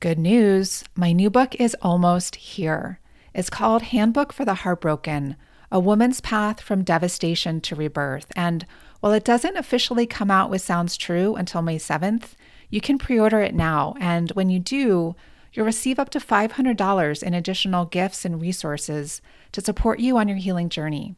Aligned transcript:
Good 0.00 0.20
news 0.20 0.84
my 0.94 1.10
new 1.10 1.28
book 1.28 1.56
is 1.56 1.74
almost 1.82 2.36
here. 2.36 3.00
It's 3.34 3.50
called 3.50 3.82
Handbook 3.82 4.32
for 4.32 4.44
the 4.44 4.54
Heartbroken 4.54 5.34
A 5.72 5.80
Woman's 5.80 6.20
Path 6.20 6.60
from 6.60 6.84
Devastation 6.84 7.60
to 7.62 7.74
Rebirth. 7.74 8.30
And 8.36 8.64
while 9.00 9.12
it 9.12 9.24
doesn't 9.24 9.56
officially 9.56 10.06
come 10.06 10.30
out 10.30 10.50
with 10.50 10.62
Sounds 10.62 10.96
True 10.96 11.34
until 11.34 11.62
May 11.62 11.78
7th, 11.78 12.34
you 12.70 12.80
can 12.80 12.96
pre 12.96 13.18
order 13.18 13.40
it 13.40 13.56
now. 13.56 13.96
And 13.98 14.30
when 14.36 14.50
you 14.50 14.60
do, 14.60 15.16
you'll 15.52 15.66
receive 15.66 15.98
up 15.98 16.10
to 16.10 16.20
$500 16.20 17.22
in 17.24 17.34
additional 17.34 17.84
gifts 17.84 18.24
and 18.24 18.40
resources 18.40 19.20
to 19.50 19.60
support 19.60 19.98
you 19.98 20.16
on 20.16 20.28
your 20.28 20.38
healing 20.38 20.68
journey. 20.68 21.16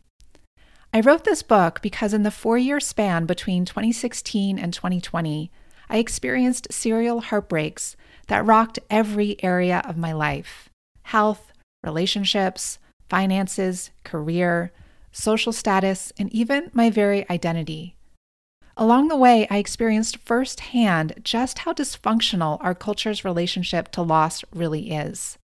I 0.95 1.01
wrote 1.01 1.25
this 1.25 1.43
book 1.43 1.83
because 1.83 2.15
in 2.15 2.23
the 2.23 2.31
four 2.31 2.57
year 2.57 2.81
span 2.81 3.27
between 3.27 3.67
2016 3.67 4.59
and 4.59 4.73
2020, 4.73 5.51
I 5.91 5.99
experienced 5.99 6.73
serial 6.73 7.21
heartbreaks 7.21 7.97
that 8.31 8.47
rocked 8.47 8.79
every 8.89 9.37
area 9.43 9.83
of 9.85 9.97
my 9.97 10.13
life 10.13 10.71
health, 11.03 11.51
relationships, 11.83 12.79
finances, 13.09 13.91
career, 14.05 14.71
social 15.11 15.53
status, 15.53 16.13
and 16.17 16.33
even 16.33 16.71
my 16.73 16.89
very 16.89 17.29
identity. 17.29 17.97
Along 18.77 19.09
the 19.09 19.17
way, 19.17 19.49
I 19.51 19.59
experienced 19.59 20.17
firsthand 20.19 21.15
just 21.25 21.61
how 21.61 21.73
dysfunctional 21.73 22.59
our 22.63 22.73
culture's 22.73 23.25
relationship 23.25 23.91
to 23.93 24.03
loss 24.03 24.45
really 24.55 24.93
is. 24.93 25.37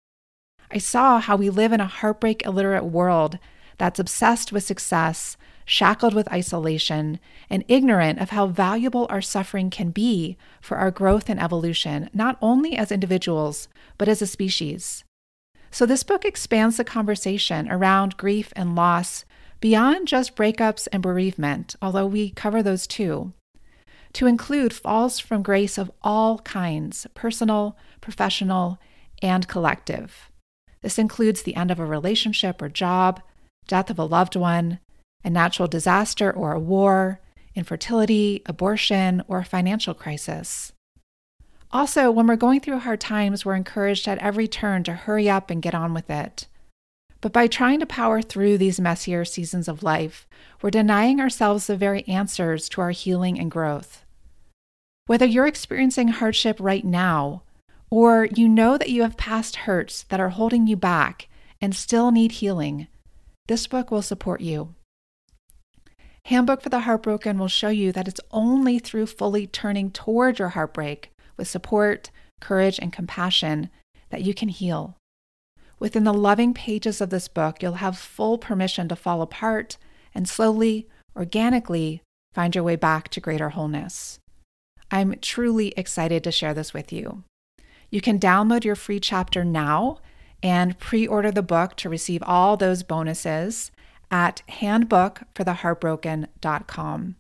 I 0.71 0.79
saw 0.79 1.19
how 1.19 1.35
we 1.35 1.51
live 1.51 1.73
in 1.73 1.81
a 1.81 1.87
heartbreak 1.87 2.47
illiterate 2.47 2.85
world 2.85 3.41
that's 3.79 3.99
obsessed 3.99 4.53
with 4.53 4.63
success, 4.63 5.37
shackled 5.67 6.15
with 6.15 6.33
isolation, 6.33 7.19
and 7.51 7.65
ignorant 7.69 8.21
of 8.21 8.31
how 8.31 8.47
valuable 8.47 9.07
our 9.11 9.21
suffering 9.21 9.69
can 9.69 9.91
be 9.91 10.39
for 10.63 10.79
our 10.79 10.91
growth 10.91 11.29
and 11.29 11.41
evolution, 11.41 12.09
not 12.15 12.39
only 12.41 12.77
as 12.77 12.91
individuals, 12.91 13.69
but 13.99 14.09
as 14.09 14.23
a 14.23 14.27
species. 14.27 15.05
So, 15.71 15.85
this 15.85 16.05
book 16.05 16.25
expands 16.25 16.77
the 16.79 16.85
conversation 16.85 17.71
around 17.71 18.17
grief 18.17 18.53
and 18.57 18.75
loss 18.75 19.25
beyond 19.61 20.07
just 20.07 20.37
breakups 20.37 20.87
and 20.93 21.03
bereavement, 21.03 21.75
although 21.83 22.07
we 22.07 22.31
cover 22.31 22.63
those 22.63 22.87
too, 22.87 23.33
to 24.13 24.27
include 24.27 24.73
falls 24.73 25.19
from 25.19 25.43
grace 25.43 25.77
of 25.77 25.91
all 26.03 26.39
kinds 26.39 27.07
personal, 27.15 27.77
professional, 28.01 28.79
and 29.21 29.49
collective. 29.49 30.31
This 30.83 30.99
includes 30.99 31.43
the 31.43 31.57
end 31.57 31.73
of 31.73 31.81
a 31.81 31.85
relationship 31.85 32.63
or 32.63 32.69
job, 32.69 33.21
death 33.67 33.91
of 33.91 33.99
a 33.99 34.05
loved 34.05 34.37
one, 34.37 34.79
a 35.27 35.31
natural 35.31 35.67
disaster 35.67 36.31
or 36.31 36.53
a 36.53 36.61
war, 36.61 37.21
infertility, 37.57 38.43
abortion, 38.47 39.25
or 39.27 39.39
a 39.39 39.45
financial 39.45 39.93
crisis. 39.93 40.73
Also, 41.73 42.13
when 42.13 42.29
we're 42.29 42.37
going 42.37 42.61
through 42.61 42.79
hard 42.79 43.01
times, 43.01 43.45
we're 43.45 43.57
encouraged 43.57 44.07
at 44.07 44.19
every 44.19 44.47
turn 44.47 44.85
to 44.85 44.93
hurry 44.93 45.29
up 45.29 45.51
and 45.51 45.61
get 45.61 45.75
on 45.75 45.93
with 45.93 46.09
it. 46.09 46.47
But 47.21 47.33
by 47.33 47.49
trying 47.49 47.81
to 47.81 47.87
power 47.87 48.23
through 48.23 48.59
these 48.59 48.79
messier 48.79 49.25
seasons 49.25 49.67
of 49.67 49.83
life, 49.83 50.29
we're 50.63 50.71
denying 50.71 51.21
ourselves 51.21 51.67
the 51.67 51.77
very 51.77 52.07
answers 52.07 52.69
to 52.69 52.81
our 52.81 52.93
healing 52.93 53.39
and 53.41 53.51
growth. 53.51 54.05
Whether 55.07 55.27
you're 55.27 55.49
experiencing 55.49 56.09
hardship 56.09 56.59
right 56.61 56.85
now, 56.85 57.43
or 57.91 58.27
you 58.27 58.49
know 58.49 58.79
that 58.79 58.91
you 58.91 59.03
have 59.03 59.17
past 59.17 59.57
hurts 59.57 60.05
that 60.05 60.21
are 60.21 60.29
holding 60.29 60.69
you 60.69 60.77
back 60.77 61.27
and 61.61 61.75
still 61.75 62.13
need 62.13 62.33
healing, 62.33 62.87
this 63.49 63.67
book 63.67 63.91
will 63.91 64.03
support 64.03 64.41
you. 64.41 64.76
Handbook 66.27 66.61
for 66.61 66.71
the 66.71 66.81
Heartbroken 66.81 67.39
will 67.39 67.47
show 67.47 67.69
you 67.69 67.93
that 67.93 68.09
it's 68.09 68.21
only 68.33 68.81
through 68.81 69.07
fully 69.07 69.47
turning 69.47 69.93
toward 69.93 70.41
your 70.41 70.49
heartbreak 70.49 71.13
with 71.37 71.47
support, 71.47 72.11
courage, 72.41 72.81
and 72.83 72.93
compassion 72.93 73.71
that 74.11 74.23
you 74.23 74.35
can 74.35 74.49
heal. 74.49 74.97
Within 75.79 76.03
the 76.03 76.13
loving 76.13 76.53
pages 76.53 77.01
of 77.01 77.11
this 77.11 77.29
book, 77.29 77.63
you'll 77.63 77.75
have 77.75 77.97
full 77.97 78.39
permission 78.39 78.89
to 78.89 78.97
fall 78.97 79.23
apart 79.23 79.77
and 80.17 80.29
slowly, 80.29 80.89
organically 81.15 82.03
find 82.35 82.57
your 82.57 82.65
way 82.65 82.75
back 82.75 83.09
to 83.11 83.21
greater 83.21 83.51
wholeness. 83.51 84.19
I'm 84.91 85.15
truly 85.21 85.69
excited 85.77 86.25
to 86.25 86.33
share 86.33 86.55
this 86.55 86.75
with 86.75 86.93
you. 86.93 87.23
You 87.89 88.01
can 88.01 88.19
download 88.19 88.65
your 88.65 88.75
free 88.75 88.99
chapter 88.99 89.45
now 89.45 90.01
and 90.43 90.77
pre 90.81 91.07
order 91.07 91.31
the 91.31 91.43
book 91.43 91.77
to 91.77 91.89
receive 91.89 92.25
all 92.25 92.57
those 92.57 92.83
bonuses 92.83 93.71
at 94.11 94.43
handbookfortheheartbroken.com. 94.49 97.17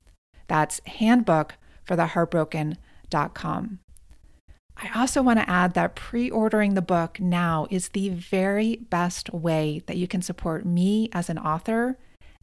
That's 0.49 0.81
handbookfortheheartbroken.com. 0.81 3.79
I 4.79 4.91
also 4.95 5.23
want 5.23 5.39
to 5.39 5.49
add 5.49 5.73
that 5.75 5.95
pre 5.95 6.31
ordering 6.31 6.75
the 6.75 6.83
book 6.83 7.19
now 7.19 7.67
is 7.71 7.89
the 7.89 8.11
very 8.11 8.77
best 8.77 9.33
way 9.33 9.83
that 9.87 9.97
you 9.97 10.07
can 10.07 10.21
support 10.21 10.67
me 10.67 11.09
as 11.13 11.31
an 11.31 11.39
author 11.39 11.97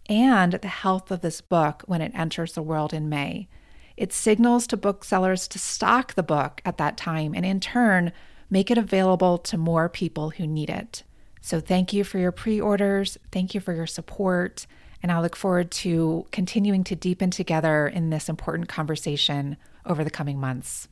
and 0.09 0.53
the 0.53 0.67
health 0.67 1.11
of 1.11 1.21
this 1.21 1.41
book 1.41 1.83
when 1.85 2.01
it 2.01 2.11
enters 2.15 2.53
the 2.53 2.63
world 2.63 2.93
in 2.93 3.07
May. 3.07 3.47
It 3.95 4.11
signals 4.11 4.65
to 4.67 4.77
booksellers 4.77 5.47
to 5.49 5.59
stock 5.59 6.15
the 6.15 6.23
book 6.23 6.61
at 6.65 6.79
that 6.79 6.97
time 6.97 7.35
and, 7.35 7.45
in 7.45 7.59
turn, 7.59 8.11
make 8.49 8.71
it 8.71 8.77
available 8.77 9.37
to 9.37 9.57
more 9.57 9.87
people 9.87 10.31
who 10.31 10.47
need 10.47 10.69
it. 10.69 11.03
So, 11.45 11.59
thank 11.59 11.91
you 11.91 12.05
for 12.05 12.19
your 12.19 12.31
pre 12.31 12.61
orders. 12.61 13.17
Thank 13.29 13.53
you 13.53 13.59
for 13.59 13.73
your 13.73 13.85
support. 13.85 14.65
And 15.03 15.11
I 15.11 15.19
look 15.19 15.35
forward 15.35 15.71
to 15.71 16.25
continuing 16.31 16.85
to 16.85 16.95
deepen 16.95 17.31
together 17.31 17.85
in 17.85 18.11
this 18.11 18.29
important 18.29 18.69
conversation 18.69 19.57
over 19.85 20.05
the 20.05 20.09
coming 20.09 20.39
months. 20.39 20.87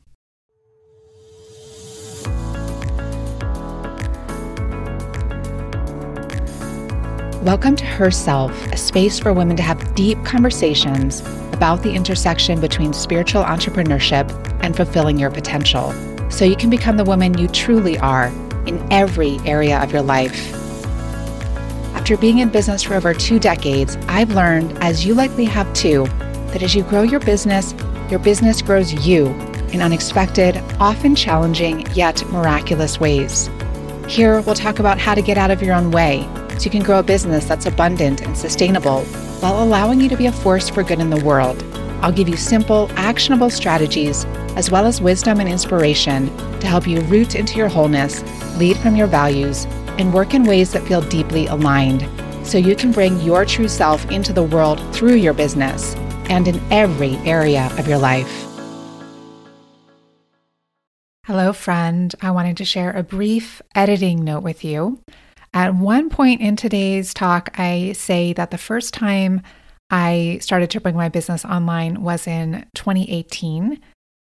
Welcome 7.42 7.74
to 7.76 7.86
Herself, 7.86 8.52
a 8.66 8.76
space 8.76 9.18
for 9.18 9.32
women 9.32 9.56
to 9.56 9.62
have 9.62 9.94
deep 9.94 10.22
conversations 10.22 11.22
about 11.54 11.82
the 11.82 11.94
intersection 11.94 12.60
between 12.60 12.92
spiritual 12.92 13.42
entrepreneurship 13.42 14.30
and 14.62 14.76
fulfilling 14.76 15.18
your 15.18 15.30
potential 15.30 15.94
so 16.30 16.44
you 16.44 16.56
can 16.56 16.68
become 16.68 16.98
the 16.98 17.04
woman 17.04 17.38
you 17.38 17.48
truly 17.48 17.98
are 18.00 18.30
in 18.66 18.86
every 18.92 19.38
area 19.44 19.82
of 19.82 19.92
your 19.92 20.02
life. 20.02 20.52
After 21.94 22.16
being 22.16 22.38
in 22.38 22.48
business 22.48 22.82
for 22.82 22.94
over 22.94 23.14
two 23.14 23.38
decades, 23.38 23.96
I've 24.08 24.30
learned, 24.30 24.76
as 24.82 25.06
you 25.06 25.14
likely 25.14 25.44
have 25.44 25.72
too, 25.72 26.06
that 26.48 26.62
as 26.62 26.74
you 26.74 26.82
grow 26.82 27.02
your 27.02 27.20
business, 27.20 27.74
your 28.10 28.18
business 28.18 28.60
grows 28.60 29.06
you 29.06 29.26
in 29.72 29.80
unexpected, 29.80 30.56
often 30.80 31.14
challenging, 31.14 31.86
yet 31.94 32.24
miraculous 32.30 33.00
ways. 33.00 33.48
Here, 34.08 34.40
we'll 34.42 34.54
talk 34.54 34.78
about 34.78 34.98
how 34.98 35.14
to 35.14 35.22
get 35.22 35.38
out 35.38 35.50
of 35.50 35.62
your 35.62 35.74
own 35.74 35.90
way 35.92 36.28
so 36.58 36.64
you 36.64 36.70
can 36.70 36.82
grow 36.82 36.98
a 36.98 37.02
business 37.02 37.46
that's 37.46 37.66
abundant 37.66 38.20
and 38.20 38.36
sustainable 38.36 39.02
while 39.40 39.62
allowing 39.62 40.00
you 40.00 40.08
to 40.08 40.16
be 40.16 40.26
a 40.26 40.32
force 40.32 40.68
for 40.68 40.82
good 40.82 41.00
in 41.00 41.10
the 41.10 41.24
world. 41.24 41.64
I'll 42.02 42.12
give 42.12 42.28
you 42.28 42.36
simple, 42.36 42.90
actionable 42.96 43.48
strategies 43.48 44.24
as 44.56 44.70
well 44.70 44.86
as 44.86 45.00
wisdom 45.00 45.38
and 45.38 45.48
inspiration 45.48 46.26
to 46.58 46.66
help 46.66 46.86
you 46.86 47.00
root 47.02 47.36
into 47.36 47.56
your 47.56 47.68
wholeness, 47.68 48.22
lead 48.58 48.76
from 48.76 48.96
your 48.96 49.06
values, 49.06 49.66
and 49.98 50.12
work 50.12 50.34
in 50.34 50.44
ways 50.44 50.72
that 50.72 50.86
feel 50.86 51.00
deeply 51.00 51.46
aligned 51.46 52.08
so 52.46 52.58
you 52.58 52.74
can 52.74 52.90
bring 52.90 53.20
your 53.20 53.44
true 53.44 53.68
self 53.68 54.10
into 54.10 54.32
the 54.32 54.42
world 54.42 54.80
through 54.94 55.14
your 55.14 55.32
business 55.32 55.94
and 56.28 56.48
in 56.48 56.60
every 56.72 57.16
area 57.18 57.70
of 57.78 57.86
your 57.86 57.98
life. 57.98 58.46
Hello, 61.24 61.52
friend. 61.52 62.12
I 62.20 62.32
wanted 62.32 62.56
to 62.56 62.64
share 62.64 62.90
a 62.90 63.04
brief 63.04 63.62
editing 63.76 64.24
note 64.24 64.42
with 64.42 64.64
you. 64.64 64.98
At 65.54 65.76
one 65.76 66.10
point 66.10 66.40
in 66.40 66.56
today's 66.56 67.14
talk, 67.14 67.56
I 67.58 67.92
say 67.92 68.32
that 68.32 68.50
the 68.50 68.58
first 68.58 68.92
time 68.92 69.42
I 69.92 70.38
started 70.40 70.70
to 70.70 70.80
bring 70.80 70.96
my 70.96 71.10
business 71.10 71.44
online 71.44 72.02
was 72.02 72.26
in 72.26 72.64
2018. 72.74 73.78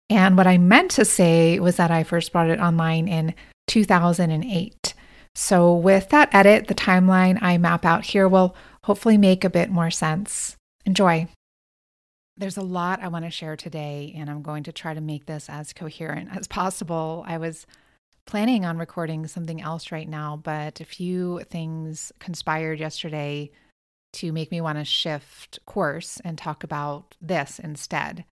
And 0.09 0.37
what 0.37 0.47
I 0.47 0.57
meant 0.57 0.91
to 0.91 1.03
say 1.03 1.59
was 1.59 1.75
that 1.75 1.91
I 1.91 2.03
first 2.03 2.31
brought 2.31 2.49
it 2.49 2.61
online 2.61 3.09
in 3.09 3.35
2008. 3.67 4.93
So, 5.35 5.75
with 5.75 6.09
that 6.09 6.33
edit, 6.33 6.67
the 6.67 6.73
timeline 6.73 7.37
I 7.41 7.57
map 7.57 7.85
out 7.85 8.05
here 8.05 8.27
will 8.27 8.55
hopefully 8.85 9.17
make 9.17 9.43
a 9.43 9.49
bit 9.49 9.69
more 9.69 9.91
sense. 9.91 10.55
Enjoy. 10.85 11.27
There's 12.37 12.57
a 12.57 12.61
lot 12.61 13.03
I 13.03 13.09
want 13.09 13.25
to 13.25 13.31
share 13.31 13.57
today, 13.57 14.13
and 14.17 14.29
I'm 14.29 14.41
going 14.41 14.63
to 14.63 14.71
try 14.71 14.93
to 14.93 15.01
make 15.01 15.25
this 15.25 15.49
as 15.49 15.73
coherent 15.73 16.29
as 16.35 16.47
possible. 16.47 17.25
I 17.27 17.37
was 17.37 17.67
planning 18.25 18.65
on 18.65 18.77
recording 18.77 19.27
something 19.27 19.61
else 19.61 19.91
right 19.91 20.07
now, 20.07 20.39
but 20.41 20.79
a 20.79 20.85
few 20.85 21.41
things 21.49 22.13
conspired 22.19 22.79
yesterday 22.79 23.51
to 24.13 24.31
make 24.31 24.51
me 24.51 24.61
want 24.61 24.77
to 24.77 24.85
shift 24.85 25.59
course 25.65 26.19
and 26.23 26.37
talk 26.37 26.63
about 26.63 27.15
this 27.21 27.59
instead. 27.59 28.25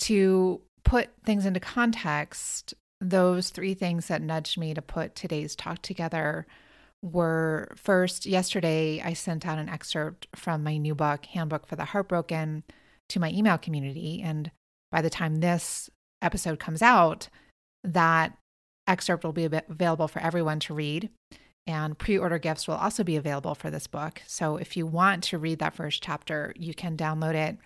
To 0.00 0.60
put 0.84 1.08
things 1.24 1.46
into 1.46 1.60
context, 1.60 2.74
those 3.00 3.50
three 3.50 3.74
things 3.74 4.08
that 4.08 4.22
nudged 4.22 4.58
me 4.58 4.74
to 4.74 4.82
put 4.82 5.14
today's 5.14 5.56
talk 5.56 5.82
together 5.82 6.46
were 7.02 7.74
first, 7.76 8.26
yesterday, 8.26 9.02
I 9.04 9.12
sent 9.12 9.46
out 9.46 9.58
an 9.58 9.68
excerpt 9.68 10.26
from 10.34 10.62
my 10.62 10.76
new 10.76 10.94
book, 10.94 11.26
Handbook 11.26 11.66
for 11.66 11.76
the 11.76 11.84
Heartbroken, 11.84 12.64
to 13.08 13.20
my 13.20 13.30
email 13.30 13.58
community. 13.58 14.22
And 14.22 14.50
by 14.90 15.02
the 15.02 15.10
time 15.10 15.36
this 15.36 15.90
episode 16.22 16.58
comes 16.58 16.82
out, 16.82 17.28
that 17.84 18.36
excerpt 18.86 19.24
will 19.24 19.32
be 19.32 19.44
available 19.44 20.08
for 20.08 20.20
everyone 20.20 20.60
to 20.60 20.74
read. 20.74 21.10
And 21.66 21.98
pre 21.98 22.16
order 22.16 22.38
gifts 22.38 22.68
will 22.68 22.76
also 22.76 23.02
be 23.02 23.16
available 23.16 23.54
for 23.54 23.70
this 23.70 23.86
book. 23.86 24.22
So 24.26 24.56
if 24.56 24.76
you 24.76 24.86
want 24.86 25.24
to 25.24 25.38
read 25.38 25.58
that 25.58 25.74
first 25.74 26.02
chapter, 26.02 26.52
you 26.56 26.74
can 26.74 26.96
download 26.96 27.34
it. 27.34 27.58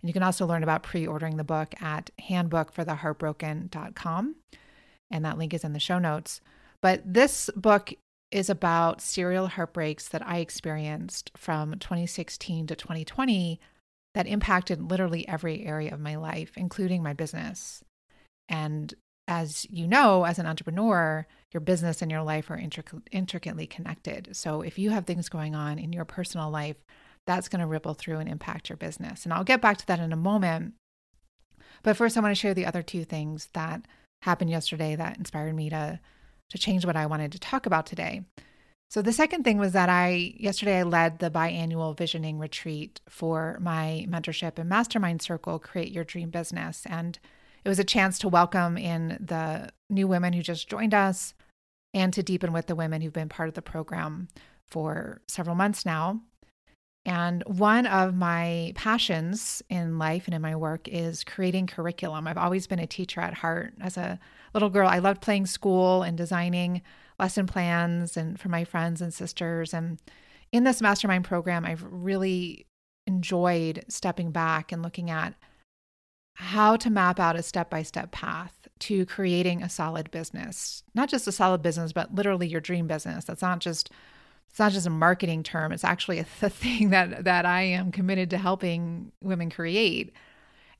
And 0.00 0.08
you 0.08 0.12
can 0.12 0.22
also 0.22 0.46
learn 0.46 0.62
about 0.62 0.82
pre 0.82 1.06
ordering 1.06 1.36
the 1.36 1.44
book 1.44 1.74
at 1.80 2.10
handbookfortheheartbroken.com. 2.28 4.36
And 5.10 5.24
that 5.24 5.38
link 5.38 5.54
is 5.54 5.64
in 5.64 5.72
the 5.72 5.80
show 5.80 5.98
notes. 5.98 6.40
But 6.82 7.02
this 7.04 7.48
book 7.56 7.94
is 8.30 8.50
about 8.50 9.00
serial 9.00 9.46
heartbreaks 9.46 10.08
that 10.08 10.26
I 10.26 10.38
experienced 10.38 11.30
from 11.36 11.78
2016 11.78 12.66
to 12.66 12.76
2020 12.76 13.60
that 14.14 14.26
impacted 14.26 14.90
literally 14.90 15.28
every 15.28 15.66
area 15.66 15.92
of 15.92 16.00
my 16.00 16.16
life, 16.16 16.52
including 16.56 17.02
my 17.02 17.12
business. 17.12 17.84
And 18.48 18.94
as 19.28 19.66
you 19.70 19.86
know, 19.86 20.24
as 20.24 20.38
an 20.38 20.46
entrepreneur, 20.46 21.26
your 21.52 21.60
business 21.60 22.02
and 22.02 22.10
your 22.10 22.22
life 22.22 22.50
are 22.50 22.58
intric- 22.58 23.02
intricately 23.10 23.66
connected. 23.66 24.36
So 24.36 24.62
if 24.62 24.78
you 24.78 24.90
have 24.90 25.04
things 25.04 25.28
going 25.28 25.54
on 25.54 25.78
in 25.78 25.92
your 25.92 26.04
personal 26.04 26.50
life, 26.50 26.76
that's 27.26 27.48
going 27.48 27.60
to 27.60 27.66
ripple 27.66 27.94
through 27.94 28.18
and 28.18 28.28
impact 28.28 28.68
your 28.68 28.76
business. 28.76 29.24
And 29.24 29.32
I'll 29.32 29.44
get 29.44 29.60
back 29.60 29.78
to 29.78 29.86
that 29.86 29.98
in 29.98 30.12
a 30.12 30.16
moment. 30.16 30.74
But 31.82 31.96
first, 31.96 32.16
I 32.16 32.20
want 32.20 32.34
to 32.34 32.40
share 32.40 32.54
the 32.54 32.66
other 32.66 32.82
two 32.82 33.04
things 33.04 33.48
that 33.52 33.82
happened 34.22 34.50
yesterday 34.50 34.96
that 34.96 35.18
inspired 35.18 35.54
me 35.54 35.70
to, 35.70 36.00
to 36.50 36.58
change 36.58 36.86
what 36.86 36.96
I 36.96 37.06
wanted 37.06 37.32
to 37.32 37.40
talk 37.40 37.66
about 37.66 37.86
today. 37.86 38.22
So 38.88 39.02
the 39.02 39.12
second 39.12 39.42
thing 39.42 39.58
was 39.58 39.72
that 39.72 39.88
I 39.88 40.34
yesterday 40.38 40.78
I 40.78 40.82
led 40.84 41.18
the 41.18 41.30
biannual 41.30 41.96
visioning 41.96 42.38
retreat 42.38 43.00
for 43.08 43.58
my 43.60 44.06
mentorship 44.08 44.58
and 44.58 44.68
mastermind 44.68 45.22
circle 45.22 45.58
Create 45.58 45.90
Your 45.90 46.04
Dream 46.04 46.30
Business 46.30 46.84
and 46.86 47.18
it 47.66 47.68
was 47.68 47.80
a 47.80 47.84
chance 47.84 48.20
to 48.20 48.28
welcome 48.28 48.78
in 48.78 49.18
the 49.20 49.68
new 49.90 50.06
women 50.06 50.32
who 50.32 50.40
just 50.40 50.70
joined 50.70 50.94
us 50.94 51.34
and 51.92 52.12
to 52.12 52.22
deepen 52.22 52.52
with 52.52 52.68
the 52.68 52.76
women 52.76 53.02
who've 53.02 53.12
been 53.12 53.28
part 53.28 53.48
of 53.48 53.56
the 53.56 53.60
program 53.60 54.28
for 54.68 55.20
several 55.26 55.56
months 55.56 55.84
now. 55.84 56.20
And 57.04 57.42
one 57.44 57.84
of 57.86 58.14
my 58.14 58.72
passions 58.76 59.64
in 59.68 59.98
life 59.98 60.26
and 60.26 60.34
in 60.34 60.42
my 60.42 60.54
work 60.54 60.86
is 60.86 61.24
creating 61.24 61.66
curriculum. 61.66 62.28
I've 62.28 62.38
always 62.38 62.68
been 62.68 62.78
a 62.78 62.86
teacher 62.86 63.20
at 63.20 63.34
heart. 63.34 63.74
As 63.80 63.96
a 63.96 64.20
little 64.54 64.70
girl, 64.70 64.88
I 64.88 65.00
loved 65.00 65.20
playing 65.20 65.46
school 65.46 66.04
and 66.04 66.16
designing 66.16 66.82
lesson 67.18 67.48
plans 67.48 68.16
and 68.16 68.38
for 68.38 68.48
my 68.48 68.62
friends 68.62 69.02
and 69.02 69.12
sisters. 69.12 69.74
And 69.74 70.00
in 70.52 70.62
this 70.62 70.80
mastermind 70.80 71.24
program, 71.24 71.64
I've 71.64 71.84
really 71.90 72.68
enjoyed 73.08 73.84
stepping 73.88 74.30
back 74.30 74.70
and 74.70 74.84
looking 74.84 75.10
at 75.10 75.34
how 76.36 76.76
to 76.76 76.90
map 76.90 77.18
out 77.18 77.34
a 77.34 77.42
step 77.42 77.70
by 77.70 77.82
step 77.82 78.12
path 78.12 78.68
to 78.78 79.06
creating 79.06 79.62
a 79.62 79.70
solid 79.70 80.10
business. 80.10 80.82
Not 80.94 81.08
just 81.08 81.26
a 81.26 81.32
solid 81.32 81.62
business, 81.62 81.92
but 81.92 82.14
literally 82.14 82.46
your 82.46 82.60
dream 82.60 82.86
business. 82.86 83.24
That's 83.24 83.42
not 83.42 83.60
just 83.60 83.90
it's 84.50 84.58
not 84.58 84.72
just 84.72 84.86
a 84.86 84.90
marketing 84.90 85.42
term. 85.42 85.72
It's 85.72 85.84
actually 85.84 86.18
a 86.42 86.50
thing 86.50 86.90
that 86.90 87.24
that 87.24 87.46
I 87.46 87.62
am 87.62 87.90
committed 87.90 88.30
to 88.30 88.38
helping 88.38 89.12
women 89.22 89.50
create. 89.50 90.12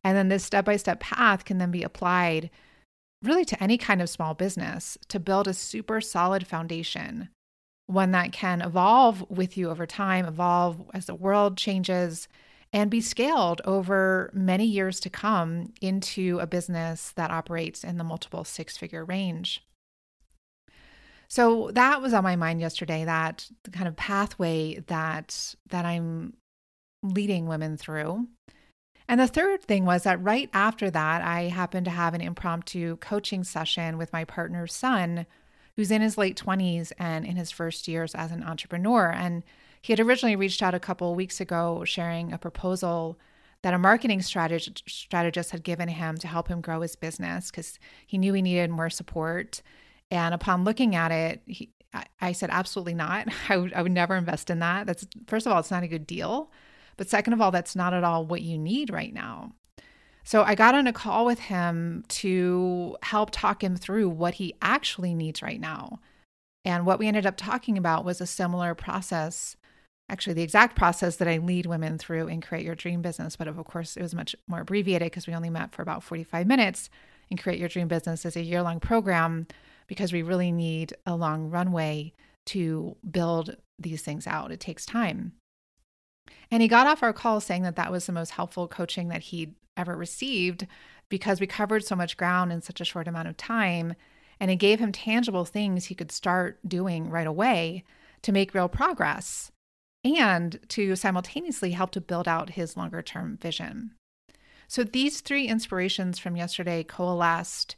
And 0.04 0.16
then 0.16 0.28
this 0.28 0.44
step 0.44 0.66
by 0.66 0.76
step 0.76 1.00
path 1.00 1.44
can 1.46 1.58
then 1.58 1.70
be 1.70 1.82
applied 1.82 2.50
really 3.22 3.46
to 3.46 3.62
any 3.62 3.78
kind 3.78 4.02
of 4.02 4.10
small 4.10 4.34
business 4.34 4.98
to 5.08 5.18
build 5.18 5.48
a 5.48 5.54
super 5.54 6.02
solid 6.02 6.46
foundation, 6.46 7.30
one 7.86 8.10
that 8.12 8.30
can 8.30 8.60
evolve 8.60 9.24
with 9.30 9.56
you 9.56 9.70
over 9.70 9.86
time, 9.86 10.26
evolve 10.26 10.82
as 10.92 11.06
the 11.06 11.14
world 11.14 11.56
changes, 11.56 12.28
and 12.76 12.90
be 12.90 13.00
scaled 13.00 13.62
over 13.64 14.30
many 14.34 14.66
years 14.66 15.00
to 15.00 15.08
come 15.08 15.72
into 15.80 16.38
a 16.40 16.46
business 16.46 17.12
that 17.16 17.30
operates 17.30 17.82
in 17.82 17.96
the 17.96 18.04
multiple 18.04 18.44
six 18.44 18.76
figure 18.76 19.02
range. 19.02 19.66
So 21.26 21.70
that 21.72 22.02
was 22.02 22.12
on 22.12 22.22
my 22.22 22.36
mind 22.36 22.60
yesterday 22.60 23.06
that 23.06 23.48
the 23.64 23.70
kind 23.70 23.88
of 23.88 23.96
pathway 23.96 24.80
that 24.88 25.54
that 25.70 25.86
I'm 25.86 26.34
leading 27.02 27.46
women 27.46 27.78
through. 27.78 28.28
And 29.08 29.18
the 29.18 29.26
third 29.26 29.62
thing 29.62 29.86
was 29.86 30.02
that 30.02 30.22
right 30.22 30.50
after 30.52 30.90
that, 30.90 31.22
I 31.22 31.44
happened 31.44 31.86
to 31.86 31.90
have 31.90 32.12
an 32.12 32.20
impromptu 32.20 32.98
coaching 32.98 33.42
session 33.42 33.96
with 33.96 34.12
my 34.12 34.24
partner's 34.24 34.74
son, 34.74 35.24
who's 35.76 35.90
in 35.90 36.02
his 36.02 36.18
late 36.18 36.36
20s 36.36 36.92
and 36.98 37.24
in 37.24 37.36
his 37.36 37.50
first 37.50 37.88
years 37.88 38.14
as 38.14 38.32
an 38.32 38.42
entrepreneur. 38.42 39.10
And 39.10 39.44
he 39.86 39.92
had 39.92 40.00
originally 40.00 40.34
reached 40.34 40.64
out 40.64 40.74
a 40.74 40.80
couple 40.80 41.14
weeks 41.14 41.40
ago 41.40 41.84
sharing 41.84 42.32
a 42.32 42.38
proposal 42.38 43.20
that 43.62 43.72
a 43.72 43.78
marketing 43.78 44.20
strategist, 44.20 45.52
had 45.52 45.62
given 45.62 45.86
him 45.86 46.16
to 46.16 46.26
help 46.26 46.48
him 46.48 46.60
grow 46.60 46.80
his 46.80 46.96
business 46.96 47.52
because 47.52 47.78
he 48.04 48.18
knew 48.18 48.32
he 48.32 48.42
needed 48.42 48.68
more 48.68 48.90
support. 48.90 49.62
And 50.10 50.34
upon 50.34 50.64
looking 50.64 50.96
at 50.96 51.12
it, 51.12 51.40
he, 51.46 51.70
I, 51.94 52.04
I 52.20 52.32
said, 52.32 52.50
absolutely 52.50 52.94
not. 52.94 53.28
I 53.48 53.58
would, 53.58 53.72
I 53.74 53.82
would 53.82 53.92
never 53.92 54.16
invest 54.16 54.50
in 54.50 54.58
that. 54.58 54.88
That's, 54.88 55.06
first 55.28 55.46
of 55.46 55.52
all, 55.52 55.60
it's 55.60 55.70
not 55.70 55.84
a 55.84 55.88
good 55.88 56.04
deal. 56.04 56.50
But 56.96 57.08
second 57.08 57.34
of 57.34 57.40
all, 57.40 57.52
that's 57.52 57.76
not 57.76 57.94
at 57.94 58.02
all 58.02 58.26
what 58.26 58.42
you 58.42 58.58
need 58.58 58.90
right 58.90 59.14
now. 59.14 59.52
So 60.24 60.42
I 60.42 60.56
got 60.56 60.74
on 60.74 60.88
a 60.88 60.92
call 60.92 61.24
with 61.26 61.38
him 61.38 62.02
to 62.08 62.96
help 63.02 63.30
talk 63.30 63.62
him 63.62 63.76
through 63.76 64.08
what 64.08 64.34
he 64.34 64.56
actually 64.60 65.14
needs 65.14 65.42
right 65.42 65.60
now. 65.60 66.00
And 66.64 66.84
what 66.84 66.98
we 66.98 67.06
ended 67.06 67.24
up 67.24 67.36
talking 67.36 67.78
about 67.78 68.04
was 68.04 68.20
a 68.20 68.26
similar 68.26 68.74
process 68.74 69.56
actually 70.08 70.34
the 70.34 70.42
exact 70.42 70.76
process 70.76 71.16
that 71.16 71.28
I 71.28 71.38
lead 71.38 71.66
women 71.66 71.98
through 71.98 72.28
in 72.28 72.40
create 72.40 72.64
your 72.64 72.74
dream 72.74 73.02
business. 73.02 73.36
But 73.36 73.48
of 73.48 73.62
course, 73.64 73.96
it 73.96 74.02
was 74.02 74.14
much 74.14 74.36
more 74.46 74.60
abbreviated 74.60 75.06
because 75.06 75.26
we 75.26 75.34
only 75.34 75.50
met 75.50 75.72
for 75.72 75.82
about 75.82 76.02
45 76.02 76.46
minutes. 76.46 76.90
And 77.28 77.42
create 77.42 77.58
your 77.58 77.68
dream 77.68 77.88
business 77.88 78.24
is 78.24 78.36
a 78.36 78.42
year 78.42 78.62
long 78.62 78.78
program 78.78 79.48
because 79.88 80.12
we 80.12 80.22
really 80.22 80.52
need 80.52 80.94
a 81.06 81.16
long 81.16 81.50
runway 81.50 82.12
to 82.46 82.96
build 83.08 83.56
these 83.80 84.02
things 84.02 84.28
out. 84.28 84.52
It 84.52 84.60
takes 84.60 84.86
time. 84.86 85.32
And 86.52 86.62
he 86.62 86.68
got 86.68 86.86
off 86.86 87.02
our 87.02 87.12
call 87.12 87.40
saying 87.40 87.62
that 87.64 87.74
that 87.76 87.90
was 87.90 88.06
the 88.06 88.12
most 88.12 88.30
helpful 88.30 88.68
coaching 88.68 89.08
that 89.08 89.22
he'd 89.22 89.54
ever 89.76 89.96
received 89.96 90.68
because 91.08 91.40
we 91.40 91.48
covered 91.48 91.84
so 91.84 91.96
much 91.96 92.16
ground 92.16 92.52
in 92.52 92.62
such 92.62 92.80
a 92.80 92.84
short 92.84 93.08
amount 93.08 93.26
of 93.28 93.36
time. 93.36 93.94
And 94.38 94.50
it 94.50 94.56
gave 94.56 94.78
him 94.78 94.92
tangible 94.92 95.44
things 95.44 95.86
he 95.86 95.94
could 95.96 96.12
start 96.12 96.60
doing 96.66 97.10
right 97.10 97.26
away 97.26 97.82
to 98.22 98.32
make 98.32 98.54
real 98.54 98.68
progress 98.68 99.50
and 100.14 100.58
to 100.70 100.94
simultaneously 100.96 101.72
help 101.72 101.90
to 101.92 102.00
build 102.00 102.28
out 102.28 102.50
his 102.50 102.76
longer 102.76 103.02
term 103.02 103.36
vision. 103.36 103.92
So 104.68 104.84
these 104.84 105.20
three 105.20 105.46
inspirations 105.46 106.18
from 106.18 106.36
yesterday 106.36 106.82
coalesced 106.82 107.76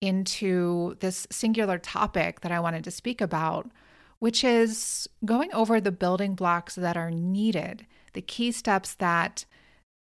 into 0.00 0.96
this 1.00 1.26
singular 1.30 1.78
topic 1.78 2.40
that 2.40 2.52
I 2.52 2.60
wanted 2.60 2.84
to 2.84 2.90
speak 2.90 3.20
about, 3.20 3.70
which 4.18 4.42
is 4.42 5.08
going 5.24 5.52
over 5.52 5.80
the 5.80 5.92
building 5.92 6.34
blocks 6.34 6.74
that 6.74 6.96
are 6.96 7.10
needed, 7.10 7.86
the 8.14 8.22
key 8.22 8.52
steps 8.52 8.94
that 8.94 9.44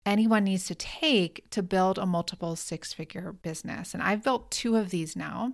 anyone 0.06 0.46
needs 0.46 0.66
to 0.68 0.76
take 0.76 1.50
to 1.50 1.62
build 1.62 1.98
a 1.98 2.06
multiple 2.06 2.56
six 2.56 2.94
figure 2.94 3.34
business. 3.34 3.94
And 3.94 4.02
I've 4.02 4.24
built 4.24 4.52
two 4.52 4.76
of 4.76 4.90
these 4.90 5.16
now. 5.16 5.54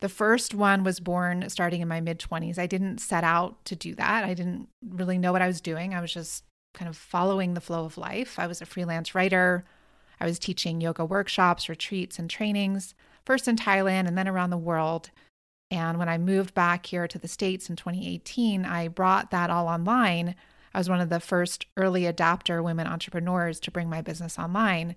The 0.00 0.08
first 0.08 0.54
one 0.54 0.82
was 0.82 0.98
born 0.98 1.48
starting 1.50 1.82
in 1.82 1.88
my 1.88 2.00
mid 2.00 2.18
20s. 2.18 2.58
I 2.58 2.66
didn't 2.66 2.98
set 2.98 3.22
out 3.22 3.64
to 3.66 3.76
do 3.76 3.94
that. 3.96 4.24
I 4.24 4.34
didn't 4.34 4.68
really 4.86 5.18
know 5.18 5.32
what 5.32 5.42
I 5.42 5.46
was 5.46 5.60
doing. 5.60 5.94
I 5.94 6.00
was 6.00 6.12
just 6.12 6.44
kind 6.74 6.88
of 6.88 6.96
following 6.96 7.54
the 7.54 7.60
flow 7.60 7.84
of 7.84 7.98
life. 7.98 8.38
I 8.38 8.46
was 8.46 8.62
a 8.62 8.66
freelance 8.66 9.14
writer. 9.14 9.64
I 10.18 10.26
was 10.26 10.38
teaching 10.38 10.80
yoga 10.80 11.04
workshops, 11.04 11.68
retreats, 11.68 12.18
and 12.18 12.28
trainings, 12.28 12.94
first 13.24 13.48
in 13.48 13.56
Thailand 13.56 14.06
and 14.06 14.16
then 14.16 14.28
around 14.28 14.50
the 14.50 14.58
world. 14.58 15.10
And 15.70 15.98
when 15.98 16.08
I 16.08 16.18
moved 16.18 16.54
back 16.54 16.86
here 16.86 17.06
to 17.06 17.18
the 17.18 17.28
States 17.28 17.70
in 17.70 17.76
2018, 17.76 18.64
I 18.64 18.88
brought 18.88 19.30
that 19.30 19.50
all 19.50 19.68
online. 19.68 20.34
I 20.74 20.78
was 20.78 20.88
one 20.88 21.00
of 21.00 21.08
the 21.08 21.20
first 21.20 21.66
early 21.76 22.06
adapter 22.06 22.62
women 22.62 22.86
entrepreneurs 22.86 23.60
to 23.60 23.70
bring 23.70 23.88
my 23.88 24.02
business 24.02 24.38
online. 24.38 24.96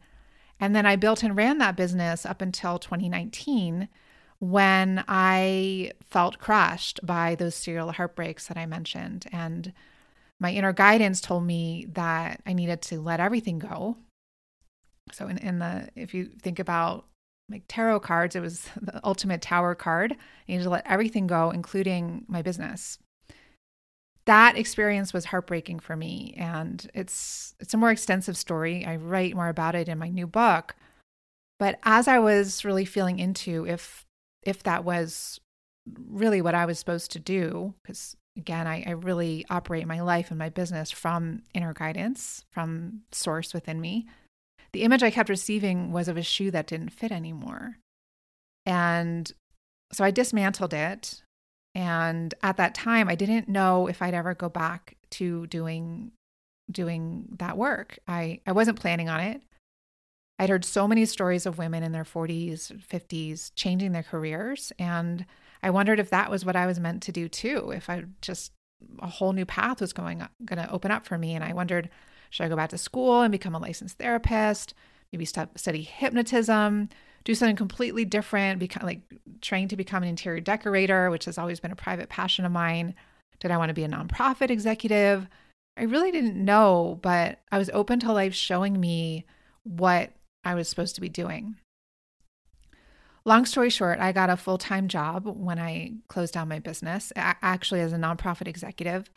And 0.60 0.76
then 0.76 0.86
I 0.86 0.96
built 0.96 1.24
and 1.24 1.36
ran 1.36 1.58
that 1.60 1.76
business 1.76 2.26
up 2.26 2.42
until 2.42 2.80
2019 2.80 3.88
when 4.40 5.04
I 5.08 5.92
felt 6.10 6.40
crushed 6.40 7.00
by 7.04 7.36
those 7.36 7.56
serial 7.56 7.92
heartbreaks 7.92 8.48
that 8.48 8.58
I 8.58 8.66
mentioned. 8.66 9.28
And 9.32 9.74
my 10.40 10.52
inner 10.52 10.74
guidance 10.74 11.22
told 11.22 11.46
me 11.46 11.88
that 11.94 12.42
I 12.46 12.54
needed 12.54 12.82
to 12.84 13.02
let 13.02 13.20
everything 13.20 13.60
go. 13.60 13.98
So 15.12 15.28
in, 15.28 15.38
in 15.38 15.60
the 15.60 15.90
if 15.96 16.14
you 16.14 16.26
think 16.42 16.60
about 16.60 17.06
like 17.50 17.64
tarot 17.68 18.02
cards, 18.02 18.36
it 18.36 18.42
was 18.42 18.70
the 18.82 19.00
ultimate 19.04 19.42
tower 19.42 19.76
card. 19.76 20.14
I 20.14 20.18
needed 20.52 20.64
to 20.64 20.70
let 20.70 20.88
everything 20.88 21.28
go, 21.28 21.52
including 21.52 22.26
my 22.28 22.42
business. 22.42 23.00
That 24.26 24.58
experience 24.58 25.14
was 25.14 25.26
heartbreaking 25.26 25.80
for 25.80 25.96
me. 25.96 26.34
And 26.38 26.90
it's 26.94 27.56
it's 27.60 27.74
a 27.74 27.78
more 27.78 27.92
extensive 27.92 28.38
story. 28.38 28.86
I 28.86 28.96
write 28.96 29.36
more 29.36 29.50
about 29.50 29.76
it 29.76 29.90
in 29.90 29.98
my 29.98 30.10
new 30.10 30.28
book. 30.28 30.76
But 31.60 31.80
as 31.84 32.08
I 32.08 32.20
was 32.20 32.66
really 32.66 32.86
feeling 32.86 33.20
into 33.20 33.66
if 33.68 34.03
if 34.46 34.64
that 34.64 34.84
was 34.84 35.40
really 36.10 36.42
what 36.42 36.56
I 36.56 36.66
was 36.66 36.80
supposed 36.80 37.12
to 37.12 37.20
do, 37.20 37.74
because 37.84 38.16
again, 38.38 38.68
I, 38.68 38.84
I, 38.88 38.92
really 38.92 39.46
operate 39.50 39.86
my 39.86 40.02
life 40.02 40.32
and 40.32 40.40
my 40.40 40.50
business 40.50 40.90
from 40.90 41.44
inner 41.54 41.74
guidance, 41.74 42.46
from 42.50 43.02
source 43.12 43.54
within 43.54 43.80
me. 43.80 44.08
The 44.72 44.84
image 44.84 45.04
I 45.04 45.12
kept 45.12 45.30
receiving 45.30 45.92
was 45.92 46.08
of 46.08 46.18
a 46.18 46.24
shoe 46.24 46.50
that 46.52 46.68
didn't 46.68 46.90
fit 46.90 47.12
anymore. 47.12 47.78
And 48.66 49.32
so 49.92 50.04
I 50.04 50.10
dismantled 50.12 50.74
it. 50.74 51.22
And 51.76 52.34
at 52.42 52.58
that 52.58 52.74
time, 52.74 53.08
I 53.08 53.16
didn't 53.16 53.50
know 53.50 53.88
if 53.88 54.02
I'd 54.02 54.14
ever 54.14 54.34
go 54.34 54.50
back 54.50 54.96
to 55.12 55.48
doing 55.48 56.12
doing 56.72 57.26
that 57.40 57.58
work. 57.58 58.00
I, 58.08 58.40
I 58.48 58.54
wasn't 58.54 58.80
planning 58.80 59.10
on 59.10 59.20
it. 59.20 59.42
I'd 60.40 60.50
heard 60.50 60.66
so 60.66 60.88
many 60.88 61.06
stories 61.06 61.46
of 61.46 61.58
women 61.58 61.84
in 61.84 61.92
their 61.92 62.04
40s, 62.04 62.72
50s 62.86 63.52
changing 63.56 63.92
their 63.92 64.04
careers. 64.04 64.72
And 64.80 65.26
I 65.62 65.70
wondered 65.70 66.00
if 66.00 66.10
that 66.10 66.32
was 66.32 66.44
what 66.44 66.56
I 66.56 66.66
was 66.66 66.80
meant 66.80 67.04
to 67.04 67.12
do 67.12 67.30
too, 67.30 67.72
if 67.72 67.90
I 67.90 68.06
just 68.22 68.52
a 69.00 69.08
whole 69.08 69.32
new 69.32 69.46
path 69.46 69.80
was 69.80 69.94
going 69.94 70.28
going 70.44 70.62
to 70.62 70.72
open 70.72 70.92
up 70.92 71.06
for 71.06 71.18
me. 71.18 71.36
And 71.36 71.44
I 71.44 71.54
wondered, 71.54 71.90
should 72.30 72.46
I 72.46 72.50
go 72.50 72.56
back 72.56 72.72
to 72.72 72.78
school 72.78 73.22
and 73.22 73.32
become 73.32 73.56
a 73.56 73.60
licensed 73.60 73.98
therapist? 73.98 74.74
Maybe 75.12 75.26
study 75.26 75.84
hypnotism, 75.84 76.90
do 77.24 77.36
something 77.36 77.56
completely 77.56 78.04
different, 78.04 78.60
become 78.60 78.86
like 78.86 79.02
trained 79.42 79.70
to 79.70 79.78
become 79.78 80.02
an 80.02 80.10
interior 80.10 80.42
decorator, 80.42 81.12
which 81.12 81.26
has 81.26 81.38
always 81.38 81.60
been 81.60 81.72
a 81.72 81.76
private 81.76 82.10
passion 82.10 82.44
of 82.44 82.52
mine. 82.52 82.96
Did 83.40 83.52
I 83.52 83.58
want 83.58 83.70
to 83.70 83.76
be 83.76 83.84
a 83.84 83.90
nonprofit 83.90 84.50
executive? 84.50 85.30
I 85.78 85.84
really 85.84 86.12
didn't 86.12 86.44
know, 86.44 87.00
but 87.02 87.40
I 87.52 87.60
was 87.60 87.70
open 87.72 88.00
to 88.02 88.12
life 88.12 88.34
showing 88.34 88.80
me 88.80 89.26
what 89.64 90.12
I 90.44 90.56
was 90.56 90.68
supposed 90.68 90.96
to 90.96 91.02
be 91.02 91.10
doing. 91.10 91.56
Long 93.26 93.46
story 93.46 93.70
short, 93.70 94.00
I 94.00 94.12
got 94.12 94.30
a 94.30 94.36
full 94.36 94.58
time 94.58 94.88
job 94.88 95.26
when 95.26 95.58
I 95.58 95.94
closed 96.10 96.34
down 96.34 96.50
my 96.50 96.60
business, 96.60 97.14
actually, 97.16 97.80
as 97.80 97.94
a 97.94 97.98
nonprofit 97.98 98.48
executive. 98.48 99.10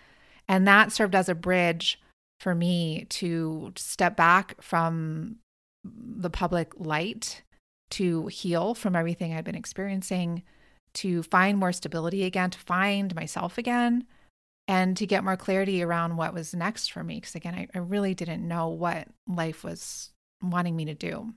And 0.49 0.67
that 0.69 0.93
served 0.93 1.15
as 1.15 1.29
a 1.29 1.35
bridge 1.35 2.01
for 2.39 2.55
me 2.55 3.07
to 3.09 3.73
step 3.77 4.17
back 4.17 4.61
from 4.63 5.37
the 5.85 6.31
public 6.31 6.73
light, 6.77 7.43
to 7.91 8.29
heal 8.29 8.75
from 8.75 8.95
everything 8.95 9.35
I'd 9.35 9.45
been 9.45 9.55
experiencing, 9.57 10.43
to 10.95 11.23
find 11.25 11.59
more 11.59 11.73
stability 11.73 12.25
again, 12.25 12.51
to 12.51 12.59
find 12.61 13.15
myself 13.15 13.59
again, 13.59 14.05
and 14.69 14.97
to 14.97 15.07
get 15.07 15.25
more 15.25 15.37
clarity 15.37 15.83
around 15.83 16.17
what 16.17 16.35
was 16.35 16.55
next 16.55 16.93
for 16.93 17.03
me. 17.03 17.17
Because 17.17 17.35
again, 17.35 17.55
I, 17.55 17.69
I 17.75 17.79
really 17.79 18.15
didn't 18.15 18.47
know 18.47 18.69
what 18.69 19.09
life 19.27 19.65
was 19.65 20.11
wanting 20.51 20.77
me 20.77 20.85
to 20.87 20.95
do. 20.95 21.35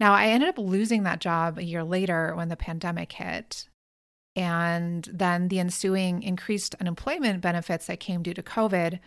Now, 0.00 0.14
I 0.14 0.26
ended 0.26 0.48
up 0.48 0.58
losing 0.58 1.04
that 1.04 1.20
job 1.20 1.58
a 1.58 1.64
year 1.64 1.84
later 1.84 2.34
when 2.34 2.48
the 2.48 2.56
pandemic 2.56 3.12
hit. 3.12 3.68
And 4.34 5.08
then 5.12 5.48
the 5.48 5.60
ensuing 5.60 6.22
increased 6.22 6.74
unemployment 6.80 7.40
benefits 7.42 7.86
that 7.86 8.00
came 8.00 8.22
due 8.22 8.34
to 8.34 8.42
COVID 8.42 8.98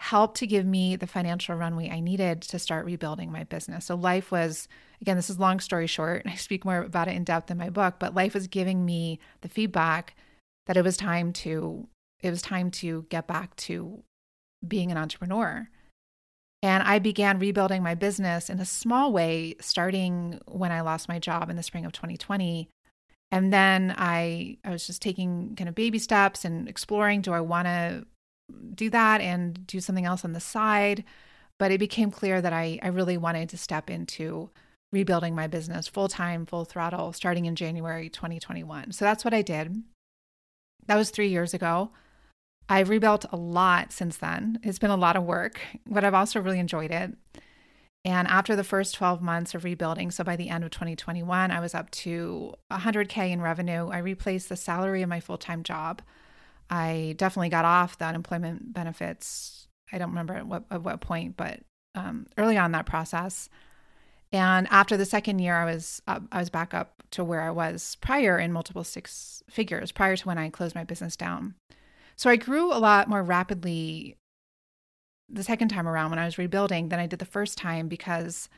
helped 0.00 0.36
to 0.38 0.46
give 0.46 0.66
me 0.66 0.96
the 0.96 1.06
financial 1.06 1.54
runway 1.54 1.88
I 1.88 2.00
needed 2.00 2.42
to 2.42 2.58
start 2.58 2.84
rebuilding 2.84 3.30
my 3.30 3.44
business. 3.44 3.86
So 3.86 3.94
life 3.94 4.30
was, 4.32 4.68
again, 5.00 5.16
this 5.16 5.30
is 5.30 5.38
long 5.38 5.60
story 5.60 5.86
short, 5.86 6.24
and 6.24 6.32
I 6.32 6.36
speak 6.36 6.64
more 6.64 6.82
about 6.82 7.08
it 7.08 7.16
in 7.16 7.24
depth 7.24 7.50
in 7.50 7.56
my 7.56 7.70
book, 7.70 7.94
but 7.98 8.14
life 8.14 8.34
was 8.34 8.46
giving 8.46 8.84
me 8.84 9.20
the 9.40 9.48
feedback 9.48 10.16
that 10.66 10.76
it 10.76 10.84
was 10.84 10.96
time 10.96 11.32
to 11.32 11.88
it 12.20 12.30
was 12.30 12.40
time 12.40 12.70
to 12.70 13.04
get 13.10 13.26
back 13.26 13.54
to 13.56 14.02
being 14.66 14.90
an 14.90 14.96
entrepreneur. 14.96 15.68
And 16.64 16.82
I 16.82 16.98
began 16.98 17.38
rebuilding 17.38 17.82
my 17.82 17.94
business 17.94 18.48
in 18.48 18.58
a 18.58 18.64
small 18.64 19.12
way, 19.12 19.54
starting 19.60 20.40
when 20.46 20.72
I 20.72 20.80
lost 20.80 21.10
my 21.10 21.18
job 21.18 21.50
in 21.50 21.56
the 21.56 21.62
spring 21.62 21.84
of 21.84 21.92
2020. 21.92 22.70
And 23.30 23.52
then 23.52 23.94
I, 23.98 24.56
I 24.64 24.70
was 24.70 24.86
just 24.86 25.02
taking 25.02 25.56
kind 25.56 25.68
of 25.68 25.74
baby 25.74 25.98
steps 25.98 26.42
and 26.42 26.66
exploring 26.66 27.20
do 27.20 27.34
I 27.34 27.40
want 27.40 27.66
to 27.66 28.06
do 28.74 28.88
that 28.88 29.20
and 29.20 29.66
do 29.66 29.78
something 29.78 30.06
else 30.06 30.24
on 30.24 30.32
the 30.32 30.40
side? 30.40 31.04
But 31.58 31.70
it 31.70 31.78
became 31.78 32.10
clear 32.10 32.40
that 32.40 32.54
I, 32.54 32.78
I 32.82 32.88
really 32.88 33.18
wanted 33.18 33.50
to 33.50 33.58
step 33.58 33.90
into 33.90 34.48
rebuilding 34.90 35.34
my 35.34 35.46
business 35.46 35.86
full 35.86 36.08
time, 36.08 36.46
full 36.46 36.64
throttle, 36.64 37.12
starting 37.12 37.44
in 37.44 37.56
January 37.56 38.08
2021. 38.08 38.92
So 38.92 39.04
that's 39.04 39.22
what 39.22 39.34
I 39.34 39.42
did. 39.42 39.82
That 40.86 40.96
was 40.96 41.10
three 41.10 41.28
years 41.28 41.52
ago. 41.52 41.90
I've 42.68 42.88
rebuilt 42.88 43.26
a 43.30 43.36
lot 43.36 43.92
since 43.92 44.16
then. 44.16 44.58
It's 44.62 44.78
been 44.78 44.90
a 44.90 44.96
lot 44.96 45.16
of 45.16 45.24
work, 45.24 45.60
but 45.86 46.04
I've 46.04 46.14
also 46.14 46.40
really 46.40 46.58
enjoyed 46.58 46.90
it. 46.90 47.14
And 48.06 48.28
after 48.28 48.54
the 48.54 48.64
first 48.64 48.94
12 48.94 49.22
months 49.22 49.54
of 49.54 49.64
rebuilding, 49.64 50.10
so 50.10 50.24
by 50.24 50.36
the 50.36 50.50
end 50.50 50.62
of 50.62 50.70
2021, 50.70 51.50
I 51.50 51.60
was 51.60 51.74
up 51.74 51.90
to 51.92 52.54
100K 52.70 53.30
in 53.30 53.40
revenue. 53.40 53.88
I 53.88 53.98
replaced 53.98 54.50
the 54.50 54.56
salary 54.56 55.02
of 55.02 55.08
my 55.08 55.20
full 55.20 55.38
time 55.38 55.62
job. 55.62 56.02
I 56.68 57.14
definitely 57.16 57.48
got 57.48 57.64
off 57.64 57.98
the 57.98 58.04
unemployment 58.04 58.74
benefits. 58.74 59.68
I 59.92 59.98
don't 59.98 60.10
remember 60.10 60.34
at 60.34 60.46
what, 60.46 60.64
at 60.70 60.82
what 60.82 61.00
point, 61.00 61.36
but 61.36 61.60
um, 61.94 62.26
early 62.36 62.58
on 62.58 62.72
that 62.72 62.86
process. 62.86 63.48
And 64.32 64.66
after 64.70 64.96
the 64.96 65.04
second 65.04 65.38
year, 65.38 65.54
I 65.54 65.64
was 65.64 66.02
up, 66.06 66.22
I 66.32 66.40
was 66.40 66.50
back 66.50 66.74
up 66.74 67.02
to 67.12 67.22
where 67.22 67.42
I 67.42 67.50
was 67.50 67.96
prior 68.00 68.38
in 68.38 68.52
multiple 68.52 68.84
six 68.84 69.42
figures 69.48 69.92
prior 69.92 70.16
to 70.16 70.26
when 70.26 70.38
I 70.38 70.50
closed 70.50 70.74
my 70.74 70.84
business 70.84 71.16
down. 71.16 71.54
So 72.16 72.30
I 72.30 72.36
grew 72.36 72.72
a 72.72 72.78
lot 72.78 73.08
more 73.08 73.22
rapidly 73.22 74.16
the 75.28 75.42
second 75.42 75.68
time 75.68 75.88
around 75.88 76.10
when 76.10 76.18
I 76.18 76.24
was 76.24 76.38
rebuilding 76.38 76.88
than 76.88 77.00
I 77.00 77.06
did 77.06 77.18
the 77.18 77.24
first 77.24 77.58
time 77.58 77.88
because 77.88 78.48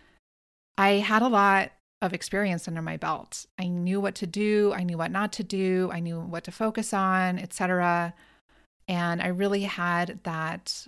I 0.76 0.92
had 0.92 1.22
a 1.22 1.28
lot 1.28 1.72
of 2.02 2.12
experience 2.12 2.68
under 2.68 2.82
my 2.82 2.96
belt. 2.96 3.46
I 3.58 3.68
knew 3.68 4.00
what 4.00 4.14
to 4.16 4.26
do, 4.26 4.72
I 4.74 4.82
knew 4.82 4.98
what 4.98 5.10
not 5.10 5.32
to 5.34 5.42
do, 5.42 5.90
I 5.92 6.00
knew 6.00 6.20
what 6.20 6.44
to 6.44 6.52
focus 6.52 6.92
on, 6.92 7.38
etc. 7.38 8.14
And 8.86 9.22
I 9.22 9.28
really 9.28 9.62
had 9.62 10.20
that 10.24 10.86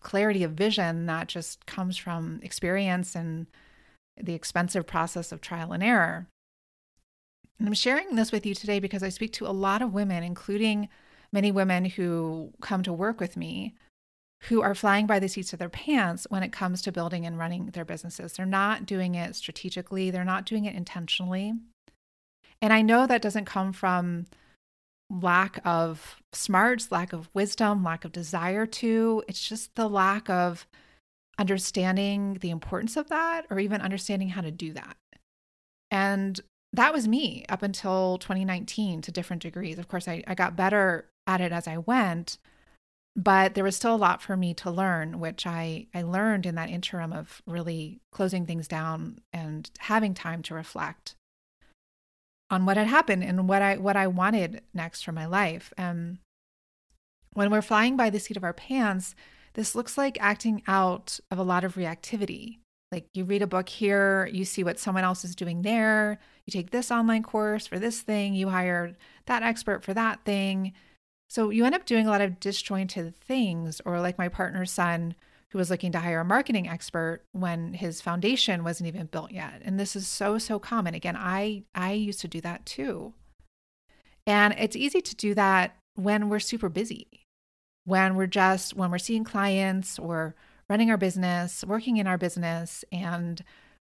clarity 0.00 0.44
of 0.44 0.52
vision 0.52 1.06
that 1.06 1.26
just 1.26 1.66
comes 1.66 1.96
from 1.96 2.40
experience 2.42 3.16
and 3.16 3.46
the 4.16 4.34
expensive 4.34 4.86
process 4.86 5.32
of 5.32 5.40
trial 5.40 5.72
and 5.72 5.82
error. 5.82 6.28
And 7.58 7.66
I'm 7.66 7.74
sharing 7.74 8.14
this 8.14 8.32
with 8.32 8.46
you 8.46 8.54
today 8.54 8.78
because 8.78 9.02
I 9.02 9.08
speak 9.08 9.32
to 9.34 9.46
a 9.46 9.48
lot 9.48 9.82
of 9.82 9.92
women, 9.92 10.22
including 10.22 10.88
many 11.32 11.52
women 11.52 11.84
who 11.84 12.52
come 12.60 12.82
to 12.82 12.92
work 12.92 13.20
with 13.20 13.36
me 13.36 13.74
who 14.44 14.62
are 14.62 14.74
flying 14.74 15.06
by 15.06 15.18
the 15.18 15.28
seats 15.28 15.52
of 15.52 15.58
their 15.58 15.68
pants 15.68 16.26
when 16.28 16.42
it 16.42 16.52
comes 16.52 16.82
to 16.82 16.92
building 16.92 17.26
and 17.26 17.38
running 17.38 17.66
their 17.66 17.84
businesses. 17.84 18.34
They're 18.34 18.46
not 18.46 18.86
doing 18.86 19.14
it 19.14 19.34
strategically, 19.34 20.10
they're 20.10 20.24
not 20.24 20.46
doing 20.46 20.64
it 20.64 20.74
intentionally. 20.74 21.54
And 22.62 22.72
I 22.72 22.82
know 22.82 23.06
that 23.06 23.22
doesn't 23.22 23.44
come 23.44 23.72
from 23.72 24.26
lack 25.10 25.60
of 25.64 26.16
smarts, 26.32 26.90
lack 26.90 27.12
of 27.12 27.28
wisdom, 27.32 27.84
lack 27.84 28.04
of 28.04 28.12
desire 28.12 28.66
to. 28.66 29.22
It's 29.28 29.46
just 29.46 29.74
the 29.74 29.88
lack 29.88 30.28
of 30.28 30.66
understanding 31.38 32.38
the 32.40 32.50
importance 32.50 32.96
of 32.96 33.08
that 33.08 33.46
or 33.50 33.58
even 33.58 33.80
understanding 33.80 34.30
how 34.30 34.40
to 34.40 34.50
do 34.50 34.72
that. 34.72 34.96
And 35.90 36.40
that 36.72 36.92
was 36.92 37.06
me 37.06 37.44
up 37.48 37.62
until 37.62 38.18
2019 38.18 39.02
to 39.02 39.12
different 39.12 39.42
degrees. 39.42 39.78
Of 39.78 39.88
course, 39.88 40.08
I, 40.08 40.22
I 40.26 40.34
got 40.34 40.56
better 40.56 41.06
at 41.26 41.40
it 41.40 41.52
as 41.52 41.66
I 41.66 41.78
went, 41.78 42.38
but 43.16 43.54
there 43.54 43.64
was 43.64 43.76
still 43.76 43.94
a 43.94 43.96
lot 43.96 44.20
for 44.20 44.36
me 44.36 44.52
to 44.54 44.70
learn, 44.70 45.18
which 45.18 45.46
I, 45.46 45.86
I 45.94 46.02
learned 46.02 46.44
in 46.44 46.54
that 46.56 46.70
interim 46.70 47.12
of 47.12 47.42
really 47.46 48.00
closing 48.12 48.44
things 48.44 48.68
down 48.68 49.20
and 49.32 49.70
having 49.78 50.12
time 50.12 50.42
to 50.44 50.54
reflect 50.54 51.14
on 52.50 52.66
what 52.66 52.76
had 52.76 52.86
happened 52.86 53.24
and 53.24 53.48
what 53.48 53.62
I 53.62 53.76
what 53.76 53.96
I 53.96 54.06
wanted 54.06 54.62
next 54.72 55.02
for 55.02 55.12
my 55.12 55.26
life. 55.26 55.72
And 55.76 56.18
when 57.32 57.50
we're 57.50 57.62
flying 57.62 57.96
by 57.96 58.10
the 58.10 58.20
seat 58.20 58.36
of 58.36 58.44
our 58.44 58.52
pants, 58.52 59.14
this 59.54 59.74
looks 59.74 59.98
like 59.98 60.18
acting 60.20 60.62
out 60.68 61.18
of 61.30 61.38
a 61.38 61.42
lot 61.42 61.64
of 61.64 61.74
reactivity. 61.74 62.58
Like 62.92 63.06
you 63.14 63.24
read 63.24 63.42
a 63.42 63.48
book 63.48 63.68
here, 63.68 64.28
you 64.32 64.44
see 64.44 64.62
what 64.62 64.78
someone 64.78 65.02
else 65.02 65.24
is 65.24 65.34
doing 65.34 65.62
there, 65.62 66.20
you 66.44 66.52
take 66.52 66.70
this 66.70 66.90
online 66.90 67.22
course 67.22 67.66
for 67.66 67.78
this 67.78 68.00
thing, 68.00 68.34
you 68.34 68.48
hire 68.48 68.94
that 69.26 69.42
expert 69.42 69.82
for 69.82 69.92
that 69.94 70.24
thing. 70.24 70.72
So 71.28 71.50
you 71.50 71.64
end 71.64 71.74
up 71.74 71.86
doing 71.86 72.06
a 72.06 72.10
lot 72.10 72.20
of 72.20 72.40
disjointed 72.40 73.16
things, 73.16 73.80
or 73.84 74.00
like 74.00 74.18
my 74.18 74.28
partner's 74.28 74.70
son 74.70 75.14
who 75.50 75.58
was 75.58 75.70
looking 75.70 75.92
to 75.92 76.00
hire 76.00 76.20
a 76.20 76.24
marketing 76.24 76.68
expert 76.68 77.22
when 77.32 77.74
his 77.74 78.00
foundation 78.00 78.64
wasn't 78.64 78.88
even 78.88 79.06
built 79.06 79.32
yet. 79.32 79.62
And 79.64 79.78
this 79.78 79.94
is 79.96 80.06
so, 80.06 80.38
so 80.38 80.58
common. 80.58 80.94
Again, 80.94 81.16
I 81.16 81.64
I 81.74 81.92
used 81.92 82.20
to 82.20 82.28
do 82.28 82.40
that 82.42 82.66
too. 82.66 83.14
And 84.26 84.54
it's 84.58 84.76
easy 84.76 85.00
to 85.00 85.14
do 85.14 85.34
that 85.34 85.76
when 85.94 86.28
we're 86.28 86.40
super 86.40 86.68
busy. 86.68 87.06
When 87.84 88.16
we're 88.16 88.26
just 88.26 88.76
when 88.76 88.90
we're 88.90 88.98
seeing 88.98 89.24
clients 89.24 89.98
or 89.98 90.34
running 90.68 90.90
our 90.90 90.96
business, 90.96 91.64
working 91.64 91.96
in 91.96 92.06
our 92.06 92.18
business, 92.18 92.84
and 92.90 93.42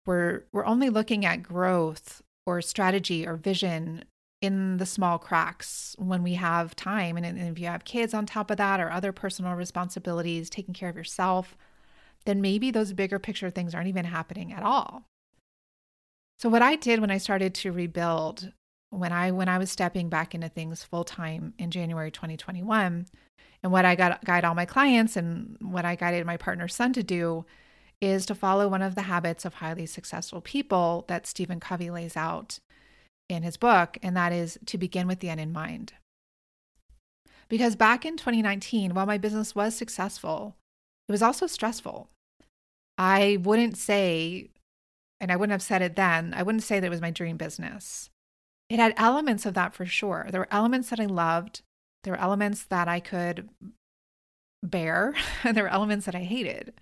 we're 0.05 0.43
we're 0.51 0.65
only 0.65 0.89
looking 0.89 1.25
at 1.25 1.43
growth 1.43 2.21
or 2.45 2.61
strategy 2.61 3.27
or 3.27 3.35
vision 3.35 4.05
in 4.41 4.77
the 4.77 4.85
small 4.85 5.17
cracks 5.17 5.95
when 5.97 6.23
we 6.23 6.35
have 6.35 6.75
time. 6.75 7.17
And, 7.17 7.25
if 7.39 7.59
you 7.59 7.67
have 7.67 7.85
kids 7.85 8.13
on 8.13 8.25
top 8.25 8.51
of 8.51 8.57
that 8.57 8.79
or 8.79 8.91
other 8.91 9.11
personal 9.11 9.53
responsibilities, 9.53 10.49
taking 10.49 10.73
care 10.73 10.89
of 10.89 10.95
yourself, 10.95 11.57
then 12.25 12.41
maybe 12.41 12.71
those 12.71 12.93
bigger 12.93 13.19
picture 13.19 13.49
things 13.49 13.73
aren't 13.73 13.87
even 13.87 14.05
happening 14.05 14.53
at 14.53 14.63
all. 14.63 15.03
So 16.39 16.49
what 16.49 16.61
I 16.61 16.75
did 16.75 16.99
when 16.99 17.09
I 17.09 17.17
started 17.17 17.55
to 17.55 17.71
rebuild, 17.71 18.51
when 18.91 19.11
I 19.11 19.31
when 19.31 19.49
I 19.49 19.57
was 19.57 19.71
stepping 19.71 20.07
back 20.09 20.35
into 20.35 20.49
things 20.49 20.83
full 20.83 21.03
time 21.03 21.53
in 21.57 21.71
January 21.71 22.11
2021, 22.11 23.07
and 23.63 23.71
what 23.71 23.85
I 23.85 23.95
got 23.95 24.23
guide 24.23 24.45
all 24.45 24.53
my 24.53 24.65
clients 24.65 25.17
and 25.17 25.57
what 25.61 25.85
I 25.85 25.95
guided 25.95 26.25
my 26.25 26.37
partner's 26.37 26.75
son 26.75 26.93
to 26.93 27.03
do 27.03 27.45
is 27.99 28.27
to 28.27 28.35
follow 28.35 28.67
one 28.67 28.83
of 28.83 28.93
the 28.93 29.03
habits 29.03 29.45
of 29.45 29.55
highly 29.55 29.87
successful 29.87 30.41
people 30.41 31.05
that 31.07 31.25
Stephen 31.25 31.59
Covey 31.59 31.89
lays 31.89 32.15
out 32.15 32.59
in 33.29 33.43
his 33.43 33.57
book, 33.57 33.97
and 34.01 34.15
that 34.15 34.31
is 34.31 34.57
to 34.65 34.77
begin 34.77 35.07
with 35.07 35.19
the 35.19 35.29
end 35.29 35.39
in 35.39 35.51
mind. 35.51 35.93
Because 37.49 37.75
back 37.75 38.05
in 38.05 38.17
2019, 38.17 38.93
while 38.93 39.05
my 39.05 39.17
business 39.17 39.55
was 39.55 39.75
successful, 39.75 40.55
it 41.07 41.11
was 41.11 41.21
also 41.21 41.47
stressful. 41.47 42.09
I 42.97 43.37
wouldn't 43.41 43.77
say, 43.77 44.49
and 45.21 45.31
I 45.31 45.35
wouldn't 45.35 45.53
have 45.53 45.61
said 45.61 45.81
it 45.81 45.95
then, 45.95 46.33
I 46.35 46.43
wouldn't 46.43 46.63
say 46.63 46.79
that 46.79 46.87
it 46.87 46.91
was 46.91 47.01
my 47.01 47.11
dream 47.11 47.37
business. 47.37 48.09
It 48.69 48.79
had 48.79 48.93
elements 48.97 49.45
of 49.45 49.53
that 49.53 49.73
for 49.73 49.85
sure. 49.85 50.27
There 50.29 50.41
were 50.41 50.47
elements 50.51 50.89
that 50.89 50.99
I 50.99 51.05
loved, 51.05 51.61
there 52.03 52.13
were 52.13 52.19
elements 52.19 52.63
that 52.63 52.87
I 52.87 52.99
could 52.99 53.49
bear, 54.61 55.13
and 55.43 55.55
there 55.57 55.63
were 55.63 55.69
elements 55.69 56.05
that 56.05 56.15
I 56.15 56.23
hated. 56.23 56.73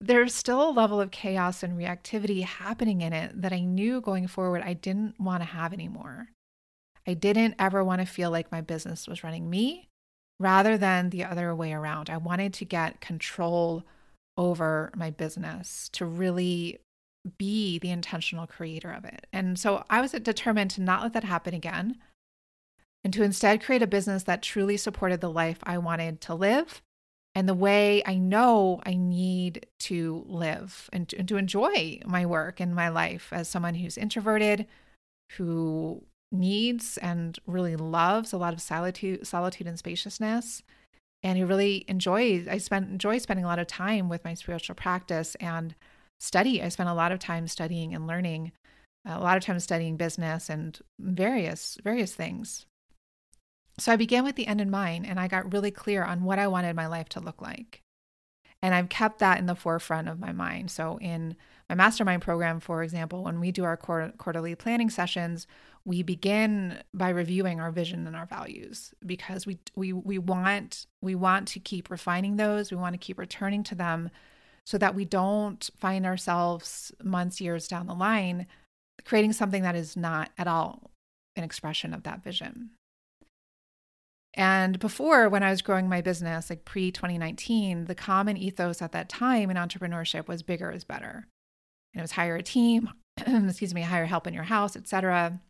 There's 0.00 0.34
still 0.34 0.68
a 0.68 0.70
level 0.70 1.00
of 1.00 1.10
chaos 1.10 1.62
and 1.62 1.78
reactivity 1.78 2.44
happening 2.44 3.00
in 3.00 3.12
it 3.12 3.40
that 3.40 3.52
I 3.52 3.60
knew 3.60 4.00
going 4.00 4.26
forward 4.26 4.62
I 4.62 4.74
didn't 4.74 5.18
want 5.18 5.42
to 5.42 5.48
have 5.48 5.72
anymore. 5.72 6.28
I 7.06 7.14
didn't 7.14 7.54
ever 7.58 7.82
want 7.82 8.00
to 8.00 8.06
feel 8.06 8.30
like 8.30 8.52
my 8.52 8.60
business 8.60 9.08
was 9.08 9.24
running 9.24 9.48
me 9.48 9.88
rather 10.38 10.76
than 10.76 11.10
the 11.10 11.24
other 11.24 11.54
way 11.54 11.72
around. 11.72 12.10
I 12.10 12.18
wanted 12.18 12.52
to 12.54 12.64
get 12.64 13.00
control 13.00 13.84
over 14.36 14.90
my 14.94 15.10
business, 15.10 15.88
to 15.90 16.04
really 16.04 16.78
be 17.38 17.78
the 17.78 17.90
intentional 17.90 18.46
creator 18.46 18.90
of 18.90 19.04
it. 19.04 19.26
And 19.32 19.58
so 19.58 19.84
I 19.90 20.00
was 20.00 20.12
determined 20.12 20.70
to 20.72 20.82
not 20.82 21.02
let 21.02 21.12
that 21.14 21.24
happen 21.24 21.54
again 21.54 21.96
and 23.02 23.12
to 23.14 23.22
instead 23.22 23.62
create 23.62 23.82
a 23.82 23.86
business 23.86 24.24
that 24.24 24.42
truly 24.42 24.76
supported 24.76 25.20
the 25.20 25.30
life 25.30 25.58
I 25.62 25.78
wanted 25.78 26.20
to 26.22 26.34
live 26.34 26.82
and 27.36 27.46
the 27.46 27.54
way 27.54 28.02
I 28.06 28.14
know 28.14 28.80
I 28.86 28.94
need 28.94 29.66
to 29.80 30.24
live 30.26 30.88
and 30.90 31.06
to, 31.10 31.18
and 31.18 31.28
to 31.28 31.36
enjoy 31.36 32.00
my 32.06 32.24
work 32.24 32.60
and 32.60 32.74
my 32.74 32.88
life 32.88 33.28
as 33.30 33.46
someone 33.46 33.74
who's 33.74 33.98
introverted, 33.98 34.66
who 35.32 36.02
needs 36.32 36.96
and 36.96 37.38
really 37.46 37.76
loves 37.76 38.32
a 38.32 38.38
lot 38.38 38.54
of 38.54 38.62
solitude, 38.62 39.26
solitude 39.26 39.66
and 39.66 39.78
spaciousness, 39.78 40.62
and 41.22 41.38
who 41.38 41.44
really 41.44 41.84
enjoys. 41.88 42.48
I 42.48 42.56
spent 42.56 42.88
enjoy 42.88 43.18
spending 43.18 43.44
a 43.44 43.48
lot 43.48 43.58
of 43.58 43.66
time 43.66 44.08
with 44.08 44.24
my 44.24 44.32
spiritual 44.32 44.74
practice 44.74 45.34
and 45.34 45.74
study. 46.18 46.62
I 46.62 46.70
spent 46.70 46.88
a 46.88 46.94
lot 46.94 47.12
of 47.12 47.18
time 47.18 47.48
studying 47.48 47.94
and 47.94 48.06
learning, 48.06 48.52
a 49.04 49.20
lot 49.20 49.36
of 49.36 49.44
time 49.44 49.60
studying 49.60 49.98
business 49.98 50.48
and 50.48 50.78
various 50.98 51.76
various 51.84 52.14
things. 52.14 52.64
So 53.78 53.92
I 53.92 53.96
began 53.96 54.24
with 54.24 54.36
the 54.36 54.46
end 54.46 54.60
in 54.60 54.70
mind, 54.70 55.06
and 55.06 55.20
I 55.20 55.28
got 55.28 55.52
really 55.52 55.70
clear 55.70 56.02
on 56.02 56.24
what 56.24 56.38
I 56.38 56.46
wanted 56.46 56.74
my 56.76 56.86
life 56.86 57.08
to 57.10 57.20
look 57.20 57.42
like. 57.42 57.82
And 58.62 58.74
I've 58.74 58.88
kept 58.88 59.18
that 59.18 59.38
in 59.38 59.46
the 59.46 59.54
forefront 59.54 60.08
of 60.08 60.18
my 60.18 60.32
mind. 60.32 60.70
So 60.70 60.98
in 60.98 61.36
my 61.68 61.74
mastermind 61.74 62.22
program, 62.22 62.58
for 62.58 62.82
example, 62.82 63.24
when 63.24 63.38
we 63.38 63.52
do 63.52 63.64
our 63.64 63.76
quarterly 63.76 64.54
planning 64.54 64.88
sessions, 64.88 65.46
we 65.84 66.02
begin 66.02 66.82
by 66.94 67.10
reviewing 67.10 67.60
our 67.60 67.70
vision 67.70 68.06
and 68.06 68.16
our 68.16 68.26
values 68.26 68.94
because 69.04 69.46
we 69.46 69.58
we 69.76 69.92
we 69.92 70.18
want 70.18 70.86
we 71.02 71.14
want 71.14 71.46
to 71.48 71.60
keep 71.60 71.90
refining 71.90 72.36
those. 72.36 72.70
We 72.70 72.76
want 72.76 72.94
to 72.94 72.98
keep 72.98 73.18
returning 73.18 73.62
to 73.64 73.74
them 73.74 74.10
so 74.64 74.78
that 74.78 74.94
we 74.94 75.04
don't 75.04 75.68
find 75.78 76.06
ourselves 76.06 76.92
months, 77.04 77.40
years 77.40 77.68
down 77.68 77.86
the 77.86 77.94
line 77.94 78.46
creating 79.06 79.32
something 79.32 79.62
that 79.62 79.76
is 79.76 79.96
not 79.96 80.30
at 80.36 80.46
all 80.46 80.90
an 81.36 81.44
expression 81.44 81.94
of 81.94 82.02
that 82.02 82.22
vision. 82.22 82.70
And 84.36 84.78
before, 84.78 85.28
when 85.28 85.42
I 85.42 85.50
was 85.50 85.62
growing 85.62 85.88
my 85.88 86.02
business, 86.02 86.50
like 86.50 86.64
pre 86.64 86.92
2019, 86.92 87.86
the 87.86 87.94
common 87.94 88.36
ethos 88.36 88.82
at 88.82 88.92
that 88.92 89.08
time 89.08 89.50
in 89.50 89.56
entrepreneurship 89.56 90.28
was 90.28 90.42
bigger 90.42 90.70
is 90.70 90.84
better 90.84 91.26
And 91.94 92.00
it 92.00 92.02
was 92.02 92.12
hire 92.12 92.36
a 92.36 92.42
team, 92.42 92.90
excuse 93.16 93.74
me, 93.74 93.82
hire 93.82 94.04
help 94.04 94.26
in 94.26 94.34
your 94.34 94.44
house, 94.44 94.76
etc. 94.76 95.40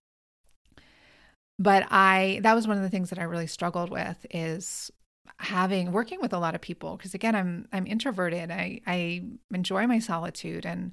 But 1.58 1.86
I 1.90 2.40
that 2.42 2.54
was 2.54 2.68
one 2.68 2.76
of 2.76 2.82
the 2.82 2.90
things 2.90 3.10
that 3.10 3.18
I 3.18 3.24
really 3.24 3.46
struggled 3.48 3.90
with 3.90 4.24
is 4.30 4.90
having 5.38 5.92
working 5.92 6.20
with 6.20 6.32
a 6.32 6.38
lot 6.38 6.54
of 6.54 6.60
people 6.60 6.96
because 6.96 7.12
again 7.12 7.34
I'm 7.34 7.68
I'm 7.72 7.86
introverted. 7.86 8.50
I 8.50 8.80
I 8.86 9.24
enjoy 9.52 9.86
my 9.86 9.98
solitude 9.98 10.64
and 10.64 10.92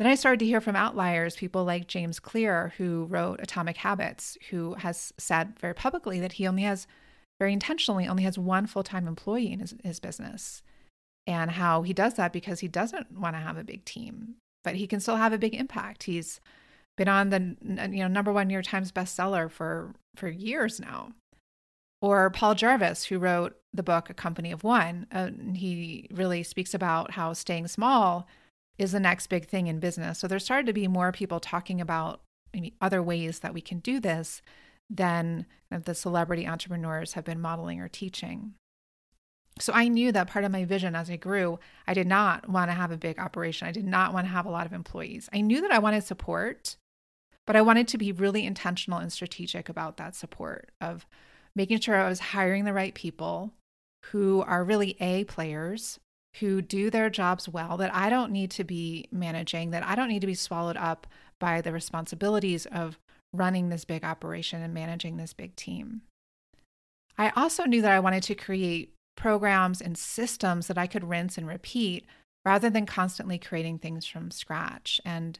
then 0.00 0.08
I 0.08 0.14
started 0.14 0.40
to 0.40 0.46
hear 0.46 0.62
from 0.62 0.76
outliers, 0.76 1.36
people 1.36 1.66
like 1.66 1.86
James 1.86 2.18
Clear, 2.18 2.72
who 2.78 3.04
wrote 3.10 3.38
Atomic 3.42 3.76
Habits, 3.76 4.38
who 4.48 4.72
has 4.76 5.12
said 5.18 5.58
very 5.58 5.74
publicly 5.74 6.18
that 6.20 6.32
he 6.32 6.46
only 6.46 6.62
has, 6.62 6.86
very 7.40 7.52
intentionally, 7.52 8.06
only 8.06 8.22
has 8.22 8.38
one 8.38 8.68
full 8.68 8.84
time 8.84 9.08
employee 9.08 9.52
in 9.52 9.58
his, 9.58 9.74
his 9.82 9.98
business. 9.98 10.62
And 11.26 11.50
how 11.50 11.82
he 11.82 11.92
does 11.92 12.14
that 12.14 12.32
because 12.32 12.60
he 12.60 12.68
doesn't 12.68 13.12
want 13.12 13.34
to 13.34 13.40
have 13.40 13.56
a 13.56 13.64
big 13.64 13.84
team 13.84 14.36
but 14.64 14.74
he 14.74 14.86
can 14.86 15.00
still 15.00 15.16
have 15.16 15.32
a 15.32 15.38
big 15.38 15.54
impact. 15.54 16.04
He's 16.04 16.40
been 16.96 17.08
on 17.08 17.30
the 17.30 17.56
you 17.62 18.02
know 18.02 18.08
number 18.08 18.32
one 18.32 18.48
New 18.48 18.54
York 18.54 18.66
Times 18.66 18.92
bestseller 18.92 19.50
for 19.50 19.94
for 20.16 20.28
years 20.28 20.80
now. 20.80 21.12
Or 22.02 22.30
Paul 22.30 22.54
Jarvis, 22.54 23.04
who 23.04 23.18
wrote 23.18 23.56
the 23.74 23.82
book 23.82 24.08
A 24.08 24.14
Company 24.14 24.52
of 24.52 24.64
One, 24.64 25.06
uh, 25.12 25.30
he 25.54 26.08
really 26.10 26.42
speaks 26.42 26.72
about 26.72 27.12
how 27.12 27.34
staying 27.34 27.68
small 27.68 28.26
is 28.78 28.92
the 28.92 29.00
next 29.00 29.26
big 29.26 29.46
thing 29.46 29.66
in 29.66 29.80
business. 29.80 30.18
So 30.18 30.26
there 30.26 30.38
started 30.38 30.66
to 30.66 30.72
be 30.72 30.88
more 30.88 31.12
people 31.12 31.40
talking 31.40 31.78
about 31.80 32.20
maybe 32.54 32.72
other 32.80 33.02
ways 33.02 33.40
that 33.40 33.52
we 33.52 33.60
can 33.60 33.80
do 33.80 34.00
this 34.00 34.40
than 34.90 35.46
the 35.70 35.94
celebrity 35.94 36.46
entrepreneurs 36.46 37.12
have 37.12 37.24
been 37.24 37.40
modeling 37.40 37.80
or 37.80 37.88
teaching. 37.88 38.54
So 39.58 39.72
I 39.72 39.88
knew 39.88 40.10
that 40.12 40.28
part 40.28 40.44
of 40.44 40.50
my 40.50 40.64
vision 40.64 40.96
as 40.96 41.10
I 41.10 41.16
grew, 41.16 41.58
I 41.86 41.94
did 41.94 42.06
not 42.06 42.48
want 42.48 42.70
to 42.70 42.74
have 42.74 42.90
a 42.90 42.96
big 42.96 43.18
operation. 43.18 43.68
I 43.68 43.72
did 43.72 43.84
not 43.84 44.12
want 44.12 44.26
to 44.26 44.32
have 44.32 44.46
a 44.46 44.50
lot 44.50 44.66
of 44.66 44.72
employees. 44.72 45.28
I 45.32 45.42
knew 45.42 45.60
that 45.60 45.70
I 45.70 45.78
wanted 45.78 46.02
support, 46.02 46.76
but 47.46 47.56
I 47.56 47.62
wanted 47.62 47.86
to 47.88 47.98
be 47.98 48.10
really 48.10 48.44
intentional 48.46 48.98
and 48.98 49.12
strategic 49.12 49.68
about 49.68 49.96
that 49.98 50.14
support 50.16 50.70
of 50.80 51.06
making 51.54 51.80
sure 51.80 51.96
I 51.96 52.08
was 52.08 52.20
hiring 52.20 52.64
the 52.64 52.72
right 52.72 52.94
people 52.94 53.52
who 54.06 54.42
are 54.42 54.64
really 54.64 54.96
A 55.00 55.24
players, 55.24 56.00
who 56.38 56.62
do 56.62 56.90
their 56.90 57.10
jobs 57.10 57.48
well, 57.48 57.76
that 57.76 57.94
I 57.94 58.08
don't 58.08 58.32
need 58.32 58.50
to 58.52 58.64
be 58.64 59.08
managing, 59.12 59.70
that 59.72 59.84
I 59.84 59.94
don't 59.94 60.08
need 60.08 60.20
to 60.20 60.26
be 60.26 60.34
swallowed 60.34 60.76
up 60.76 61.06
by 61.38 61.60
the 61.60 61.72
responsibilities 61.72 62.66
of 62.66 62.98
running 63.32 63.68
this 63.68 63.84
big 63.84 64.04
operation 64.04 64.62
and 64.62 64.74
managing 64.74 65.16
this 65.16 65.32
big 65.32 65.54
team. 65.56 66.02
I 67.16 67.30
also 67.36 67.64
knew 67.64 67.82
that 67.82 67.92
I 67.92 68.00
wanted 68.00 68.22
to 68.24 68.34
create 68.34 68.94
programs 69.16 69.80
and 69.80 69.96
systems 69.96 70.66
that 70.66 70.78
I 70.78 70.86
could 70.86 71.08
rinse 71.08 71.36
and 71.36 71.46
repeat 71.46 72.06
rather 72.44 72.70
than 72.70 72.86
constantly 72.86 73.38
creating 73.38 73.78
things 73.78 74.06
from 74.06 74.30
scratch. 74.30 75.00
And 75.04 75.38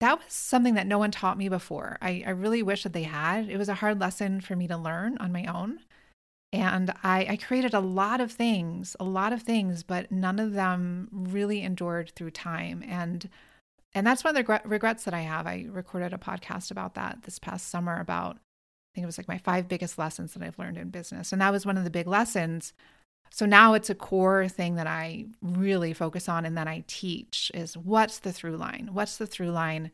that 0.00 0.18
was 0.18 0.32
something 0.32 0.74
that 0.74 0.86
no 0.86 0.98
one 0.98 1.10
taught 1.10 1.38
me 1.38 1.48
before. 1.48 1.96
I, 2.02 2.22
I 2.26 2.30
really 2.30 2.62
wish 2.62 2.82
that 2.82 2.92
they 2.92 3.04
had. 3.04 3.48
It 3.48 3.56
was 3.56 3.68
a 3.68 3.74
hard 3.74 4.00
lesson 4.00 4.40
for 4.40 4.54
me 4.54 4.68
to 4.68 4.76
learn 4.76 5.16
on 5.18 5.32
my 5.32 5.46
own. 5.46 5.80
And 6.52 6.92
I, 7.02 7.26
I 7.30 7.36
created 7.36 7.74
a 7.74 7.80
lot 7.80 8.20
of 8.20 8.30
things, 8.30 8.94
a 9.00 9.04
lot 9.04 9.32
of 9.32 9.42
things, 9.42 9.82
but 9.82 10.12
none 10.12 10.38
of 10.38 10.52
them 10.52 11.08
really 11.10 11.62
endured 11.62 12.12
through 12.14 12.32
time. 12.32 12.84
And 12.86 13.28
and 13.94 14.06
that's 14.06 14.24
one 14.24 14.36
of 14.36 14.46
the 14.46 14.60
regrets 14.64 15.04
that 15.04 15.14
I 15.14 15.20
have. 15.20 15.46
I 15.46 15.66
recorded 15.70 16.12
a 16.12 16.18
podcast 16.18 16.70
about 16.70 16.94
that 16.94 17.22
this 17.22 17.38
past 17.38 17.68
summer 17.68 18.00
about 18.00 18.36
I 18.36 18.90
think 18.94 19.02
it 19.02 19.06
was 19.06 19.18
like 19.18 19.28
my 19.28 19.38
five 19.38 19.66
biggest 19.66 19.98
lessons 19.98 20.34
that 20.34 20.42
I've 20.42 20.58
learned 20.58 20.78
in 20.78 20.90
business. 20.90 21.32
And 21.32 21.42
that 21.42 21.52
was 21.52 21.66
one 21.66 21.76
of 21.76 21.82
the 21.82 21.90
big 21.90 22.06
lessons 22.06 22.72
so 23.34 23.46
now 23.46 23.74
it's 23.74 23.90
a 23.90 23.96
core 23.96 24.46
thing 24.46 24.76
that 24.76 24.86
I 24.86 25.26
really 25.42 25.92
focus 25.92 26.28
on 26.28 26.44
and 26.44 26.56
that 26.56 26.68
I 26.68 26.84
teach 26.86 27.50
is 27.52 27.76
what's 27.76 28.20
the 28.20 28.32
through 28.32 28.56
line? 28.56 28.90
What's 28.92 29.16
the 29.16 29.26
through 29.26 29.50
line 29.50 29.90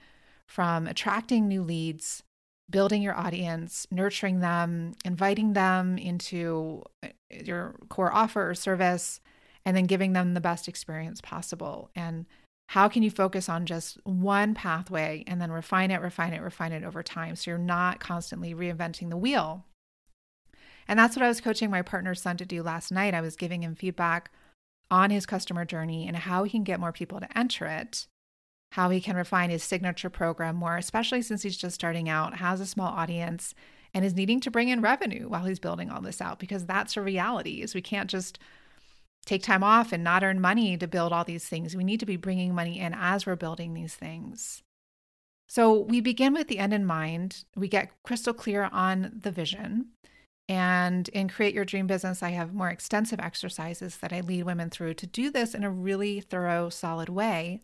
from 0.47 0.87
attracting 0.87 1.49
new 1.49 1.63
leads, 1.63 2.23
building 2.69 3.01
your 3.01 3.17
audience, 3.17 3.87
nurturing 3.91 4.41
them, 4.41 4.93
inviting 5.07 5.55
them 5.55 5.97
into 5.97 6.83
uh, 7.03 7.09
your 7.31 7.77
core 7.89 8.13
offer 8.13 8.51
or 8.51 8.55
service, 8.55 9.23
and 9.65 9.75
then 9.75 9.87
giving 9.87 10.13
them 10.13 10.35
the 10.35 10.41
best 10.43 10.69
experience 10.69 11.23
possible. 11.23 11.91
And 11.97 12.27
how 12.71 12.89
can 12.89 13.03
you 13.03 13.11
focus 13.11 13.49
on 13.49 13.67
just 13.67 13.99
one 14.05 14.55
pathway 14.55 15.25
and 15.27 15.41
then 15.41 15.51
refine 15.51 15.91
it, 15.91 16.01
refine 16.01 16.33
it, 16.33 16.41
refine 16.41 16.71
it 16.71 16.85
over 16.85 17.03
time 17.03 17.35
so 17.35 17.51
you're 17.51 17.59
not 17.59 17.99
constantly 17.99 18.55
reinventing 18.55 19.11
the 19.11 19.17
wheel? 19.17 19.65
And 20.87 20.97
that's 20.97 21.17
what 21.17 21.25
I 21.25 21.29
was 21.29 21.41
coaching 21.41 21.69
my 21.69 21.83
partner's 21.83 22.23
son 22.23 22.37
to 22.37 22.47
do 22.47 22.63
last 22.63 22.93
night. 22.93 23.13
I 23.13 23.23
was 23.23 23.35
giving 23.35 23.65
him 23.65 23.75
feedback 23.75 24.31
on 24.89 25.11
his 25.11 25.27
customer 25.27 25.65
journey 25.65 26.07
and 26.07 26.17
how 26.17 26.45
he 26.45 26.51
can 26.51 26.63
get 26.63 26.79
more 26.79 26.93
people 26.93 27.19
to 27.19 27.37
enter 27.37 27.67
it, 27.67 28.07
how 28.71 28.89
he 28.91 29.01
can 29.01 29.17
refine 29.17 29.51
his 29.51 29.65
signature 29.65 30.09
program 30.09 30.55
more, 30.55 30.77
especially 30.77 31.23
since 31.23 31.43
he's 31.43 31.57
just 31.57 31.75
starting 31.75 32.09
out, 32.09 32.37
has 32.37 32.61
a 32.61 32.67
small 32.67 32.93
audience, 32.93 33.53
and 33.93 34.05
is 34.05 34.15
needing 34.15 34.39
to 34.39 34.51
bring 34.51 34.69
in 34.69 34.81
revenue 34.81 35.29
while 35.29 35.45
he's 35.45 35.59
building 35.59 35.91
all 35.91 36.01
this 36.01 36.21
out 36.21 36.39
because 36.39 36.67
that's 36.67 36.97
a 36.97 37.03
reality 37.03 37.63
is 37.63 37.75
we 37.75 37.83
can't 37.83 38.09
just 38.09 38.39
take 39.27 39.43
time 39.43 39.63
off 39.63 39.93
and 39.93 40.03
not 40.03 40.25
earn 40.25 40.41
money 40.41 40.77
to 40.77 40.87
build 40.87 41.13
all 41.13 41.25
these 41.25 41.47
things. 41.47 41.77
We 41.77 41.85
need 41.85 42.01
to 42.01 42.07
be 42.07 42.17
bringing 42.17 42.55
money 42.55 42.79
in 42.79 42.95
as 42.95 43.27
we're 43.27 43.37
building 43.37 43.75
these 43.75 43.95
things. 43.95 44.63
So 45.49 45.81
we 45.81 46.01
begin 46.01 46.33
with 46.33 46.49
the 46.49 46.59
end 46.59 46.73
in 46.73 46.87
mind. 46.87 47.45
We 47.57 47.69
get 47.69 47.91
crystal 48.05 48.33
clear 48.33 48.69
on 48.73 49.13
the 49.23 49.31
vision. 49.31 49.89
And 50.49 51.09
in 51.11 51.29
Create 51.29 51.55
Your 51.55 51.65
Dream 51.65 51.87
Business, 51.87 52.23
I 52.23 52.31
have 52.31 52.55
more 52.55 52.71
extensive 52.71 53.21
exercises 53.21 53.99
that 53.99 54.13
I 54.13 54.21
lead 54.21 54.45
women 54.45 54.71
through 54.71 54.95
to 54.95 55.07
do 55.07 55.31
this 55.31 55.55
in 55.55 55.63
a 55.63 55.71
really 55.71 56.21
thorough, 56.21 56.71
solid 56.71 57.09
way. 57.09 57.61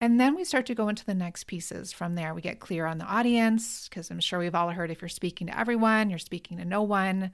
And 0.00 0.20
then 0.20 0.36
we 0.36 0.44
start 0.44 0.66
to 0.66 0.74
go 0.74 0.88
into 0.88 1.06
the 1.06 1.14
next 1.14 1.44
pieces. 1.44 1.92
From 1.92 2.14
there, 2.14 2.34
we 2.34 2.42
get 2.42 2.60
clear 2.60 2.86
on 2.86 2.98
the 2.98 3.06
audience, 3.06 3.88
because 3.88 4.10
I'm 4.10 4.20
sure 4.20 4.38
we've 4.38 4.54
all 4.54 4.70
heard 4.70 4.90
if 4.90 5.00
you're 5.00 5.08
speaking 5.08 5.46
to 5.46 5.58
everyone, 5.58 6.10
you're 6.10 6.18
speaking 6.18 6.58
to 6.58 6.64
no 6.64 6.82
one. 6.82 7.32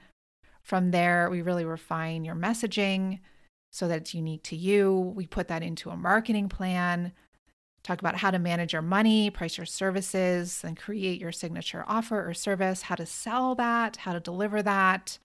From 0.63 0.91
there, 0.91 1.29
we 1.29 1.43
really 1.43 1.65
refine 1.65 2.25
your 2.25 2.37
messaging 2.37 3.19
so 3.73 3.89
that 3.89 4.03
it's 4.03 4.15
unique 4.15 4.43
to 4.45 4.57
you. 4.57 5.13
We 5.17 5.27
put 5.27 5.49
that 5.49 5.63
into 5.63 5.91
a 5.91 5.97
marketing 5.97 6.49
plan, 6.49 7.13
talk 7.83 8.01
about 8.01 8.17
how 8.17 8.31
to 8.31 8.39
manage 8.39 8.75
your 8.75 8.83
money, 8.83 9.31
price 9.31 9.57
your 9.57 9.67
services, 9.67 10.63
and 10.63 10.77
create 10.77 11.21
your 11.21 11.33
signature 11.33 11.85
offer 11.89 12.29
or 12.29 12.35
service, 12.35 12.83
how 12.83 12.95
to 12.95 13.07
sell 13.07 13.55
that, 13.57 13.97
how 13.97 14.13
to 14.13 14.21
deliver 14.21 14.63
that, 14.63 15.19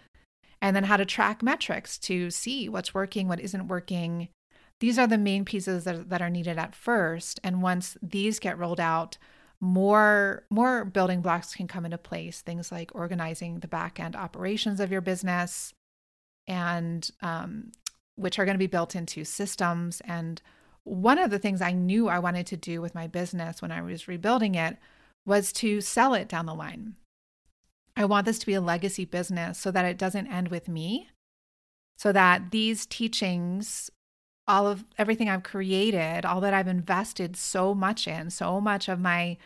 and 0.61 0.75
then 0.75 0.85
how 0.85 0.97
to 0.97 1.05
track 1.05 1.43
metrics 1.43 1.97
to 1.99 2.31
see 2.31 2.69
what's 2.69 2.93
working, 2.93 3.27
what 3.27 3.41
isn't 3.41 3.67
working. 3.67 4.29
These 4.79 4.97
are 4.97 5.07
the 5.07 5.17
main 5.17 5.43
pieces 5.43 5.83
that, 5.83 6.09
that 6.09 6.21
are 6.21 6.29
needed 6.29 6.57
at 6.57 6.73
first. 6.73 7.39
And 7.43 7.61
once 7.61 7.97
these 8.01 8.39
get 8.39 8.57
rolled 8.57 8.79
out, 8.79 9.17
more 9.59 10.45
more 10.51 10.85
building 10.85 11.21
blocks 11.21 11.55
can 11.55 11.67
come 11.67 11.83
into 11.83 11.97
place 11.97 12.41
things 12.41 12.71
like 12.71 12.91
organizing 12.93 13.59
the 13.59 13.67
back 13.67 13.99
end 13.99 14.15
operations 14.15 14.79
of 14.79 14.91
your 14.91 15.01
business 15.01 15.73
and 16.47 17.09
um, 17.21 17.71
which 18.17 18.37
are 18.37 18.45
going 18.45 18.55
to 18.55 18.59
be 18.59 18.67
built 18.67 18.95
into 18.95 19.23
systems. 19.23 20.01
And 20.05 20.41
one 20.83 21.17
of 21.17 21.31
the 21.31 21.39
things 21.39 21.61
i 21.61 21.73
knew 21.73 22.07
i 22.07 22.17
wanted 22.17 22.47
to 22.47 22.55
do 22.55 22.81
with 22.81 22.95
my 22.95 23.07
business 23.07 23.61
when 23.61 23.73
i 23.73 23.81
was 23.81 24.07
rebuilding 24.07 24.55
it 24.55 24.77
was 25.25 25.51
to 25.51 25.81
sell 25.81 26.13
it 26.13 26.29
down 26.29 26.45
the 26.45 26.53
line. 26.53 26.95
I 27.97 28.05
want 28.05 28.25
this 28.25 28.39
to 28.39 28.45
be 28.45 28.53
a 28.53 28.61
legacy 28.61 29.03
business 29.03 29.57
so 29.57 29.71
that 29.71 29.83
it 29.83 29.97
doesn't 29.97 30.27
end 30.27 30.47
with 30.47 30.69
me 30.69 31.09
so 31.97 32.11
that 32.11 32.51
these 32.51 32.85
teachings 32.85 33.91
all 34.47 34.65
of 34.65 34.85
everything 34.97 35.27
I've 35.27 35.43
created, 35.43 36.23
all 36.23 36.39
that 36.39 36.53
I've 36.53 36.69
invested 36.69 37.35
so 37.35 37.75
much 37.75 38.07
in, 38.07 38.29
so 38.29 38.61
much 38.61 38.87
of 38.87 38.99
my 38.99 39.37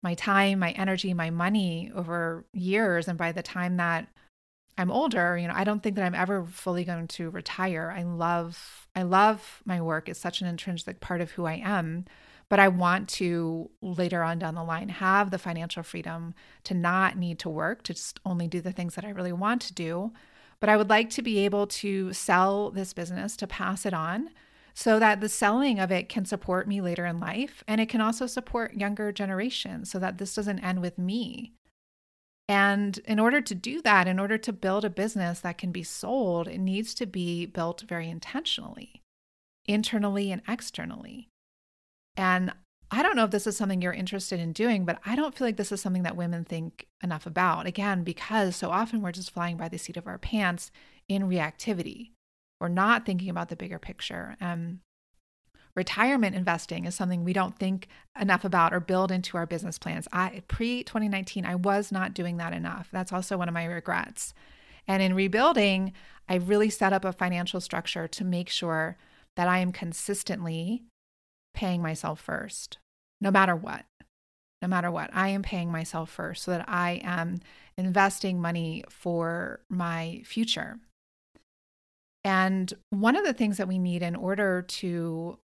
my 0.00 0.14
time, 0.14 0.60
my 0.60 0.70
energy, 0.72 1.12
my 1.12 1.28
money 1.28 1.90
over 1.92 2.44
years 2.52 3.08
and 3.08 3.18
by 3.18 3.32
the 3.32 3.42
time 3.42 3.78
that 3.78 4.06
I'm 4.78 4.90
older, 4.90 5.36
you 5.36 5.48
know, 5.48 5.54
I 5.56 5.64
don't 5.64 5.82
think 5.82 5.96
that 5.96 6.04
I'm 6.04 6.14
ever 6.14 6.44
fully 6.44 6.84
going 6.84 7.08
to 7.08 7.30
retire. 7.30 7.92
I 7.94 8.04
love 8.04 8.88
I 8.94 9.02
love 9.02 9.62
my 9.64 9.80
work. 9.80 10.08
It's 10.08 10.20
such 10.20 10.40
an 10.40 10.46
intrinsic 10.46 11.00
part 11.00 11.20
of 11.20 11.32
who 11.32 11.46
I 11.46 11.60
am, 11.64 12.04
but 12.48 12.58
I 12.58 12.68
want 12.68 13.08
to 13.10 13.70
later 13.82 14.22
on 14.22 14.38
down 14.38 14.54
the 14.54 14.64
line 14.64 14.88
have 14.88 15.30
the 15.30 15.38
financial 15.38 15.82
freedom 15.82 16.34
to 16.64 16.74
not 16.74 17.16
need 17.16 17.38
to 17.40 17.48
work, 17.48 17.82
to 17.84 17.94
just 17.94 18.20
only 18.24 18.48
do 18.48 18.60
the 18.60 18.72
things 18.72 18.94
that 18.94 19.04
I 19.04 19.10
really 19.10 19.32
want 19.32 19.60
to 19.62 19.74
do 19.74 20.12
but 20.60 20.68
I 20.68 20.76
would 20.76 20.90
like 20.90 21.10
to 21.10 21.22
be 21.22 21.44
able 21.44 21.66
to 21.66 22.12
sell 22.12 22.70
this 22.70 22.92
business, 22.92 23.36
to 23.36 23.46
pass 23.46 23.86
it 23.86 23.94
on 23.94 24.30
so 24.74 24.98
that 24.98 25.20
the 25.20 25.28
selling 25.28 25.78
of 25.78 25.90
it 25.90 26.08
can 26.08 26.24
support 26.24 26.68
me 26.68 26.80
later 26.80 27.06
in 27.06 27.20
life. 27.20 27.62
And 27.66 27.80
it 27.80 27.88
can 27.88 28.00
also 28.00 28.26
support 28.26 28.74
younger 28.74 29.12
generations 29.12 29.90
so 29.90 29.98
that 29.98 30.18
this 30.18 30.34
doesn't 30.34 30.60
end 30.60 30.80
with 30.80 30.98
me. 30.98 31.52
And 32.48 32.98
in 33.04 33.18
order 33.18 33.42
to 33.42 33.54
do 33.54 33.82
that, 33.82 34.08
in 34.08 34.18
order 34.18 34.38
to 34.38 34.52
build 34.52 34.84
a 34.84 34.90
business 34.90 35.40
that 35.40 35.58
can 35.58 35.70
be 35.70 35.82
sold, 35.82 36.48
it 36.48 36.58
needs 36.58 36.94
to 36.94 37.04
be 37.04 37.44
built 37.44 37.82
very 37.82 38.08
intentionally, 38.08 39.02
internally 39.66 40.32
and 40.32 40.40
externally. 40.48 41.28
And 42.16 42.52
I 42.90 43.02
don't 43.02 43.16
know 43.16 43.24
if 43.24 43.30
this 43.30 43.46
is 43.46 43.56
something 43.56 43.82
you're 43.82 43.92
interested 43.92 44.40
in 44.40 44.52
doing, 44.52 44.86
but 44.86 44.98
I 45.04 45.14
don't 45.14 45.36
feel 45.36 45.46
like 45.46 45.58
this 45.58 45.72
is 45.72 45.82
something 45.82 46.04
that 46.04 46.16
women 46.16 46.44
think 46.44 46.86
enough 47.02 47.26
about. 47.26 47.66
Again, 47.66 48.02
because 48.02 48.56
so 48.56 48.70
often 48.70 49.02
we're 49.02 49.12
just 49.12 49.30
flying 49.30 49.58
by 49.58 49.68
the 49.68 49.78
seat 49.78 49.98
of 49.98 50.06
our 50.06 50.18
pants 50.18 50.70
in 51.06 51.24
reactivity. 51.24 52.12
We're 52.60 52.68
not 52.68 53.04
thinking 53.04 53.28
about 53.28 53.50
the 53.50 53.56
bigger 53.56 53.78
picture. 53.78 54.36
Um, 54.40 54.80
retirement 55.78 56.34
investing 56.34 56.86
is 56.86 56.94
something 56.96 57.22
we 57.22 57.32
don't 57.32 57.56
think 57.56 57.86
enough 58.20 58.44
about 58.44 58.74
or 58.74 58.80
build 58.80 59.12
into 59.12 59.36
our 59.36 59.46
business 59.46 59.78
plans. 59.78 60.08
I 60.12 60.42
pre 60.48 60.82
2019, 60.82 61.46
I 61.46 61.54
was 61.54 61.92
not 61.92 62.14
doing 62.14 62.36
that 62.38 62.52
enough. 62.52 62.88
That's 62.92 63.12
also 63.12 63.38
one 63.38 63.48
of 63.48 63.54
my 63.54 63.64
regrets. 63.64 64.34
And 64.88 65.00
in 65.00 65.14
rebuilding, 65.14 65.92
I 66.28 66.34
really 66.34 66.68
set 66.68 66.92
up 66.92 67.04
a 67.04 67.12
financial 67.12 67.60
structure 67.60 68.08
to 68.08 68.24
make 68.24 68.48
sure 68.48 68.98
that 69.36 69.46
I 69.46 69.60
am 69.60 69.70
consistently 69.70 70.82
paying 71.54 71.80
myself 71.80 72.20
first, 72.20 72.78
no 73.20 73.30
matter 73.30 73.54
what. 73.54 73.84
No 74.60 74.66
matter 74.66 74.90
what, 74.90 75.10
I 75.12 75.28
am 75.28 75.42
paying 75.42 75.70
myself 75.70 76.10
first 76.10 76.42
so 76.42 76.50
that 76.50 76.68
I 76.68 77.00
am 77.04 77.38
investing 77.76 78.40
money 78.40 78.82
for 78.88 79.60
my 79.68 80.22
future. 80.24 80.80
And 82.24 82.72
one 82.90 83.14
of 83.14 83.24
the 83.24 83.32
things 83.32 83.58
that 83.58 83.68
we 83.68 83.78
need 83.78 84.02
in 84.02 84.16
order 84.16 84.62
to 84.62 85.38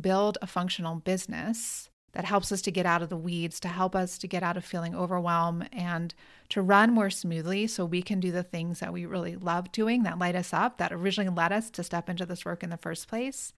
build 0.00 0.38
a 0.42 0.46
functional 0.46 0.96
business 0.96 1.88
that 2.12 2.24
helps 2.24 2.52
us 2.52 2.62
to 2.62 2.70
get 2.70 2.86
out 2.86 3.02
of 3.02 3.08
the 3.08 3.16
weeds, 3.16 3.58
to 3.60 3.68
help 3.68 3.96
us 3.96 4.18
to 4.18 4.28
get 4.28 4.42
out 4.42 4.56
of 4.56 4.64
feeling 4.64 4.94
overwhelmed 4.94 5.68
and 5.72 6.14
to 6.48 6.62
run 6.62 6.92
more 6.92 7.10
smoothly 7.10 7.66
so 7.66 7.84
we 7.84 8.02
can 8.02 8.20
do 8.20 8.30
the 8.30 8.42
things 8.42 8.80
that 8.80 8.92
we 8.92 9.04
really 9.04 9.34
love 9.36 9.72
doing 9.72 10.04
that 10.04 10.18
light 10.18 10.36
us 10.36 10.52
up, 10.52 10.78
that 10.78 10.92
originally 10.92 11.34
led 11.34 11.52
us 11.52 11.70
to 11.70 11.82
step 11.82 12.08
into 12.08 12.24
this 12.24 12.44
work 12.44 12.62
in 12.62 12.70
the 12.70 12.76
first 12.76 13.08
place, 13.08 13.52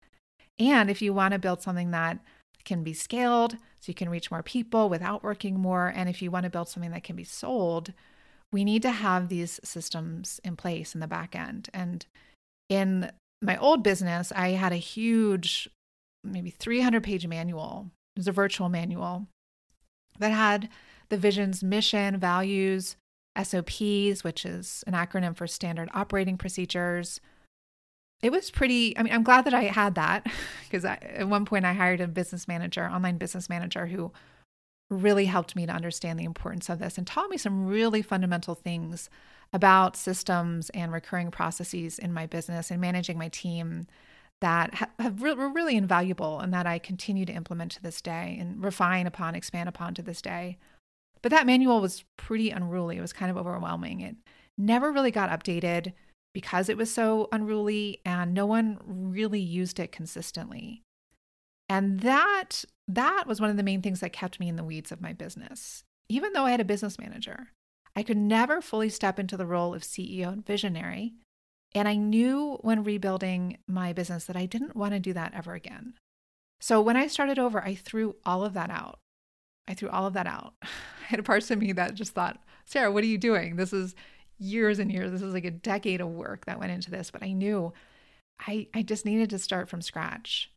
and 0.58 0.90
if 0.90 1.02
you 1.02 1.12
want 1.12 1.32
to 1.32 1.38
build 1.38 1.62
something 1.62 1.90
that 1.90 2.18
can 2.64 2.82
be 2.82 2.94
scaled 2.94 3.52
so 3.52 3.88
you 3.88 3.94
can 3.94 4.08
reach 4.08 4.30
more 4.30 4.42
people 4.42 4.88
without 4.88 5.22
working 5.22 5.58
more, 5.58 5.88
and 5.88 6.08
if 6.08 6.22
you 6.22 6.30
want 6.30 6.44
to 6.44 6.50
build 6.50 6.68
something 6.68 6.90
that 6.90 7.04
can 7.04 7.16
be 7.16 7.24
sold, 7.24 7.92
we 8.52 8.64
need 8.64 8.82
to 8.82 8.90
have 8.90 9.28
these 9.28 9.60
systems 9.62 10.40
in 10.44 10.56
place 10.56 10.94
in 10.94 11.00
the 11.00 11.06
back 11.06 11.36
end. 11.36 11.68
And 11.74 12.06
in 12.68 13.10
my 13.42 13.56
old 13.58 13.82
business, 13.82 14.32
I 14.34 14.50
had 14.50 14.72
a 14.72 14.76
huge, 14.76 15.68
maybe 16.26 16.50
300 16.50 17.02
page 17.02 17.26
manual. 17.26 17.90
It 18.14 18.20
was 18.20 18.28
a 18.28 18.32
virtual 18.32 18.68
manual 18.68 19.26
that 20.18 20.32
had 20.32 20.68
the 21.08 21.18
vision's 21.18 21.62
mission, 21.62 22.18
values, 22.18 22.96
SOPs, 23.40 24.24
which 24.24 24.44
is 24.46 24.82
an 24.86 24.94
acronym 24.94 25.36
for 25.36 25.46
standard 25.46 25.90
operating 25.92 26.38
procedures, 26.38 27.20
it 28.22 28.32
was 28.32 28.50
pretty 28.50 28.96
i 28.96 29.02
mean 29.02 29.12
i'm 29.12 29.22
glad 29.22 29.44
that 29.44 29.54
i 29.54 29.64
had 29.64 29.94
that 29.94 30.26
because 30.64 30.84
at 30.84 31.28
one 31.28 31.44
point 31.44 31.64
i 31.64 31.72
hired 31.72 32.00
a 32.00 32.08
business 32.08 32.48
manager 32.48 32.88
online 32.88 33.18
business 33.18 33.48
manager 33.48 33.86
who 33.86 34.12
really 34.88 35.24
helped 35.24 35.56
me 35.56 35.66
to 35.66 35.72
understand 35.72 36.18
the 36.18 36.24
importance 36.24 36.68
of 36.68 36.78
this 36.78 36.96
and 36.96 37.06
taught 37.06 37.28
me 37.28 37.36
some 37.36 37.66
really 37.66 38.02
fundamental 38.02 38.54
things 38.54 39.10
about 39.52 39.96
systems 39.96 40.70
and 40.70 40.92
recurring 40.92 41.30
processes 41.30 41.98
in 41.98 42.12
my 42.12 42.26
business 42.26 42.70
and 42.70 42.80
managing 42.80 43.18
my 43.18 43.28
team 43.28 43.86
that 44.40 44.74
have, 44.98 45.20
were 45.20 45.48
really 45.48 45.76
invaluable 45.76 46.40
and 46.40 46.52
that 46.52 46.66
I 46.66 46.78
continue 46.78 47.24
to 47.26 47.32
implement 47.32 47.72
to 47.72 47.82
this 47.82 48.02
day 48.02 48.36
and 48.38 48.62
refine 48.62 49.06
upon, 49.06 49.34
expand 49.34 49.68
upon 49.68 49.94
to 49.94 50.02
this 50.02 50.20
day. 50.20 50.58
But 51.22 51.30
that 51.30 51.46
manual 51.46 51.80
was 51.80 52.04
pretty 52.16 52.50
unruly. 52.50 52.98
It 52.98 53.00
was 53.00 53.12
kind 53.12 53.30
of 53.30 53.36
overwhelming. 53.36 54.00
It 54.00 54.16
never 54.58 54.92
really 54.92 55.10
got 55.10 55.30
updated 55.30 55.92
because 56.34 56.68
it 56.68 56.76
was 56.76 56.92
so 56.92 57.28
unruly 57.32 58.00
and 58.04 58.34
no 58.34 58.44
one 58.44 58.78
really 58.84 59.40
used 59.40 59.80
it 59.80 59.90
consistently. 59.90 60.82
And 61.68 62.00
that 62.00 62.64
that 62.86 63.24
was 63.26 63.40
one 63.40 63.50
of 63.50 63.56
the 63.56 63.62
main 63.62 63.82
things 63.82 64.00
that 64.00 64.12
kept 64.12 64.38
me 64.38 64.48
in 64.48 64.56
the 64.56 64.64
weeds 64.64 64.92
of 64.92 65.00
my 65.00 65.12
business. 65.12 65.82
Even 66.08 66.32
though 66.32 66.44
I 66.44 66.50
had 66.52 66.60
a 66.60 66.64
business 66.64 66.98
manager, 66.98 67.48
I 67.96 68.02
could 68.02 68.18
never 68.18 68.60
fully 68.60 68.90
step 68.90 69.18
into 69.18 69.36
the 69.36 69.46
role 69.46 69.74
of 69.74 69.82
CEO 69.82 70.28
and 70.28 70.46
visionary. 70.46 71.14
And 71.76 71.86
I 71.86 71.96
knew 71.96 72.56
when 72.62 72.84
rebuilding 72.84 73.58
my 73.68 73.92
business 73.92 74.24
that 74.24 74.36
I 74.36 74.46
didn't 74.46 74.74
want 74.74 74.94
to 74.94 74.98
do 74.98 75.12
that 75.12 75.34
ever 75.34 75.52
again. 75.52 75.92
So 76.58 76.80
when 76.80 76.96
I 76.96 77.06
started 77.06 77.38
over, 77.38 77.62
I 77.62 77.74
threw 77.74 78.16
all 78.24 78.46
of 78.46 78.54
that 78.54 78.70
out. 78.70 78.98
I 79.68 79.74
threw 79.74 79.90
all 79.90 80.06
of 80.06 80.14
that 80.14 80.26
out. 80.26 80.54
I 80.62 80.68
had 81.04 81.22
parts 81.26 81.50
of 81.50 81.58
me 81.58 81.72
that 81.72 81.92
just 81.92 82.14
thought, 82.14 82.42
Sara, 82.64 82.90
what 82.90 83.04
are 83.04 83.08
you 83.08 83.18
doing? 83.18 83.56
This 83.56 83.74
is 83.74 83.94
years 84.38 84.78
and 84.78 84.90
years. 84.90 85.12
This 85.12 85.20
is 85.20 85.34
like 85.34 85.44
a 85.44 85.50
decade 85.50 86.00
of 86.00 86.08
work 86.08 86.46
that 86.46 86.58
went 86.58 86.72
into 86.72 86.90
this, 86.90 87.10
but 87.10 87.22
I 87.22 87.32
knew 87.32 87.74
I, 88.40 88.68
I 88.72 88.80
just 88.80 89.04
needed 89.04 89.28
to 89.30 89.38
start 89.38 89.68
from 89.68 89.82
scratch. 89.82 90.50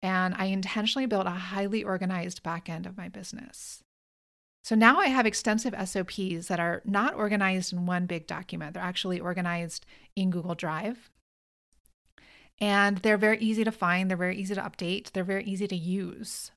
And 0.00 0.36
I 0.38 0.44
intentionally 0.44 1.06
built 1.06 1.26
a 1.26 1.30
highly 1.30 1.82
organized 1.82 2.44
back 2.44 2.68
end 2.68 2.86
of 2.86 2.96
my 2.96 3.08
business. 3.08 3.82
So 4.62 4.74
now 4.74 4.98
I 4.98 5.06
have 5.06 5.26
extensive 5.26 5.74
SOPs 5.88 6.48
that 6.48 6.60
are 6.60 6.82
not 6.84 7.14
organized 7.14 7.72
in 7.72 7.86
one 7.86 8.06
big 8.06 8.26
document. 8.26 8.74
They're 8.74 8.82
actually 8.82 9.18
organized 9.18 9.86
in 10.14 10.30
Google 10.30 10.54
Drive. 10.54 11.10
And 12.60 12.98
they're 12.98 13.16
very 13.16 13.38
easy 13.38 13.64
to 13.64 13.72
find, 13.72 14.10
they're 14.10 14.18
very 14.18 14.36
easy 14.36 14.54
to 14.54 14.60
update, 14.60 15.12
they're 15.12 15.24
very 15.24 15.44
easy 15.44 15.66
to 15.66 15.76
use. 15.76 16.50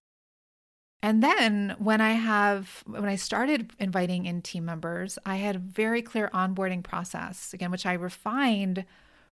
And 1.02 1.22
then 1.22 1.76
when 1.80 2.00
I 2.00 2.14
have 2.14 2.84
when 2.86 3.06
I 3.06 3.18
started 3.18 3.72
inviting 3.78 4.26
in 4.26 4.42
team 4.42 4.64
members, 4.64 5.20
I 5.26 5.36
had 5.36 5.58
a 5.58 5.60
very 5.60 6.02
clear 6.02 6.30
onboarding 6.34 6.82
process, 6.82 7.54
again, 7.54 7.72
which 7.72 7.86
I 7.86 7.94
refined 7.94 8.86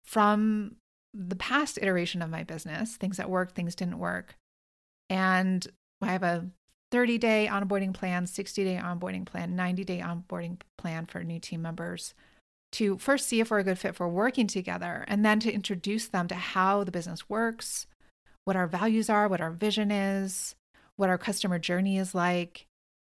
from 0.04 0.78
the 1.14 1.36
past 1.36 1.78
iteration 1.82 2.22
of 2.22 2.30
my 2.30 2.44
business, 2.44 2.96
things 2.98 3.18
that 3.18 3.30
worked, 3.30 3.56
things 3.56 3.76
didn't 3.76 4.00
work. 4.00 4.36
And 5.10 5.66
I 6.02 6.08
have 6.08 6.24
a 6.24 6.48
30 6.92 7.18
day 7.18 7.48
onboarding 7.52 7.94
plan, 7.94 8.26
60 8.26 8.64
day 8.64 8.80
onboarding 8.82 9.26
plan, 9.26 9.56
90 9.56 9.84
day 9.84 10.00
onboarding 10.00 10.60
plan 10.78 11.06
for 11.06 11.24
new 11.24 11.40
team 11.40 11.62
members 11.62 12.14
to 12.72 12.98
first 12.98 13.28
see 13.28 13.40
if 13.40 13.50
we're 13.50 13.60
a 13.60 13.64
good 13.64 13.80
fit 13.80 13.96
for 13.96 14.08
working 14.08 14.48
together 14.48 15.06
and 15.08 15.26
then 15.26 15.40
to 15.40 15.52
introduce 15.52 16.08
them 16.08 16.28
to 16.28 16.36
how 16.36 16.84
the 16.84 16.92
business 16.92 17.28
works, 17.30 17.88
what 18.46 18.56
our 18.56 18.68
values 18.68 19.10
are, 19.10 19.28
what 19.28 19.42
our 19.42 19.52
vision 19.52 19.92
is, 19.92 20.56
what 20.96 21.10
our 21.10 21.18
customer 21.18 21.58
journey 21.58 21.98
is 21.98 22.14
like. 22.14 22.68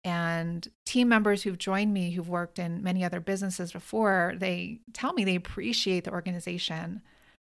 And 0.04 0.68
team 0.86 1.10
members 1.10 1.44
who've 1.44 1.58
joined 1.58 1.94
me, 1.94 2.12
who've 2.12 2.30
worked 2.30 2.60
in 2.60 2.82
many 2.82 3.04
other 3.04 3.20
businesses 3.20 3.72
before, 3.72 4.34
they 4.38 4.80
tell 4.94 5.14
me 5.14 5.24
they 5.24 5.36
appreciate 5.36 6.06
the 6.06 6.12
organization 6.12 7.02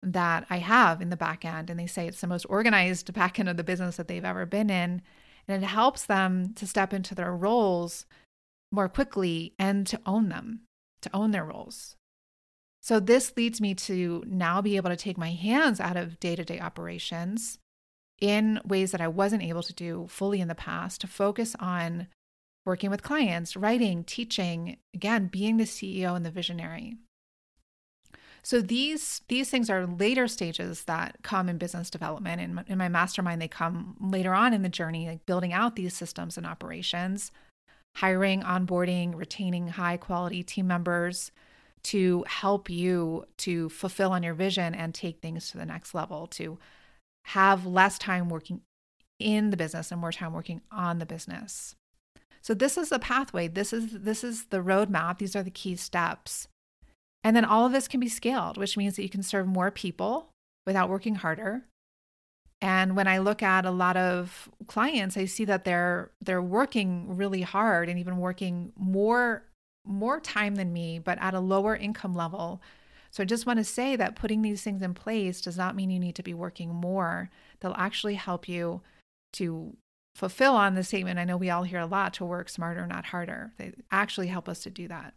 that 0.02 0.46
I 0.50 0.56
have 0.56 1.00
in 1.00 1.11
the 1.11 1.16
back 1.16 1.44
end. 1.44 1.70
And 1.70 1.78
they 1.78 1.87
say 1.87 2.09
it's 2.09 2.22
the 2.22 2.26
most 2.26 2.46
organized 2.48 3.12
back 3.14 3.38
end 3.38 3.48
of 3.48 3.56
the 3.56 3.64
business 3.64 3.96
that 3.96 4.09
they've 4.09 4.24
ever 4.24 4.46
been 4.46 4.70
in. 4.70 5.02
And 5.48 5.62
it 5.62 5.66
helps 5.66 6.07
them 6.07 6.55
to 6.55 6.66
step 6.66 6.92
into 6.92 7.14
their 7.14 7.35
roles 7.35 8.07
more 8.72 8.88
quickly 8.88 9.55
and 9.59 9.87
to 9.87 10.00
own 10.07 10.29
them, 10.29 10.61
to 11.03 11.11
own 11.14 11.31
their 11.33 11.44
roles. 11.44 11.96
So, 12.83 12.98
this 12.98 13.33
leads 13.37 13.61
me 13.61 13.74
to 13.74 14.24
now 14.26 14.62
be 14.62 14.76
able 14.76 14.90
to 14.90 14.96
take 14.96 15.18
my 15.18 15.33
hands 15.33 15.81
out 15.81 15.96
of 15.96 16.18
day 16.18 16.35
to 16.35 16.44
day 16.44 16.61
operations 16.61 17.59
in 18.20 18.61
ways 18.64 18.92
that 18.92 19.00
I 19.00 19.09
wasn't 19.09 19.42
able 19.42 19.62
to 19.62 19.74
do 19.74 20.07
fully 20.09 20.40
in 20.40 20.48
the 20.48 20.55
past 20.55 21.00
to 21.00 21.07
focus 21.07 21.57
on 21.59 22.07
working 22.64 22.90
with 22.90 23.03
clients, 23.03 23.57
writing, 23.57 24.05
teaching, 24.05 24.79
again, 24.94 25.26
being 25.26 25.57
the 25.57 25.64
CEO 25.64 26.14
and 26.14 26.24
the 26.24 26.31
visionary. 26.31 26.96
So 28.42 28.61
these 28.61 29.22
these 29.29 29.50
things 29.50 29.68
are 29.68 29.87
later 29.87 30.26
stages 30.29 30.85
that 30.85 31.18
come 31.22 31.48
in 31.48 31.59
business 31.59 31.90
development. 31.90 32.53
My, 32.53 32.64
in 32.66 32.79
my 32.79 32.88
mastermind, 32.88 33.40
they 33.40 33.48
come 33.48 33.96
later 34.00 34.33
on 34.33 34.55
in 34.55 34.62
the 34.62 34.68
journey, 34.68 35.09
like 35.09 35.26
building 35.26 35.53
out 35.53 35.76
these 35.76 35.94
systems 35.94 36.37
and 36.37 36.46
operations, 36.46 37.33
hiring, 37.96 38.42
onboarding, 38.42 39.14
retaining 39.14 39.68
high 39.68 39.96
quality 39.96 40.42
team 40.42 40.66
members, 40.66 41.33
to 41.83 42.24
help 42.26 42.70
you 42.70 43.24
to 43.38 43.68
fulfill 43.68 44.12
on 44.12 44.22
your 44.22 44.35
vision 44.35 44.74
and 44.74 44.94
take 44.94 45.20
things 45.20 45.50
to 45.50 45.59
the 45.59 45.66
next 45.66 45.94
level, 45.94 46.26
to 46.29 46.59
have 47.26 47.66
less 47.66 47.98
time 47.98 48.29
working 48.29 48.62
in 49.18 49.50
the 49.50 49.57
business 49.57 49.92
and 49.92 50.00
more 50.00 50.12
time 50.12 50.33
working 50.33 50.62
on 50.72 50.98
the 50.98 51.07
business. 51.07 51.74
So 52.42 52.55
this 52.55 52.79
is 52.79 52.88
the 52.88 52.98
pathway. 52.98 53.48
This 53.48 53.72
is 53.72 53.92
this 53.92 54.24
is 54.24 54.46
the 54.46 54.62
roadmap. 54.62 55.18
These 55.18 55.37
are 55.37 55.42
the 55.42 55.50
key 55.50 55.76
steps. 55.76 56.48
And 57.22 57.37
then 57.37 57.44
all 57.44 57.66
of 57.66 57.72
this 57.72 57.88
can 57.88 58.00
be 58.00 58.09
scaled, 58.09 58.56
which 58.56 58.76
means 58.76 58.96
that 58.96 59.02
you 59.02 59.09
can 59.09 59.22
serve 59.22 59.46
more 59.46 59.70
people 59.70 60.30
without 60.66 60.88
working 60.88 61.16
harder. 61.16 61.64
And 62.62 62.94
when 62.94 63.09
I 63.09 63.18
look 63.18 63.42
at 63.42 63.64
a 63.64 63.70
lot 63.70 63.96
of 63.96 64.48
clients, 64.66 65.16
I 65.16 65.24
see 65.24 65.44
that 65.46 65.64
they're 65.64 66.11
they're 66.20 66.42
working 66.42 67.16
really 67.16 67.42
hard 67.42 67.88
and 67.88 67.98
even 67.98 68.18
working 68.18 68.72
more 68.76 69.44
more 69.87 70.20
time 70.20 70.56
than 70.56 70.72
me, 70.72 70.98
but 70.98 71.18
at 71.20 71.35
a 71.35 71.40
lower 71.40 71.74
income 71.74 72.14
level. 72.14 72.61
So 73.11 73.22
I 73.22 73.26
just 73.26 73.46
want 73.46 73.59
to 73.59 73.64
say 73.64 73.96
that 73.96 74.14
putting 74.14 74.42
these 74.42 74.62
things 74.62 74.83
in 74.83 74.94
place 74.94 75.40
does 75.40 75.56
not 75.56 75.74
mean 75.74 75.90
you 75.90 75.98
need 75.98 76.14
to 76.16 76.22
be 76.22 76.35
working 76.35 76.72
more. 76.72 77.30
They'll 77.61 77.74
actually 77.76 78.14
help 78.14 78.48
you 78.48 78.83
to 79.35 79.76
fulfill 80.14 80.54
on 80.54 80.74
the 80.74 80.85
statement. 80.85 81.18
I 81.18 81.24
know 81.24 81.37
we 81.37 81.50
all 81.50 81.62
hear 81.62 81.80
a 81.80 81.87
lot 81.87 82.14
to 82.14 82.24
work 82.24 82.48
smarter, 82.48 82.87
not 82.87 83.06
harder. 83.06 83.52
They 83.56 83.72
actually 83.90 84.28
help 84.28 84.48
us 84.48 84.61
to 84.61 84.70
do 84.70 84.87
that. 84.88 85.14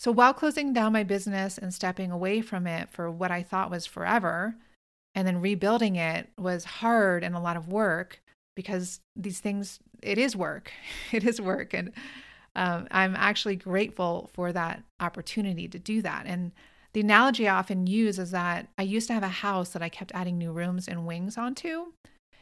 So 0.00 0.10
while 0.10 0.32
closing 0.32 0.72
down 0.72 0.94
my 0.94 1.02
business 1.02 1.58
and 1.58 1.74
stepping 1.74 2.10
away 2.10 2.40
from 2.40 2.66
it 2.66 2.88
for 2.88 3.10
what 3.10 3.30
I 3.30 3.42
thought 3.42 3.70
was 3.70 3.84
forever, 3.84 4.56
and 5.14 5.28
then 5.28 5.42
rebuilding 5.42 5.96
it 5.96 6.30
was 6.38 6.64
hard 6.64 7.22
and 7.22 7.34
a 7.34 7.38
lot 7.38 7.58
of 7.58 7.68
work 7.68 8.22
because 8.56 9.00
these 9.14 9.40
things, 9.40 9.78
it 10.02 10.16
is 10.16 10.34
work. 10.34 10.72
It 11.12 11.24
is 11.24 11.38
work. 11.38 11.74
And 11.74 11.92
um, 12.56 12.88
I'm 12.90 13.14
actually 13.14 13.56
grateful 13.56 14.30
for 14.32 14.54
that 14.54 14.82
opportunity 15.00 15.68
to 15.68 15.78
do 15.78 16.00
that. 16.00 16.24
And 16.24 16.52
the 16.94 17.00
analogy 17.00 17.46
I 17.46 17.58
often 17.58 17.86
use 17.86 18.18
is 18.18 18.30
that 18.30 18.68
I 18.78 18.84
used 18.84 19.06
to 19.08 19.12
have 19.12 19.22
a 19.22 19.28
house 19.28 19.68
that 19.74 19.82
I 19.82 19.90
kept 19.90 20.12
adding 20.14 20.38
new 20.38 20.50
rooms 20.50 20.88
and 20.88 21.06
wings 21.06 21.36
onto, 21.36 21.92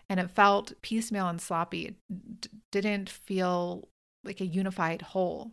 and 0.08 0.20
it 0.20 0.30
felt 0.30 0.74
piecemeal 0.82 1.26
and 1.26 1.40
sloppy. 1.40 1.86
It 1.86 1.94
d- 2.40 2.50
didn't 2.70 3.10
feel 3.10 3.88
like 4.22 4.40
a 4.40 4.46
unified 4.46 5.02
whole. 5.02 5.50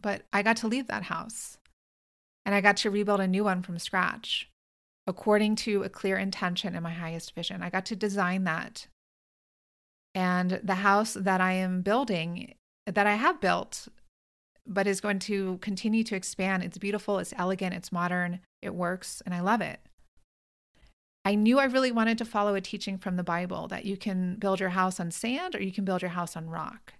But 0.00 0.22
I 0.32 0.42
got 0.42 0.56
to 0.58 0.68
leave 0.68 0.86
that 0.86 1.04
house 1.04 1.58
and 2.46 2.54
I 2.54 2.60
got 2.60 2.76
to 2.78 2.90
rebuild 2.90 3.20
a 3.20 3.28
new 3.28 3.44
one 3.44 3.62
from 3.62 3.78
scratch 3.78 4.48
according 5.06 5.56
to 5.56 5.82
a 5.82 5.88
clear 5.88 6.16
intention 6.16 6.74
and 6.74 6.82
my 6.82 6.92
highest 6.92 7.34
vision. 7.34 7.62
I 7.62 7.70
got 7.70 7.86
to 7.86 7.96
design 7.96 8.44
that. 8.44 8.86
And 10.14 10.60
the 10.62 10.76
house 10.76 11.14
that 11.14 11.40
I 11.40 11.52
am 11.52 11.82
building 11.82 12.54
that 12.86 13.06
I 13.06 13.14
have 13.14 13.40
built, 13.40 13.88
but 14.66 14.86
is 14.86 15.00
going 15.00 15.18
to 15.20 15.58
continue 15.58 16.04
to 16.04 16.14
expand. 16.16 16.62
It's 16.62 16.78
beautiful, 16.78 17.18
it's 17.18 17.34
elegant, 17.36 17.74
it's 17.74 17.92
modern, 17.92 18.40
it 18.62 18.74
works, 18.74 19.22
and 19.24 19.34
I 19.34 19.40
love 19.40 19.60
it. 19.60 19.80
I 21.24 21.34
knew 21.34 21.58
I 21.58 21.64
really 21.64 21.92
wanted 21.92 22.18
to 22.18 22.24
follow 22.24 22.54
a 22.54 22.60
teaching 22.60 22.96
from 22.96 23.16
the 23.16 23.22
Bible 23.22 23.68
that 23.68 23.84
you 23.84 23.96
can 23.96 24.36
build 24.36 24.60
your 24.60 24.70
house 24.70 24.98
on 24.98 25.10
sand 25.10 25.54
or 25.54 25.62
you 25.62 25.72
can 25.72 25.84
build 25.84 26.02
your 26.02 26.10
house 26.10 26.36
on 26.36 26.48
rock. 26.48 26.94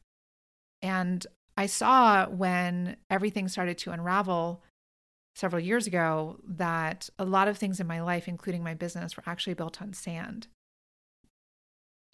And 0.83 1.27
I 1.59 1.67
saw 1.67 2.29
when 2.29 2.99
everything 3.11 3.49
started 3.49 3.79
to 3.79 3.91
unravel 3.91 4.63
several 5.35 5.61
years 5.61 5.89
ago 5.89 6.39
that 6.47 7.11
a 7.19 7.25
lot 7.25 7.49
of 7.49 7.59
things 7.59 7.81
in 7.81 7.87
my 7.89 8.01
life, 8.01 8.29
including 8.29 8.63
my 8.63 8.75
business, 8.75 9.17
were 9.17 9.25
actually 9.27 9.55
built 9.55 9.83
on 9.83 9.93
sand. 9.93 10.47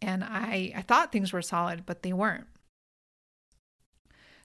And 0.00 0.24
I, 0.24 0.72
I 0.74 0.80
thought 0.80 1.12
things 1.12 1.30
were 1.30 1.42
solid, 1.42 1.84
but 1.84 2.02
they 2.02 2.14
weren't. 2.14 2.46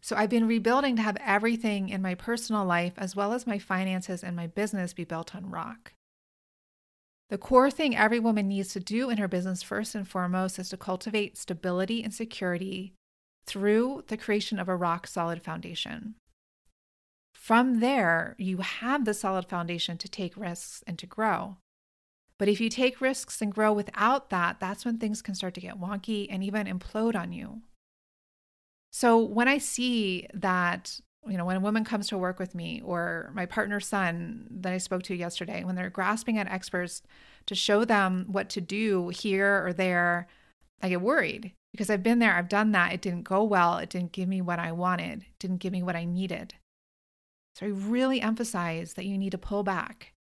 So 0.02 0.18
I've 0.18 0.30
been 0.30 0.50
rebuilding 0.50 0.98
to 0.98 1.02
have 1.02 1.18
everything 1.26 1.88
in 1.88 2.02
my 2.02 2.14
personal 2.14 2.66
life, 2.66 2.94
as 2.98 3.16
well 3.16 3.32
as 3.32 3.48
my 3.48 3.58
finances 3.58 4.22
and 4.22 4.36
my 4.36 4.48
business, 4.48 4.92
be 4.92 5.06
built 5.06 5.34
on 5.34 5.50
rock. 5.50 5.94
The 7.30 7.38
core 7.38 7.72
thing 7.72 7.96
every 7.96 8.20
woman 8.20 8.50
needs 8.50 8.74
to 8.74 8.82
do 8.82 9.10
in 9.10 9.18
her 9.18 9.30
business, 9.30 9.64
first 9.64 9.96
and 9.96 10.06
foremost, 10.06 10.60
is 10.60 10.68
to 10.70 10.78
cultivate 10.78 11.38
stability 11.38 12.04
and 12.04 12.14
security 12.14 12.96
through 13.46 14.04
the 14.08 14.18
creation 14.18 14.60
of 14.60 14.70
a 14.70 14.76
rock 14.76 15.08
solid 15.08 15.42
foundation. 15.42 16.16
From 17.34 17.80
there, 17.80 18.36
you 18.38 18.58
have 18.58 19.06
the 19.06 19.14
solid 19.14 19.46
foundation 19.46 19.98
to 19.98 20.08
take 20.08 20.38
risks 20.38 20.84
and 20.86 21.00
to 21.00 21.08
grow. 21.08 21.58
But 22.38 22.48
if 22.48 22.62
you 22.62 22.70
take 22.70 23.02
risks 23.02 23.42
and 23.42 23.52
grow 23.52 23.74
without 23.74 24.30
that, 24.30 24.60
that's 24.60 24.86
when 24.86 24.98
things 24.98 25.22
can 25.22 25.36
start 25.36 25.54
to 25.56 25.62
get 25.62 25.80
wonky 25.80 26.28
and 26.30 26.44
even 26.44 26.68
implode 26.68 27.16
on 27.16 27.34
you. 27.34 27.62
So 28.92 29.20
when 29.20 29.48
I 29.48 29.58
see 29.58 30.28
that, 30.34 31.00
you 31.28 31.38
know, 31.38 31.46
when 31.46 31.58
a 31.58 31.62
woman 31.62 31.84
comes 31.84 32.08
to 32.10 32.18
work 32.18 32.40
with 32.40 32.56
me 32.56 32.82
or 32.84 33.32
my 33.34 33.46
partner's 33.46 33.88
son 33.88 34.48
that 34.52 34.74
I 34.74 34.78
spoke 34.78 35.04
to 35.04 35.16
yesterday, 35.16 35.64
when 35.64 35.76
they're 35.76 35.90
grasping 35.90 36.38
at 36.38 36.48
experts 36.48 37.02
to 37.48 37.56
show 37.56 37.84
them 37.84 38.26
what 38.30 38.50
to 38.50 38.62
do 38.62 39.10
here 39.10 39.66
or 39.66 39.74
there, 39.74 40.28
I 40.82 40.90
get 40.90 41.02
worried 41.02 41.54
because 41.72 41.90
I've 41.90 42.04
been 42.04 42.20
there, 42.20 42.36
I've 42.36 42.50
done 42.50 42.72
that. 42.72 42.94
It 42.94 43.02
didn't 43.02 43.24
go 43.24 43.44
well. 43.44 43.78
It 43.78 43.90
didn't 43.90 44.12
give 44.12 44.28
me 44.28 44.42
what 44.42 44.60
I 44.60 44.72
wanted, 44.72 45.22
it 45.22 45.40
didn't 45.40 45.58
give 45.58 45.74
me 45.74 45.84
what 45.84 45.96
I 45.96 46.06
needed. 46.06 46.56
So 47.56 47.66
I 47.66 47.70
really 47.70 48.22
emphasize 48.22 48.94
that 48.94 49.06
you 49.06 49.18
need 49.18 49.32
to 49.32 49.38
pull 49.38 49.64
back. 49.64 50.14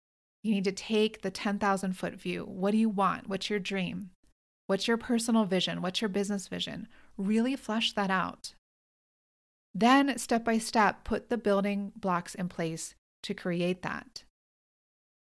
You 0.42 0.52
need 0.52 0.64
to 0.64 0.72
take 0.72 1.22
the 1.22 1.30
10,000 1.30 1.92
foot 1.92 2.14
view. 2.14 2.44
What 2.44 2.72
do 2.72 2.78
you 2.78 2.88
want? 2.88 3.28
What's 3.28 3.50
your 3.50 3.58
dream? 3.58 4.10
What's 4.66 4.88
your 4.88 4.96
personal 4.96 5.44
vision? 5.44 5.80
What's 5.80 6.00
your 6.00 6.08
business 6.08 6.48
vision? 6.48 6.88
Really 7.16 7.56
flesh 7.56 7.92
that 7.92 8.10
out. 8.10 8.54
Then, 9.74 10.18
step 10.18 10.44
by 10.44 10.58
step, 10.58 11.04
put 11.04 11.28
the 11.28 11.38
building 11.38 11.92
blocks 11.96 12.34
in 12.34 12.48
place 12.48 12.94
to 13.22 13.34
create 13.34 13.82
that. 13.82 14.24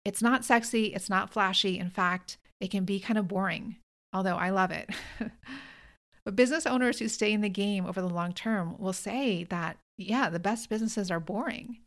It's 0.04 0.22
not 0.22 0.44
sexy, 0.44 0.86
it's 0.86 1.10
not 1.10 1.32
flashy. 1.32 1.78
In 1.78 1.90
fact, 1.90 2.38
it 2.60 2.70
can 2.70 2.84
be 2.84 3.00
kind 3.00 3.18
of 3.18 3.28
boring, 3.28 3.76
although 4.12 4.36
I 4.36 4.50
love 4.50 4.70
it. 4.70 4.90
but 6.26 6.34
business 6.34 6.66
owners 6.66 6.98
who 6.98 7.06
stay 7.06 7.32
in 7.32 7.40
the 7.40 7.48
game 7.48 7.86
over 7.86 8.00
the 8.00 8.08
long 8.08 8.32
term 8.32 8.74
will 8.78 8.92
say 8.92 9.44
that, 9.44 9.78
yeah, 9.96 10.28
the 10.28 10.40
best 10.40 10.68
businesses 10.68 11.08
are 11.08 11.20
boring. 11.20 11.78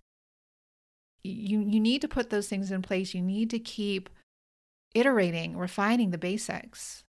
You, 1.25 1.59
you 1.59 1.79
need 1.81 1.99
to 2.01 2.07
put 2.07 2.29
those 2.29 2.47
things 2.47 2.71
in 2.71 2.81
place. 2.81 3.13
You 3.13 3.21
need 3.21 3.49
to 3.49 3.59
keep 3.59 4.09
iterating, 4.95 5.57
refining 5.57 6.11
the 6.11 6.17
basics. 6.17 7.03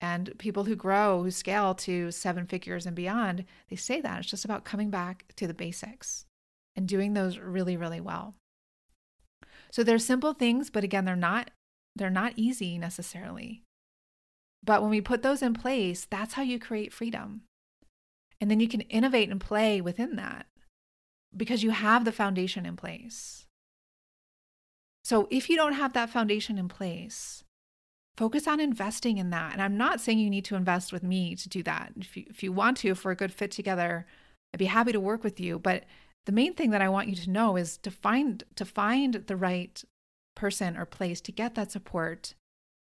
And 0.00 0.32
people 0.38 0.64
who 0.64 0.74
grow, 0.74 1.22
who 1.22 1.30
scale 1.30 1.74
to 1.74 2.10
seven 2.10 2.46
figures 2.46 2.86
and 2.86 2.96
beyond, 2.96 3.44
they 3.68 3.76
say 3.76 4.00
that 4.00 4.20
it's 4.20 4.30
just 4.30 4.46
about 4.46 4.64
coming 4.64 4.88
back 4.88 5.26
to 5.36 5.46
the 5.46 5.52
basics 5.52 6.24
and 6.74 6.88
doing 6.88 7.12
those 7.12 7.36
really, 7.36 7.76
really 7.76 8.00
well. 8.00 8.36
So 9.70 9.84
they're 9.84 9.98
simple 9.98 10.32
things, 10.32 10.70
but 10.70 10.82
again, 10.82 11.04
they're 11.04 11.14
not 11.14 11.50
they're 11.94 12.08
not 12.08 12.32
easy 12.36 12.78
necessarily. 12.78 13.64
But 14.62 14.82
when 14.82 14.90
we 14.90 15.00
put 15.00 15.22
those 15.22 15.42
in 15.42 15.54
place, 15.54 16.06
that's 16.08 16.34
how 16.34 16.42
you 16.42 16.58
create 16.58 16.92
freedom. 16.92 17.42
And 18.40 18.50
then 18.50 18.60
you 18.60 18.68
can 18.68 18.82
innovate 18.82 19.30
and 19.30 19.40
play 19.40 19.80
within 19.80 20.16
that 20.16 20.46
because 21.36 21.62
you 21.62 21.70
have 21.70 22.04
the 22.04 22.12
foundation 22.12 22.66
in 22.66 22.76
place. 22.76 23.46
So 25.04 25.28
if 25.30 25.48
you 25.48 25.56
don't 25.56 25.74
have 25.74 25.92
that 25.94 26.10
foundation 26.10 26.58
in 26.58 26.68
place, 26.68 27.42
focus 28.16 28.46
on 28.46 28.60
investing 28.60 29.18
in 29.18 29.30
that. 29.30 29.52
And 29.52 29.62
I'm 29.62 29.76
not 29.76 30.00
saying 30.00 30.18
you 30.18 30.30
need 30.30 30.44
to 30.46 30.56
invest 30.56 30.92
with 30.92 31.02
me 31.02 31.34
to 31.36 31.48
do 31.48 31.62
that. 31.62 31.92
If 31.96 32.16
you, 32.16 32.24
if 32.28 32.42
you 32.42 32.52
want 32.52 32.76
to, 32.78 32.94
for 32.94 33.10
a 33.10 33.16
good 33.16 33.32
fit 33.32 33.50
together, 33.50 34.06
I'd 34.52 34.58
be 34.58 34.66
happy 34.66 34.92
to 34.92 35.00
work 35.00 35.24
with 35.24 35.40
you. 35.40 35.58
But 35.58 35.84
the 36.26 36.32
main 36.32 36.54
thing 36.54 36.70
that 36.70 36.82
I 36.82 36.88
want 36.88 37.08
you 37.08 37.16
to 37.16 37.30
know 37.30 37.56
is 37.56 37.78
to 37.78 37.90
find 37.90 38.44
to 38.56 38.64
find 38.64 39.14
the 39.14 39.36
right 39.36 39.82
person 40.36 40.76
or 40.76 40.84
place 40.84 41.20
to 41.22 41.32
get 41.32 41.54
that 41.54 41.72
support 41.72 42.34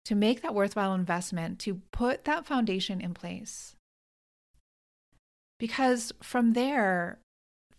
to 0.05 0.15
make 0.15 0.43
that 0.43 0.55
worthwhile 0.55 0.95
investment, 0.95 1.59
to 1.61 1.81
put 1.93 2.25
that 2.25 2.47
foundation 2.47 3.01
in 3.01 3.15
place. 3.15 3.77
Because 5.59 6.13
from 6.23 6.55
there, 6.55 7.19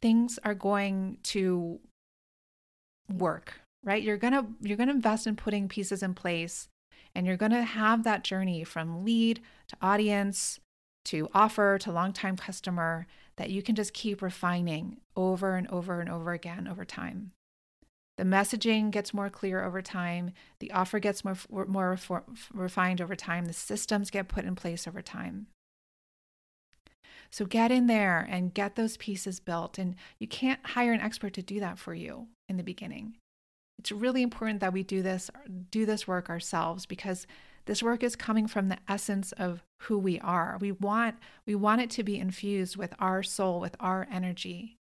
things 0.02 0.40
are 0.44 0.54
going 0.54 1.18
to 1.24 1.80
work, 3.12 3.62
right? 3.84 4.02
You're 4.02 4.18
going 4.18 4.34
to 4.34 4.46
you're 4.62 4.78
going 4.78 4.90
to 4.90 4.96
invest 4.96 5.28
in 5.28 5.36
putting 5.36 5.68
pieces 5.68 6.04
in 6.04 6.14
place 6.14 6.68
and 7.14 7.26
you're 7.26 7.38
going 7.38 7.52
to 7.52 7.64
have 7.64 8.04
that 8.04 8.24
journey 8.24 8.64
from 8.64 9.04
lead 9.04 9.42
to 9.68 9.78
audience 9.82 10.60
to 11.06 11.30
offer 11.34 11.78
to 11.80 11.92
longtime 11.92 12.38
customer 12.38 13.08
that 13.38 13.50
you 13.50 13.62
can 13.62 13.76
just 13.76 13.94
keep 13.94 14.22
refining 14.22 14.98
over 15.16 15.56
and 15.56 15.68
over 15.70 16.00
and 16.00 16.10
over 16.10 16.32
again 16.32 16.68
over 16.68 16.86
time. 16.86 17.32
The 18.22 18.28
messaging 18.28 18.92
gets 18.92 19.16
more 19.16 19.32
clear 19.32 19.64
over 19.64 19.82
time. 19.82 20.34
The 20.60 20.70
offer 20.74 21.00
gets 21.00 21.26
more, 21.26 21.36
more 21.50 21.98
refined 22.54 23.02
over 23.02 23.16
time. 23.16 23.46
The 23.46 23.54
systems 23.54 24.12
get 24.12 24.28
put 24.28 24.46
in 24.46 24.54
place 24.54 24.88
over 24.88 25.02
time. 25.02 25.48
So 27.32 27.46
get 27.46 27.72
in 27.72 27.88
there 27.88 28.28
and 28.30 28.54
get 28.54 28.76
those 28.76 28.96
pieces 28.96 29.40
built. 29.40 29.80
And 29.80 29.96
you 30.20 30.28
can't 30.28 30.64
hire 30.64 30.94
an 30.94 31.02
expert 31.02 31.34
to 31.34 31.42
do 31.42 31.60
that 31.62 31.80
for 31.80 31.96
you 31.96 32.28
in 32.48 32.58
the 32.58 32.64
beginning. 32.64 33.16
It's 33.80 33.92
really 33.92 34.22
important 34.22 34.60
that 34.60 34.72
we 34.72 34.84
do 34.84 35.02
this 35.02 35.32
do 35.72 35.88
this 35.88 36.08
work 36.08 36.30
ourselves 36.30 36.86
because 36.86 37.26
this 37.66 37.82
work 37.82 38.04
is 38.04 38.16
coming 38.16 38.46
from 38.46 38.70
the 38.70 38.78
essence 38.88 39.32
of 39.32 39.64
who 39.80 39.98
we 39.98 40.20
are. 40.20 40.60
We 40.62 40.74
want 40.74 41.16
we 41.48 41.56
want 41.56 41.82
it 41.82 41.90
to 41.90 42.04
be 42.04 42.20
infused 42.20 42.78
with 42.78 42.94
our 43.00 43.24
soul, 43.24 43.60
with 43.60 43.76
our 43.80 44.08
energy. 44.12 44.78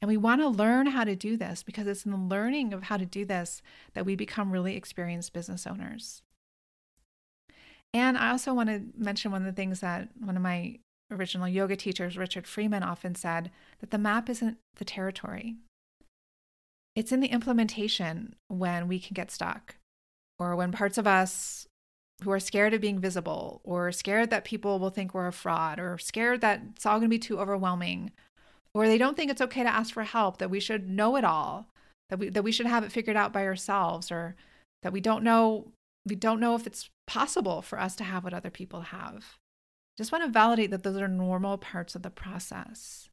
And 0.00 0.08
we 0.08 0.16
want 0.16 0.40
to 0.40 0.48
learn 0.48 0.86
how 0.86 1.04
to 1.04 1.16
do 1.16 1.36
this 1.36 1.62
because 1.62 1.86
it's 1.86 2.04
in 2.04 2.12
the 2.12 2.18
learning 2.18 2.72
of 2.72 2.84
how 2.84 2.96
to 2.96 3.06
do 3.06 3.24
this 3.24 3.62
that 3.94 4.06
we 4.06 4.14
become 4.14 4.52
really 4.52 4.76
experienced 4.76 5.32
business 5.32 5.66
owners. 5.66 6.22
And 7.92 8.16
I 8.16 8.30
also 8.30 8.54
want 8.54 8.68
to 8.68 8.82
mention 8.96 9.32
one 9.32 9.42
of 9.42 9.46
the 9.46 9.60
things 9.60 9.80
that 9.80 10.08
one 10.20 10.36
of 10.36 10.42
my 10.42 10.78
original 11.10 11.48
yoga 11.48 11.74
teachers, 11.74 12.18
Richard 12.18 12.46
Freeman, 12.46 12.82
often 12.82 13.14
said 13.14 13.50
that 13.80 13.90
the 13.90 13.98
map 13.98 14.28
isn't 14.28 14.58
the 14.76 14.84
territory. 14.84 15.56
It's 16.94 17.12
in 17.12 17.20
the 17.20 17.28
implementation 17.28 18.34
when 18.48 18.88
we 18.88 19.00
can 19.00 19.14
get 19.14 19.30
stuck, 19.30 19.76
or 20.38 20.54
when 20.54 20.70
parts 20.70 20.98
of 20.98 21.06
us 21.06 21.66
who 22.22 22.30
are 22.30 22.40
scared 22.40 22.74
of 22.74 22.80
being 22.80 22.98
visible, 22.98 23.60
or 23.64 23.90
scared 23.92 24.30
that 24.30 24.44
people 24.44 24.78
will 24.78 24.90
think 24.90 25.14
we're 25.14 25.28
a 25.28 25.32
fraud, 25.32 25.78
or 25.78 25.96
scared 25.98 26.40
that 26.40 26.60
it's 26.72 26.84
all 26.84 26.98
going 26.98 27.08
to 27.08 27.08
be 27.08 27.18
too 27.18 27.38
overwhelming, 27.38 28.10
or 28.78 28.86
they 28.86 28.96
don't 28.96 29.16
think 29.16 29.28
it's 29.28 29.40
okay 29.40 29.64
to 29.64 29.68
ask 29.68 29.92
for 29.92 30.04
help, 30.04 30.38
that 30.38 30.50
we 30.50 30.60
should 30.60 30.88
know 30.88 31.16
it 31.16 31.24
all, 31.24 31.66
that 32.10 32.20
we 32.20 32.28
that 32.28 32.44
we 32.44 32.52
should 32.52 32.66
have 32.66 32.84
it 32.84 32.92
figured 32.92 33.16
out 33.16 33.32
by 33.32 33.44
ourselves, 33.44 34.12
or 34.12 34.36
that 34.84 34.92
we 34.92 35.00
don't 35.00 35.24
know 35.24 35.72
we 36.06 36.14
don't 36.14 36.38
know 36.38 36.54
if 36.54 36.64
it's 36.64 36.88
possible 37.08 37.60
for 37.60 37.80
us 37.80 37.96
to 37.96 38.04
have 38.04 38.22
what 38.22 38.32
other 38.32 38.50
people 38.50 38.82
have. 38.82 39.36
Just 39.96 40.12
want 40.12 40.22
to 40.22 40.30
validate 40.30 40.70
that 40.70 40.84
those 40.84 40.96
are 40.96 41.08
normal 41.08 41.58
parts 41.58 41.96
of 41.96 42.02
the 42.02 42.10
process. 42.10 43.08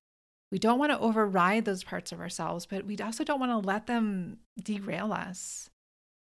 We 0.51 0.59
don't 0.59 0.77
want 0.77 0.91
to 0.91 0.99
override 0.99 1.65
those 1.65 1.83
parts 1.83 2.11
of 2.11 2.19
ourselves, 2.19 2.67
but 2.67 2.85
we 2.85 2.95
also 2.99 3.23
don't 3.23 3.39
want 3.39 3.51
to 3.51 3.67
let 3.67 3.87
them 3.87 4.37
derail 4.61 5.11
us. 5.11 5.71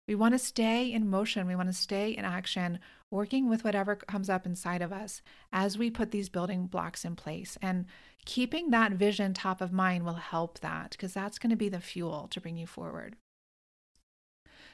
We 0.06 0.14
want 0.14 0.34
to 0.34 0.38
stay 0.38 0.92
in 0.92 1.08
motion. 1.08 1.46
We 1.46 1.56
want 1.56 1.68
to 1.68 1.74
stay 1.74 2.10
in 2.10 2.24
action, 2.24 2.78
working 3.10 3.48
with 3.48 3.64
whatever 3.64 3.96
comes 3.96 4.28
up 4.28 4.44
inside 4.44 4.82
of 4.82 4.92
us 4.92 5.22
as 5.52 5.78
we 5.78 5.90
put 5.90 6.10
these 6.10 6.28
building 6.28 6.66
blocks 6.66 7.04
in 7.04 7.16
place. 7.16 7.56
And 7.62 7.86
keeping 8.26 8.70
that 8.70 8.92
vision 8.92 9.32
top 9.32 9.60
of 9.60 9.72
mind 9.72 10.04
will 10.04 10.14
help 10.14 10.60
that 10.60 10.90
because 10.92 11.14
that's 11.14 11.38
going 11.38 11.50
to 11.50 11.56
be 11.56 11.68
the 11.70 11.80
fuel 11.80 12.28
to 12.30 12.40
bring 12.40 12.56
you 12.56 12.66
forward. 12.66 13.16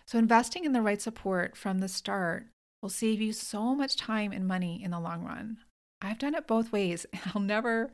So, 0.04 0.18
investing 0.18 0.64
in 0.64 0.72
the 0.72 0.82
right 0.82 1.00
support 1.00 1.56
from 1.56 1.78
the 1.78 1.88
start 1.88 2.46
will 2.82 2.88
save 2.88 3.20
you 3.20 3.32
so 3.32 3.74
much 3.74 3.96
time 3.96 4.32
and 4.32 4.48
money 4.48 4.82
in 4.82 4.90
the 4.90 4.98
long 4.98 5.24
run. 5.24 5.58
I've 6.02 6.18
done 6.18 6.34
it 6.34 6.48
both 6.48 6.72
ways. 6.72 7.06
and 7.12 7.22
I'll 7.34 7.42
never 7.42 7.90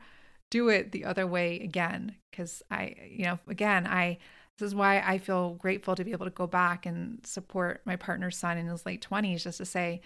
do 0.49 0.69
it 0.69 0.91
the 0.91 1.05
other 1.05 1.27
way 1.27 1.59
again 1.59 2.15
because 2.31 2.63
I, 2.71 2.95
you 3.09 3.25
know, 3.25 3.39
again, 3.47 3.85
I 3.85 4.17
this 4.57 4.67
is 4.67 4.75
why 4.75 4.99
I 4.99 5.17
feel 5.17 5.51
grateful 5.51 5.95
to 5.95 6.03
be 6.03 6.11
able 6.11 6.25
to 6.25 6.31
go 6.31 6.47
back 6.47 6.85
and 6.85 7.25
support 7.25 7.81
my 7.85 7.95
partner's 7.95 8.37
son 8.37 8.57
in 8.57 8.67
his 8.67 8.85
late 8.85 9.05
20s 9.07 9.43
just 9.43 9.59
to 9.59 9.65
say, 9.65 10.01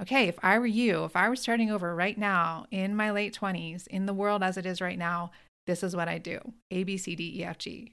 okay, 0.00 0.26
if 0.26 0.38
I 0.42 0.58
were 0.58 0.66
you, 0.66 1.04
if 1.04 1.14
I 1.14 1.28
were 1.28 1.36
starting 1.36 1.70
over 1.70 1.94
right 1.94 2.18
now 2.18 2.66
in 2.70 2.96
my 2.96 3.10
late 3.12 3.38
20s, 3.38 3.86
in 3.86 4.06
the 4.06 4.14
world 4.14 4.42
as 4.42 4.56
it 4.56 4.66
is 4.66 4.80
right 4.80 4.98
now, 4.98 5.30
this 5.66 5.84
is 5.84 5.94
what 5.94 6.08
I 6.08 6.18
do 6.18 6.40
A, 6.70 6.82
B, 6.82 6.96
C, 6.96 7.14
D, 7.14 7.40
E, 7.40 7.44
F, 7.44 7.58
G, 7.58 7.92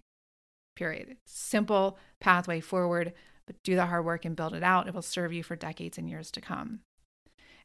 period. 0.76 1.18
Simple 1.28 2.00
pathway 2.20 2.60
forward, 2.60 3.14
but 3.46 3.62
do 3.64 3.76
the 3.76 3.86
hard 3.86 4.06
work 4.06 4.26
and 4.26 4.36
build 4.36 4.56
it 4.56 4.64
out. 4.64 4.88
It 4.88 4.94
will 4.94 5.02
serve 5.04 5.32
you 5.32 5.44
for 5.44 5.56
decades 5.56 5.98
and 5.98 6.10
years 6.10 6.32
to 6.32 6.42
come. 6.42 6.80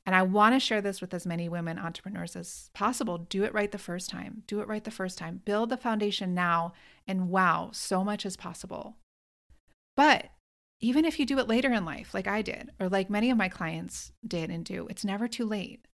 And 0.06 0.14
I 0.14 0.22
want 0.22 0.54
to 0.54 0.60
share 0.60 0.82
this 0.82 1.00
with 1.00 1.14
as 1.14 1.26
many 1.26 1.48
women 1.48 1.78
entrepreneurs 1.78 2.36
as 2.36 2.70
possible. 2.74 3.18
Do 3.18 3.44
it 3.44 3.54
right 3.54 3.72
the 3.72 3.78
first 3.78 4.10
time. 4.10 4.42
Do 4.46 4.60
it 4.60 4.68
right 4.68 4.84
the 4.84 4.90
first 4.90 5.16
time. 5.16 5.40
Build 5.44 5.70
the 5.70 5.78
foundation 5.78 6.34
now, 6.34 6.74
and 7.08 7.30
wow, 7.30 7.70
so 7.72 8.04
much 8.04 8.26
is 8.26 8.36
possible. 8.36 8.96
But 9.96 10.26
even 10.80 11.06
if 11.06 11.18
you 11.18 11.24
do 11.24 11.38
it 11.38 11.48
later 11.48 11.72
in 11.72 11.86
life, 11.86 12.12
like 12.12 12.26
I 12.26 12.42
did, 12.42 12.70
or 12.78 12.90
like 12.90 13.08
many 13.08 13.30
of 13.30 13.38
my 13.38 13.48
clients 13.48 14.12
did 14.26 14.50
and 14.50 14.64
do, 14.64 14.86
it's 14.90 15.04
never 15.04 15.26
too 15.26 15.46
late. 15.46 15.86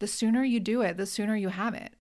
The 0.00 0.08
sooner 0.08 0.42
you 0.42 0.58
do 0.58 0.82
it, 0.82 0.96
the 0.96 1.06
sooner 1.06 1.36
you 1.36 1.50
have 1.50 1.74
it. 1.74 1.94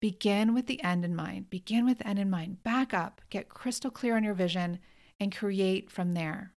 Begin 0.00 0.52
with 0.52 0.66
the 0.66 0.82
end 0.82 1.04
in 1.04 1.16
mind. 1.16 1.48
Begin 1.48 1.86
with 1.86 1.98
the 1.98 2.08
end 2.08 2.18
in 2.18 2.28
mind. 2.28 2.62
Back 2.62 2.92
up, 2.92 3.22
get 3.30 3.48
crystal 3.48 3.90
clear 3.90 4.16
on 4.16 4.24
your 4.24 4.34
vision, 4.34 4.80
and 5.18 5.34
create 5.34 5.90
from 5.90 6.12
there. 6.12 6.52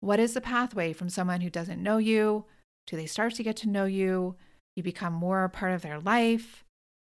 What 0.00 0.18
is 0.18 0.32
the 0.32 0.40
pathway 0.40 0.94
from 0.94 1.10
someone 1.10 1.42
who 1.42 1.50
doesn't 1.50 1.82
know 1.82 1.98
you 1.98 2.46
do 2.86 2.96
they 2.96 3.06
start 3.06 3.34
to 3.34 3.42
get 3.42 3.56
to 3.58 3.68
know 3.68 3.84
you? 3.84 4.36
You 4.76 4.82
become 4.82 5.12
more 5.12 5.44
a 5.44 5.48
part 5.48 5.72
of 5.72 5.82
their 5.82 6.00
life. 6.00 6.64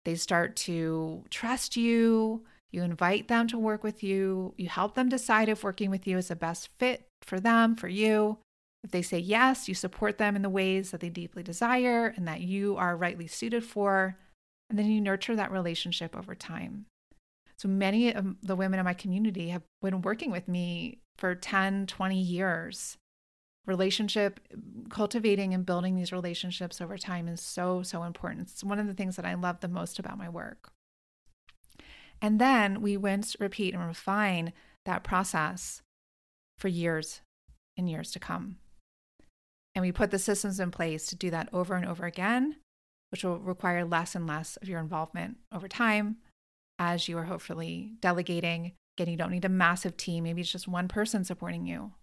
They 0.03 0.15
start 0.15 0.55
to 0.57 1.23
trust 1.29 1.75
you. 1.75 2.45
You 2.71 2.83
invite 2.83 3.27
them 3.27 3.47
to 3.47 3.57
work 3.57 3.83
with 3.83 4.03
you. 4.03 4.53
You 4.57 4.69
help 4.69 4.95
them 4.95 5.09
decide 5.09 5.49
if 5.49 5.63
working 5.63 5.89
with 5.89 6.05
you 6.05 6.17
is 6.17 6.27
the 6.27 6.35
best 6.35 6.69
fit 6.77 7.07
for 7.21 7.39
them, 7.39 7.75
for 7.75 7.87
you. 7.87 8.37
If 8.83 8.91
they 8.91 9.01
say 9.01 9.17
yes, 9.17 9.67
you 9.67 9.73
support 9.73 10.17
them 10.17 10.35
in 10.35 10.41
the 10.41 10.49
ways 10.49 10.91
that 10.91 10.99
they 10.99 11.09
deeply 11.09 11.41
desire 11.41 12.13
and 12.15 12.27
that 12.27 12.41
you 12.41 12.77
are 12.77 12.95
rightly 12.95 13.27
suited 13.27 13.63
for. 13.63 14.17
And 14.69 14.77
then 14.77 14.87
you 14.87 15.01
nurture 15.01 15.35
that 15.35 15.51
relationship 15.51 16.15
over 16.15 16.35
time. 16.35 16.85
So 17.57 17.67
many 17.67 18.13
of 18.13 18.35
the 18.43 18.55
women 18.55 18.79
in 18.79 18.85
my 18.85 18.93
community 18.93 19.49
have 19.49 19.63
been 19.81 20.01
working 20.01 20.29
with 20.29 20.47
me 20.47 20.99
for 21.17 21.33
10, 21.33 21.87
20 21.87 22.19
years 22.19 22.97
relationship 23.65 24.39
cultivating 24.89 25.53
and 25.53 25.65
building 25.65 25.95
these 25.95 26.11
relationships 26.11 26.79
over 26.79 26.97
time 26.97 27.27
is 27.27 27.41
so 27.41 27.81
so 27.83 28.03
important. 28.03 28.49
It's 28.49 28.63
one 28.63 28.79
of 28.79 28.87
the 28.87 28.93
things 28.93 29.15
that 29.15 29.25
i 29.25 29.33
love 29.33 29.59
the 29.59 29.67
most 29.67 29.99
about 29.99 30.17
my 30.17 30.29
work. 30.29 30.71
And 32.21 32.39
then 32.39 32.81
we 32.81 32.97
rinse 32.97 33.35
repeat 33.39 33.73
and 33.73 33.85
refine 33.85 34.53
that 34.85 35.03
process 35.03 35.81
for 36.57 36.67
years 36.67 37.21
and 37.77 37.89
years 37.89 38.11
to 38.11 38.19
come. 38.19 38.57
And 39.73 39.81
we 39.81 39.91
put 39.91 40.11
the 40.11 40.19
systems 40.19 40.59
in 40.59 40.71
place 40.71 41.07
to 41.07 41.15
do 41.15 41.29
that 41.31 41.49
over 41.51 41.75
and 41.75 41.85
over 41.85 42.05
again 42.05 42.57
which 43.15 43.23
will 43.23 43.39
require 43.39 43.85
less 43.85 44.13
and 44.13 44.27
less 44.27 44.57
of 44.57 44.67
your 44.67 44.79
involvement 44.79 45.37
over 45.53 45.69
time 45.69 46.17
as 46.79 47.07
you 47.07 47.17
are 47.17 47.23
hopefully 47.23 47.93
delegating 48.01 48.73
again 48.97 49.09
you 49.09 49.17
don't 49.17 49.31
need 49.31 49.45
a 49.45 49.49
massive 49.49 49.95
team. 49.95 50.23
Maybe 50.23 50.41
it's 50.41 50.51
just 50.51 50.67
one 50.67 50.89
person 50.89 51.23
supporting 51.23 51.65
you 51.65 51.93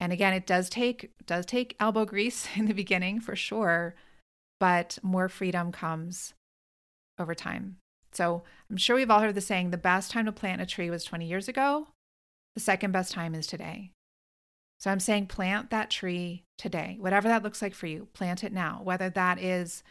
and 0.00 0.12
again, 0.12 0.32
it 0.32 0.46
does 0.46 0.70
take 0.70 1.10
does 1.26 1.46
take 1.46 1.76
elbow 1.78 2.04
grease 2.04 2.48
in 2.56 2.66
the 2.66 2.74
beginning 2.74 3.20
for 3.20 3.36
sure, 3.36 3.94
but 4.58 4.98
more 5.02 5.28
freedom 5.28 5.70
comes 5.70 6.34
over 7.18 7.34
time. 7.34 7.76
So 8.12 8.42
I'm 8.68 8.76
sure 8.76 8.96
we've 8.96 9.10
all 9.10 9.20
heard 9.20 9.34
the 9.34 9.40
saying 9.40 9.70
the 9.70 9.78
best 9.78 10.10
time 10.10 10.26
to 10.26 10.32
plant 10.32 10.60
a 10.60 10.66
tree 10.66 10.90
was 10.90 11.04
20 11.04 11.26
years 11.26 11.46
ago. 11.46 11.88
The 12.54 12.60
second 12.60 12.90
best 12.92 13.12
time 13.12 13.34
is 13.34 13.46
today. 13.46 13.92
So 14.80 14.90
I'm 14.90 14.98
saying 14.98 15.26
plant 15.26 15.70
that 15.70 15.90
tree 15.90 16.44
today, 16.58 16.96
whatever 16.98 17.28
that 17.28 17.42
looks 17.42 17.62
like 17.62 17.74
for 17.74 17.86
you, 17.86 18.08
plant 18.14 18.42
it 18.42 18.52
now, 18.52 18.80
whether 18.82 19.10
that 19.10 19.38
is 19.38 19.82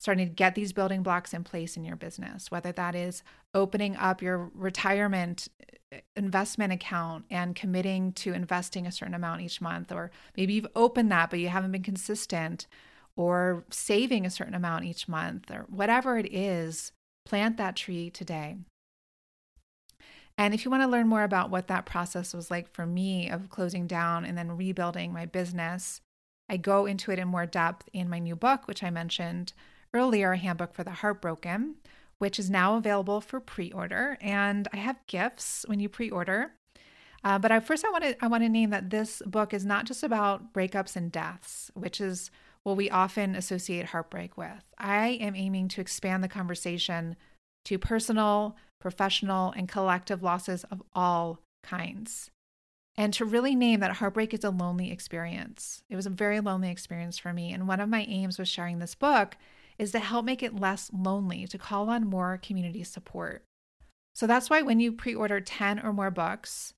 starting 0.00 0.26
to 0.26 0.32
get 0.32 0.54
these 0.54 0.72
building 0.72 1.02
blocks 1.02 1.34
in 1.34 1.44
place 1.44 1.76
in 1.76 1.84
your 1.84 1.94
business, 1.94 2.50
whether 2.50 2.72
that 2.72 2.94
is 2.94 3.22
opening 3.54 3.94
up 3.96 4.22
your 4.22 4.50
retirement 4.54 5.46
uh, 5.94 5.98
investment 6.16 6.72
account 6.72 7.24
and 7.30 7.54
committing 7.54 8.12
to 8.12 8.32
investing 8.32 8.86
a 8.86 8.92
certain 8.92 9.14
amount 9.14 9.42
each 9.42 9.60
month, 9.60 9.92
or 9.92 10.10
maybe 10.36 10.54
you've 10.54 10.66
opened 10.74 11.12
that, 11.12 11.28
but 11.30 11.38
you 11.38 11.48
haven't 11.48 11.70
been 11.70 11.82
consistent, 11.82 12.66
or 13.14 13.64
saving 13.70 14.24
a 14.24 14.30
certain 14.30 14.54
amount 14.54 14.84
each 14.84 15.06
month, 15.06 15.50
or 15.50 15.66
whatever 15.68 16.16
it 16.16 16.32
is, 16.32 16.92
plant 17.26 17.58
that 17.58 17.76
tree 17.76 18.08
today. 18.08 18.56
And 20.38 20.54
if 20.54 20.64
you 20.64 20.70
want 20.70 20.82
to 20.82 20.88
learn 20.88 21.06
more 21.06 21.24
about 21.24 21.50
what 21.50 21.66
that 21.66 21.84
process 21.84 22.32
was 22.32 22.50
like 22.50 22.72
for 22.72 22.86
me 22.86 23.28
of 23.28 23.50
closing 23.50 23.86
down 23.86 24.24
and 24.24 24.38
then 24.38 24.56
rebuilding 24.56 25.12
my 25.12 25.26
business, 25.26 26.00
I 26.48 26.56
go 26.56 26.86
into 26.86 27.10
it 27.10 27.18
in 27.18 27.28
more 27.28 27.44
depth 27.44 27.90
in 27.92 28.08
my 28.08 28.18
new 28.18 28.34
book, 28.34 28.66
which 28.66 28.82
I 28.82 28.88
mentioned 28.88 29.52
earlier, 29.94 30.34
Handbook 30.34 30.74
for 30.74 30.84
the 30.84 30.90
Heartbroken, 30.90 31.76
which 32.18 32.38
is 32.38 32.50
now 32.50 32.76
available 32.76 33.20
for 33.20 33.40
pre 33.40 33.72
order. 33.72 34.16
And 34.20 34.68
I 34.72 34.76
have 34.76 35.06
gifts 35.06 35.64
when 35.68 35.80
you 35.80 35.88
pre 35.88 36.10
order. 36.10 36.52
Uh, 37.22 37.38
but 37.38 37.52
I, 37.52 37.60
first, 37.60 37.84
I 37.84 37.90
want 37.90 38.04
to 38.04 38.24
I 38.24 38.28
want 38.28 38.42
to 38.44 38.48
name 38.48 38.70
that 38.70 38.90
this 38.90 39.22
book 39.26 39.52
is 39.52 39.64
not 39.64 39.84
just 39.86 40.02
about 40.02 40.52
breakups 40.52 40.96
and 40.96 41.12
deaths, 41.12 41.70
which 41.74 42.00
is 42.00 42.30
what 42.62 42.76
we 42.76 42.90
often 42.90 43.34
associate 43.34 43.86
heartbreak 43.86 44.36
with. 44.36 44.64
I 44.78 45.08
am 45.20 45.34
aiming 45.34 45.68
to 45.68 45.80
expand 45.80 46.22
the 46.22 46.28
conversation 46.28 47.16
to 47.64 47.78
personal, 47.78 48.56
professional, 48.80 49.52
and 49.52 49.68
collective 49.68 50.22
losses 50.22 50.64
of 50.64 50.82
all 50.94 51.40
kinds. 51.62 52.30
And 52.96 53.14
to 53.14 53.24
really 53.24 53.54
name 53.54 53.80
that 53.80 53.96
heartbreak 53.96 54.34
is 54.34 54.44
a 54.44 54.50
lonely 54.50 54.90
experience. 54.90 55.82
It 55.88 55.96
was 55.96 56.06
a 56.06 56.10
very 56.10 56.40
lonely 56.40 56.70
experience 56.70 57.18
for 57.18 57.32
me. 57.32 57.52
And 57.52 57.68
one 57.68 57.80
of 57.80 57.88
my 57.88 58.02
aims 58.02 58.38
with 58.38 58.48
sharing 58.48 58.78
this 58.78 58.94
book 58.94 59.36
is 59.80 59.92
to 59.92 59.98
help 59.98 60.26
make 60.26 60.42
it 60.42 60.60
less 60.60 60.90
lonely, 60.92 61.46
to 61.46 61.56
call 61.56 61.88
on 61.88 62.06
more 62.06 62.38
community 62.42 62.84
support. 62.84 63.42
So 64.14 64.26
that's 64.26 64.50
why 64.50 64.60
when 64.60 64.78
you 64.78 64.92
pre 64.92 65.14
order 65.14 65.40
10 65.40 65.80
or 65.80 65.94
more 65.94 66.10
books, 66.10 66.74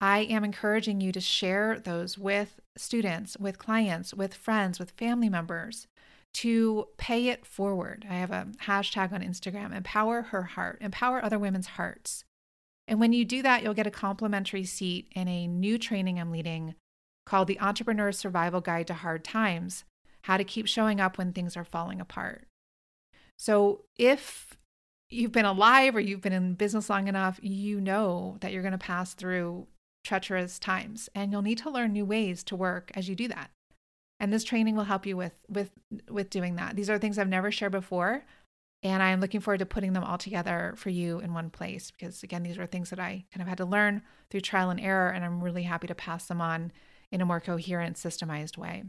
I 0.00 0.22
am 0.22 0.42
encouraging 0.42 1.00
you 1.00 1.12
to 1.12 1.20
share 1.20 1.78
those 1.78 2.18
with 2.18 2.58
students, 2.76 3.36
with 3.38 3.58
clients, 3.58 4.12
with 4.12 4.34
friends, 4.34 4.80
with 4.80 4.90
family 4.90 5.28
members 5.28 5.86
to 6.34 6.88
pay 6.96 7.28
it 7.28 7.46
forward. 7.46 8.04
I 8.10 8.14
have 8.14 8.32
a 8.32 8.48
hashtag 8.64 9.12
on 9.12 9.22
Instagram, 9.22 9.72
empower 9.72 10.22
her 10.22 10.42
heart, 10.42 10.78
empower 10.80 11.24
other 11.24 11.38
women's 11.38 11.68
hearts. 11.68 12.24
And 12.88 12.98
when 12.98 13.12
you 13.12 13.24
do 13.24 13.42
that, 13.42 13.62
you'll 13.62 13.74
get 13.74 13.86
a 13.86 13.92
complimentary 13.92 14.64
seat 14.64 15.06
in 15.12 15.28
a 15.28 15.46
new 15.46 15.78
training 15.78 16.18
I'm 16.18 16.32
leading 16.32 16.74
called 17.24 17.46
the 17.46 17.60
Entrepreneur 17.60 18.10
Survival 18.10 18.60
Guide 18.60 18.88
to 18.88 18.94
Hard 18.94 19.22
Times 19.22 19.84
How 20.22 20.36
to 20.36 20.44
Keep 20.44 20.66
Showing 20.66 21.00
Up 21.00 21.18
When 21.18 21.32
Things 21.32 21.56
Are 21.56 21.64
Falling 21.64 22.00
Apart. 22.00 22.46
So, 23.38 23.84
if 23.96 24.56
you've 25.10 25.32
been 25.32 25.44
alive 25.44 25.94
or 25.94 26.00
you've 26.00 26.20
been 26.20 26.32
in 26.32 26.54
business 26.54 26.88
long 26.88 27.08
enough, 27.08 27.38
you 27.42 27.80
know 27.80 28.36
that 28.40 28.52
you're 28.52 28.62
going 28.62 28.72
to 28.72 28.78
pass 28.78 29.14
through 29.14 29.66
treacherous 30.04 30.58
times 30.58 31.08
and 31.14 31.30
you'll 31.30 31.42
need 31.42 31.58
to 31.58 31.70
learn 31.70 31.92
new 31.92 32.04
ways 32.04 32.42
to 32.44 32.56
work 32.56 32.90
as 32.94 33.08
you 33.08 33.14
do 33.14 33.28
that. 33.28 33.50
And 34.18 34.32
this 34.32 34.44
training 34.44 34.76
will 34.76 34.84
help 34.84 35.04
you 35.06 35.16
with 35.16 35.34
with 35.48 35.70
with 36.08 36.30
doing 36.30 36.56
that. 36.56 36.76
These 36.76 36.88
are 36.88 36.98
things 36.98 37.18
I've 37.18 37.28
never 37.28 37.50
shared 37.50 37.72
before, 37.72 38.24
and 38.82 39.02
I 39.02 39.10
am 39.10 39.20
looking 39.20 39.40
forward 39.40 39.58
to 39.58 39.66
putting 39.66 39.92
them 39.92 40.04
all 40.04 40.18
together 40.18 40.74
for 40.76 40.90
you 40.90 41.18
in 41.20 41.34
one 41.34 41.50
place 41.50 41.90
because 41.90 42.22
again, 42.22 42.42
these 42.42 42.58
are 42.58 42.66
things 42.66 42.90
that 42.90 43.00
I 43.00 43.24
kind 43.32 43.42
of 43.42 43.48
had 43.48 43.58
to 43.58 43.64
learn 43.64 44.02
through 44.30 44.40
trial 44.40 44.70
and 44.70 44.80
error 44.80 45.10
and 45.10 45.24
I'm 45.24 45.42
really 45.42 45.64
happy 45.64 45.88
to 45.88 45.94
pass 45.94 46.26
them 46.26 46.40
on 46.40 46.72
in 47.10 47.20
a 47.20 47.26
more 47.26 47.40
coherent, 47.40 47.96
systemized 47.96 48.56
way. 48.56 48.84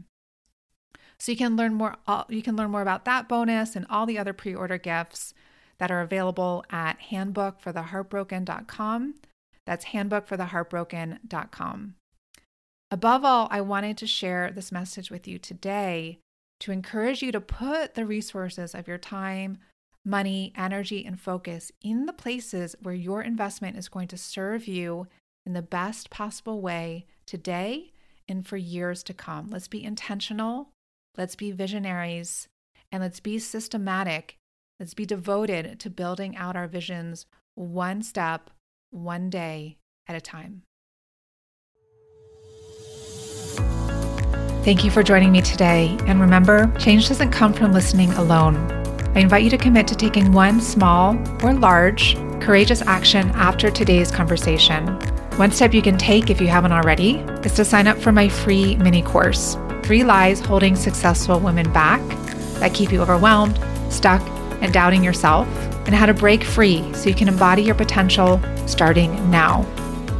So 1.18 1.32
you 1.32 1.38
can 1.38 1.56
learn 1.56 1.74
more 1.74 1.96
uh, 2.06 2.24
you 2.28 2.42
can 2.42 2.56
learn 2.56 2.70
more 2.70 2.82
about 2.82 3.04
that 3.04 3.28
bonus 3.28 3.76
and 3.76 3.86
all 3.88 4.06
the 4.06 4.18
other 4.18 4.32
pre-order 4.32 4.78
gifts 4.78 5.34
that 5.78 5.90
are 5.90 6.00
available 6.00 6.64
at 6.70 6.98
handbookfortheheartbroken.com. 7.10 9.14
That's 9.66 9.86
handbookfortheheartbroken.com. 9.86 11.94
Above 12.90 13.24
all, 13.24 13.48
I 13.50 13.60
wanted 13.60 13.96
to 13.98 14.06
share 14.06 14.50
this 14.50 14.70
message 14.70 15.10
with 15.10 15.26
you 15.26 15.38
today 15.38 16.18
to 16.60 16.70
encourage 16.70 17.22
you 17.22 17.32
to 17.32 17.40
put 17.40 17.94
the 17.94 18.06
resources 18.06 18.74
of 18.74 18.86
your 18.86 18.98
time, 18.98 19.58
money, 20.04 20.52
energy, 20.56 21.04
and 21.04 21.20
focus 21.20 21.72
in 21.82 22.06
the 22.06 22.12
places 22.12 22.76
where 22.82 22.94
your 22.94 23.22
investment 23.22 23.76
is 23.76 23.88
going 23.88 24.06
to 24.08 24.16
serve 24.16 24.68
you 24.68 25.08
in 25.44 25.54
the 25.54 25.62
best 25.62 26.10
possible 26.10 26.60
way 26.60 27.06
today 27.26 27.92
and 28.28 28.46
for 28.46 28.56
years 28.56 29.02
to 29.02 29.12
come. 29.12 29.48
Let's 29.50 29.68
be 29.68 29.82
intentional, 29.82 30.70
let's 31.16 31.36
be 31.36 31.50
visionaries, 31.50 32.48
and 32.90 33.02
let's 33.02 33.20
be 33.20 33.38
systematic. 33.38 34.38
Let's 34.80 34.94
be 34.94 35.06
devoted 35.06 35.78
to 35.80 35.90
building 35.90 36.36
out 36.36 36.56
our 36.56 36.66
visions 36.66 37.26
one 37.54 38.02
step 38.02 38.50
one 38.90 39.30
day 39.30 39.78
at 40.08 40.16
a 40.16 40.20
time. 40.20 40.62
Thank 44.64 44.82
you 44.82 44.90
for 44.90 45.02
joining 45.02 45.30
me 45.30 45.42
today. 45.42 45.96
And 46.06 46.20
remember, 46.20 46.72
change 46.78 47.08
doesn't 47.08 47.30
come 47.30 47.52
from 47.52 47.72
listening 47.72 48.10
alone. 48.14 48.56
I 49.14 49.20
invite 49.20 49.44
you 49.44 49.50
to 49.50 49.58
commit 49.58 49.86
to 49.88 49.94
taking 49.94 50.32
one 50.32 50.60
small 50.60 51.16
or 51.44 51.52
large, 51.52 52.16
courageous 52.40 52.82
action 52.82 53.30
after 53.34 53.70
today's 53.70 54.10
conversation. 54.10 54.86
One 55.36 55.52
step 55.52 55.74
you 55.74 55.82
can 55.82 55.98
take 55.98 56.30
if 56.30 56.40
you 56.40 56.48
haven't 56.48 56.72
already 56.72 57.16
is 57.44 57.54
to 57.54 57.64
sign 57.64 57.86
up 57.86 57.98
for 57.98 58.10
my 58.10 58.28
free 58.28 58.76
mini 58.76 59.02
course 59.02 59.56
Three 59.84 60.02
Lies 60.02 60.40
Holding 60.40 60.74
Successful 60.76 61.38
Women 61.38 61.70
Back 61.72 62.00
that 62.58 62.72
keep 62.72 62.90
you 62.90 63.02
overwhelmed, 63.02 63.60
stuck, 63.90 64.22
and 64.62 64.72
doubting 64.72 65.04
yourself 65.04 65.46
and 65.86 65.94
how 65.94 66.06
to 66.06 66.14
break 66.14 66.42
free 66.42 66.90
so 66.94 67.10
you 67.10 67.14
can 67.14 67.28
embody 67.28 67.60
your 67.62 67.74
potential 67.74 68.40
starting 68.66 69.30
now. 69.30 69.66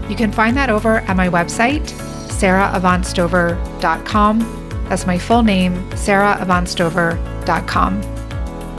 You 0.09 0.17
can 0.17 0.31
find 0.31 0.55
that 0.57 0.69
over 0.69 0.99
at 0.99 1.17
my 1.17 1.31
website, 1.31 1.87
saraavantstover.com. 2.29 4.61
That's 4.89 5.07
my 5.07 5.19
full 5.19 5.43
name, 5.43 5.91
saraavantstover.com. 5.93 8.03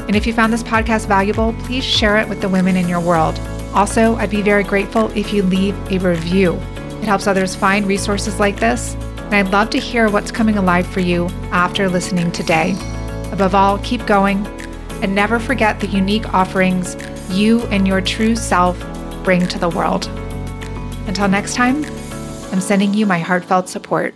And 0.05 0.15
if 0.15 0.27
you 0.27 0.33
found 0.33 0.53
this 0.53 0.61
podcast 0.61 1.07
valuable, 1.07 1.53
please 1.63 1.83
share 1.83 2.17
it 2.17 2.29
with 2.29 2.41
the 2.41 2.49
women 2.49 2.75
in 2.75 2.87
your 2.87 2.99
world. 2.99 3.39
Also, 3.73 4.15
I'd 4.17 4.29
be 4.29 4.43
very 4.43 4.63
grateful 4.63 5.09
if 5.17 5.33
you 5.33 5.41
leave 5.41 5.75
a 5.91 5.97
review. 5.97 6.53
It 7.01 7.05
helps 7.05 7.25
others 7.25 7.55
find 7.55 7.87
resources 7.87 8.39
like 8.39 8.59
this, 8.59 8.95
and 9.25 9.35
I'd 9.35 9.51
love 9.51 9.69
to 9.71 9.79
hear 9.79 10.09
what's 10.09 10.31
coming 10.31 10.57
alive 10.57 10.87
for 10.87 10.99
you 10.99 11.27
after 11.51 11.89
listening 11.89 12.31
today. 12.31 12.75
Above 13.31 13.55
all, 13.55 13.77
keep 13.79 14.05
going 14.05 14.45
and 15.01 15.13
never 15.13 15.39
forget 15.39 15.79
the 15.79 15.87
unique 15.87 16.33
offerings 16.33 16.95
you 17.29 17.61
and 17.63 17.87
your 17.87 18.01
true 18.01 18.35
self 18.35 18.79
bring 19.23 19.47
to 19.47 19.59
the 19.59 19.69
world. 19.69 20.07
Until 21.07 21.27
next 21.27 21.55
time, 21.55 21.83
I'm 22.51 22.61
sending 22.61 22.93
you 22.93 23.05
my 23.05 23.19
heartfelt 23.19 23.67
support. 23.67 24.15